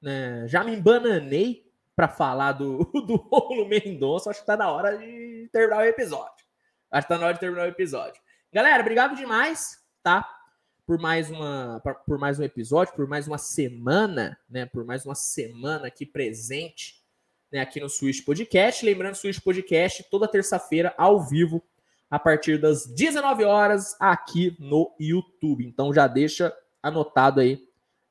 Né? 0.00 0.46
Já 0.46 0.62
me 0.62 0.74
embananei 0.74 1.66
para 1.96 2.08
falar 2.08 2.52
do, 2.52 2.84
do 3.06 3.16
Rômulo 3.16 3.68
Mendonça. 3.68 4.30
Acho 4.30 4.40
que 4.40 4.46
tá 4.46 4.56
na 4.56 4.70
hora 4.70 4.96
de 4.96 5.48
terminar 5.52 5.78
o 5.78 5.84
episódio. 5.86 6.44
Acho 6.90 7.06
que 7.06 7.12
tá 7.14 7.18
na 7.18 7.26
hora 7.26 7.34
de 7.34 7.40
terminar 7.40 7.64
o 7.64 7.70
episódio. 7.70 8.20
Galera, 8.52 8.80
obrigado 8.80 9.16
demais, 9.16 9.78
tá? 10.02 10.38
por 10.88 10.98
mais 10.98 11.28
uma 11.28 11.82
por 12.06 12.16
mais 12.16 12.40
um 12.40 12.42
episódio, 12.42 12.94
por 12.94 13.06
mais 13.06 13.28
uma 13.28 13.36
semana, 13.36 14.38
né? 14.48 14.64
Por 14.64 14.86
mais 14.86 15.04
uma 15.04 15.14
semana 15.14 15.88
aqui 15.88 16.06
presente, 16.06 17.04
né, 17.52 17.60
aqui 17.60 17.78
no 17.78 17.90
Switch 17.90 18.24
Podcast. 18.24 18.86
Lembrando, 18.86 19.14
Switch 19.14 19.38
Podcast 19.38 20.02
toda 20.10 20.26
terça-feira 20.26 20.94
ao 20.96 21.20
vivo 21.20 21.62
a 22.10 22.18
partir 22.18 22.58
das 22.58 22.86
19 22.86 23.44
horas 23.44 23.96
aqui 24.00 24.56
no 24.58 24.94
YouTube. 24.98 25.66
Então 25.66 25.92
já 25.92 26.06
deixa 26.06 26.54
anotado 26.82 27.40
aí 27.40 27.62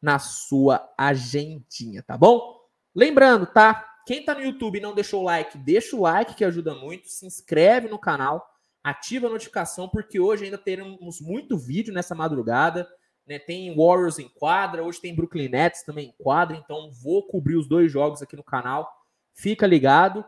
na 0.01 0.19
sua 0.19 0.87
agendinha, 0.97 2.03
tá 2.03 2.17
bom? 2.17 2.59
Lembrando, 2.93 3.45
tá? 3.45 3.85
Quem 4.05 4.23
tá 4.23 4.33
no 4.35 4.41
YouTube 4.41 4.77
e 4.77 4.81
não 4.81 4.95
deixou 4.95 5.21
o 5.21 5.25
like, 5.25 5.57
deixa 5.57 5.95
o 5.95 6.01
like 6.01 6.35
que 6.35 6.45
ajuda 6.45 6.73
muito, 6.75 7.09
se 7.09 7.25
inscreve 7.25 7.89
no 7.89 7.99
canal 7.99 8.47
ativa 8.89 9.27
a 9.27 9.29
notificação, 9.29 9.89
porque 9.89 10.17
hoje 10.17 10.45
ainda 10.45 10.57
teremos 10.57 11.19
muito 11.19 11.57
vídeo 11.57 11.93
nessa 11.93 12.15
madrugada. 12.15 12.87
Né? 13.25 13.37
Tem 13.37 13.75
Warriors 13.75 14.17
em 14.17 14.29
quadra, 14.29 14.83
hoje 14.83 15.01
tem 15.01 15.13
Brooklyn 15.13 15.49
Nets 15.49 15.83
também 15.83 16.07
em 16.07 16.23
quadra, 16.23 16.55
então 16.55 16.89
vou 16.91 17.27
cobrir 17.27 17.57
os 17.57 17.67
dois 17.67 17.91
jogos 17.91 18.21
aqui 18.21 18.37
no 18.37 18.43
canal. 18.43 18.89
Fica 19.33 19.67
ligado. 19.67 20.23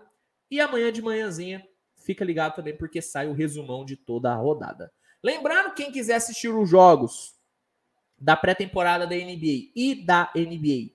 E 0.52 0.60
amanhã 0.60 0.92
de 0.92 1.02
manhãzinha, 1.02 1.66
fica 2.00 2.26
ligado 2.26 2.56
também, 2.56 2.76
porque 2.76 3.02
sai 3.02 3.28
o 3.28 3.34
resumão 3.34 3.86
de 3.86 3.96
toda 3.96 4.32
a 4.32 4.36
rodada. 4.36 4.92
Lembrando, 5.24 5.74
quem 5.74 5.92
quiser 5.92 6.16
assistir 6.16 6.50
os 6.50 6.70
jogos 6.70 7.36
da 8.18 8.36
pré-temporada 8.36 9.06
da 9.06 9.16
NBA 9.16 9.72
e 9.76 10.04
da 10.06 10.32
NBA 10.36 10.94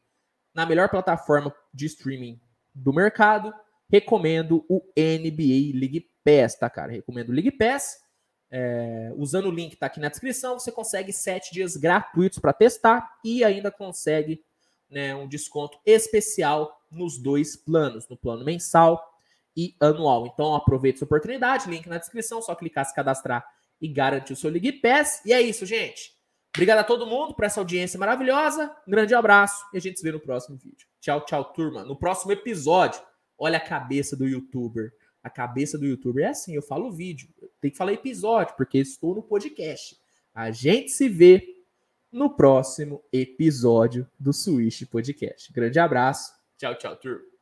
na 0.54 0.64
melhor 0.64 0.88
plataforma 0.88 1.54
de 1.72 1.86
streaming 1.86 2.40
do 2.74 2.92
mercado, 2.92 3.52
recomendo 3.90 4.64
o 4.68 4.80
NBA 4.96 5.78
League 5.78 6.08
Pass, 6.24 6.54
tá, 6.54 6.70
cara? 6.70 6.92
Recomendo 6.92 7.30
o 7.30 7.32
League 7.32 7.52
Pass. 7.52 8.02
É, 8.50 9.12
usando 9.16 9.46
o 9.46 9.50
link 9.50 9.70
que 9.70 9.76
tá 9.76 9.86
aqui 9.86 9.98
na 9.98 10.08
descrição, 10.08 10.58
você 10.58 10.70
consegue 10.70 11.12
sete 11.12 11.52
dias 11.52 11.76
gratuitos 11.76 12.38
para 12.38 12.52
testar 12.52 13.18
e 13.24 13.42
ainda 13.42 13.68
consegue 13.68 14.44
né, 14.88 15.12
um 15.12 15.26
desconto 15.26 15.76
especial 15.84 16.80
nos 16.88 17.18
dois 17.18 17.56
planos, 17.56 18.08
no 18.08 18.16
plano 18.16 18.44
mensal 18.44 19.13
e 19.56 19.74
anual. 19.80 20.26
Então 20.26 20.54
aproveite 20.54 20.96
essa 20.96 21.04
oportunidade, 21.04 21.68
link 21.68 21.88
na 21.88 21.98
descrição, 21.98 22.42
só 22.42 22.54
clicar, 22.54 22.84
se 22.84 22.94
cadastrar 22.94 23.46
e 23.80 23.88
garantir 23.88 24.32
o 24.32 24.36
seu 24.36 24.50
League 24.50 24.72
Pass. 24.80 25.20
E 25.24 25.32
é 25.32 25.40
isso, 25.40 25.64
gente. 25.66 26.12
Obrigado 26.54 26.78
a 26.78 26.84
todo 26.84 27.06
mundo 27.06 27.34
por 27.34 27.44
essa 27.44 27.60
audiência 27.60 27.98
maravilhosa. 27.98 28.74
Um 28.86 28.90
grande 28.90 29.14
abraço 29.14 29.64
e 29.72 29.76
a 29.76 29.80
gente 29.80 29.98
se 29.98 30.04
vê 30.04 30.12
no 30.12 30.20
próximo 30.20 30.56
vídeo. 30.56 30.86
Tchau, 31.00 31.24
tchau, 31.24 31.44
turma. 31.44 31.84
No 31.84 31.96
próximo 31.96 32.32
episódio, 32.32 33.02
olha 33.36 33.58
a 33.58 33.60
cabeça 33.60 34.16
do 34.16 34.26
youtuber 34.26 34.92
a 35.24 35.30
cabeça 35.30 35.78
do 35.78 35.86
youtuber 35.86 36.26
é 36.26 36.28
assim, 36.28 36.54
eu 36.54 36.60
falo 36.60 36.92
vídeo, 36.92 37.30
tem 37.58 37.70
que 37.70 37.78
falar 37.78 37.94
episódio, 37.94 38.54
porque 38.58 38.76
estou 38.76 39.14
no 39.14 39.22
podcast. 39.22 39.96
A 40.34 40.50
gente 40.50 40.90
se 40.90 41.08
vê 41.08 41.64
no 42.12 42.36
próximo 42.36 43.02
episódio 43.10 44.06
do 44.20 44.34
Switch 44.34 44.84
Podcast. 44.84 45.50
Grande 45.50 45.78
abraço. 45.78 46.30
Tchau, 46.58 46.76
tchau, 46.76 46.96
turma. 46.96 47.33